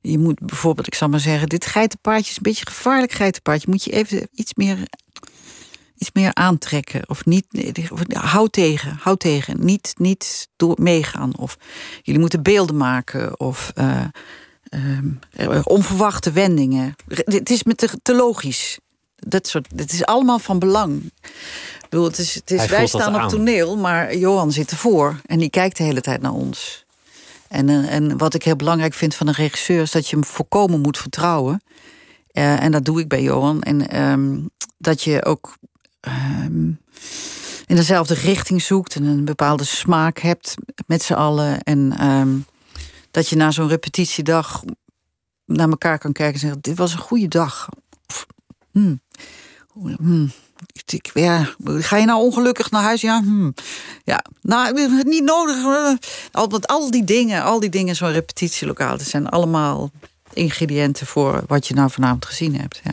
Je 0.00 0.18
moet 0.18 0.38
bijvoorbeeld, 0.38 0.86
ik 0.86 0.94
zal 0.94 1.08
maar 1.08 1.20
zeggen, 1.20 1.48
dit 1.48 1.66
geitenpaardje 1.66 2.30
is 2.30 2.36
een 2.36 2.42
beetje 2.42 2.66
gevaarlijk 2.66 3.12
geitenpaardje. 3.12 3.70
Moet 3.70 3.84
je 3.84 3.92
even 3.92 4.28
iets 4.34 4.54
meer, 4.54 4.78
iets 5.98 6.10
meer 6.12 6.34
aantrekken 6.34 7.08
of 7.08 7.24
niet? 7.24 7.46
Hou 8.08 8.48
tegen, 8.48 8.98
hou 9.00 9.16
tegen, 9.16 9.64
niet, 9.64 9.94
niet 9.98 10.48
door 10.56 10.76
meegaan. 10.80 11.38
Of 11.38 11.56
jullie 12.02 12.20
moeten 12.20 12.42
beelden 12.42 12.76
maken 12.76 13.40
of 13.40 13.72
uh, 13.78 15.60
onverwachte 15.64 16.30
wendingen. 16.30 16.94
Het 17.06 17.50
is 17.50 17.62
met 17.62 17.76
te, 17.76 17.88
te 18.02 18.14
logisch. 18.14 18.78
Dat 19.16 19.46
soort, 19.46 19.68
het 19.76 19.92
is 19.92 20.04
allemaal 20.04 20.38
van 20.38 20.58
belang. 20.58 21.10
Ik 21.92 21.98
bedoel, 21.98 22.10
het 22.10 22.20
is, 22.20 22.34
het 22.34 22.50
is, 22.50 22.66
wij 22.66 22.86
staan 22.86 23.22
op 23.24 23.28
toneel, 23.28 23.76
maar 23.76 24.16
Johan 24.16 24.52
zit 24.52 24.70
ervoor. 24.70 25.20
En 25.26 25.38
die 25.38 25.50
kijkt 25.50 25.76
de 25.76 25.82
hele 25.82 26.00
tijd 26.00 26.20
naar 26.20 26.32
ons. 26.32 26.84
En, 27.48 27.68
eh, 27.68 27.94
en 27.94 28.18
wat 28.18 28.34
ik 28.34 28.42
heel 28.42 28.56
belangrijk 28.56 28.94
vind 28.94 29.14
van 29.14 29.26
een 29.26 29.34
regisseur... 29.34 29.82
is 29.82 29.90
dat 29.90 30.08
je 30.08 30.16
hem 30.16 30.24
volkomen 30.24 30.80
moet 30.80 30.98
vertrouwen. 30.98 31.62
Uh, 32.32 32.62
en 32.62 32.72
dat 32.72 32.84
doe 32.84 33.00
ik 33.00 33.08
bij 33.08 33.22
Johan. 33.22 33.62
En 33.62 34.02
um, 34.02 34.50
dat 34.78 35.02
je 35.02 35.24
ook 35.24 35.56
um, 36.00 36.80
in 37.66 37.76
dezelfde 37.76 38.14
richting 38.14 38.62
zoekt... 38.62 38.94
en 38.94 39.04
een 39.04 39.24
bepaalde 39.24 39.64
smaak 39.64 40.18
hebt 40.18 40.54
met 40.86 41.02
z'n 41.02 41.12
allen. 41.12 41.62
En 41.62 42.06
um, 42.06 42.46
dat 43.10 43.28
je 43.28 43.36
na 43.36 43.50
zo'n 43.50 43.68
repetitiedag 43.68 44.62
naar 45.44 45.68
elkaar 45.68 45.98
kan 45.98 46.12
kijken 46.12 46.34
en 46.34 46.40
zeggen: 46.40 46.60
Dit 46.60 46.76
was 46.76 46.92
een 46.92 46.98
goede 46.98 47.28
dag. 47.28 47.68
Of, 48.06 48.26
hmm, 48.70 49.00
hmm, 49.96 50.30
ik, 50.86 51.10
ga 51.64 51.96
je 51.96 52.06
nou 52.06 52.22
ongelukkig 52.22 52.70
naar 52.70 52.82
huis? 52.82 53.00
Ja, 53.00 53.20
hmm, 53.22 53.54
ja 54.04 54.24
nou, 54.40 54.88
niet 55.04 55.24
nodig. 55.24 55.56
Al, 56.32 56.48
want 56.48 56.66
al 56.66 56.90
die 56.90 57.04
dingen, 57.04 57.42
al 57.42 57.60
die 57.60 57.70
dingen, 57.70 57.96
zo'n 57.96 58.12
repetitielokaal, 58.12 58.96
dat 58.96 59.06
zijn 59.06 59.28
allemaal 59.28 59.90
ingrediënten 60.32 61.06
voor 61.06 61.42
wat 61.46 61.66
je 61.66 61.74
nou 61.74 61.90
vanavond 61.90 62.26
gezien 62.26 62.56
hebt. 62.60 62.80
Ja. 62.84 62.92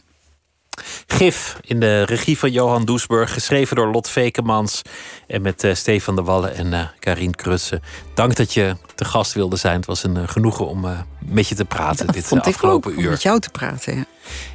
Gif 1.08 1.58
in 1.62 1.80
de 1.80 2.04
regie 2.04 2.38
van 2.38 2.52
Johan 2.52 2.86
Doesburg, 2.86 3.34
geschreven 3.34 3.76
door 3.76 3.88
Lot 3.88 4.10
Vekemans 4.10 4.82
en 5.28 5.42
met 5.42 5.64
uh, 5.64 5.74
Stefan 5.74 6.16
de 6.16 6.24
Wallen 6.24 6.56
en 6.56 6.68
uh, 6.68 6.82
Karien 7.00 7.36
Krutsen. 7.36 7.84
Dank 8.14 8.36
dat 8.36 8.54
je 8.54 8.76
te 8.96 9.06
gast 9.06 9.34
wilde 9.34 9.56
zijn. 9.56 9.76
Het 9.76 9.86
was 9.86 10.04
een 10.04 10.18
uh, 10.18 10.24
genoegen 10.26 10.68
om 10.68 10.86
met 11.20 11.48
je 11.48 11.56
te 11.56 11.66
praten 11.66 12.06
dat 12.06 12.16
dit 12.16 12.26
vond 12.26 12.46
afgelopen 12.46 12.92
ik 12.92 12.98
uur. 12.98 13.04
Om 13.04 13.12
met 13.12 13.22
jou 13.22 13.40
te 13.40 13.50
praten. 13.50 13.96
Ja. 13.96 14.06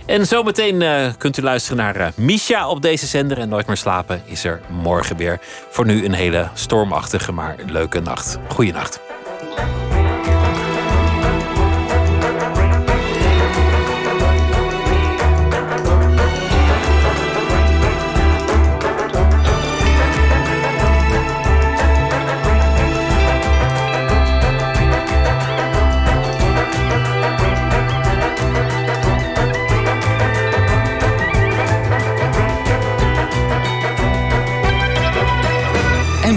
En 0.07 0.27
zometeen 0.27 0.85
kunt 1.19 1.37
u 1.39 1.43
luisteren 1.43 1.77
naar 1.77 2.13
Misha 2.17 2.69
op 2.69 2.83
deze 2.83 3.07
zender 3.07 3.39
en 3.39 3.49
Nooit 3.49 3.67
meer 3.67 3.77
slapen 3.77 4.23
is 4.27 4.45
er 4.45 4.61
morgen 4.71 5.17
weer. 5.17 5.41
Voor 5.71 5.87
nu 5.87 6.05
een 6.05 6.13
hele 6.13 6.49
stormachtige 6.55 7.33
maar 7.33 7.57
leuke 7.67 8.01
nacht. 8.01 8.39
Goeienacht. 8.49 9.01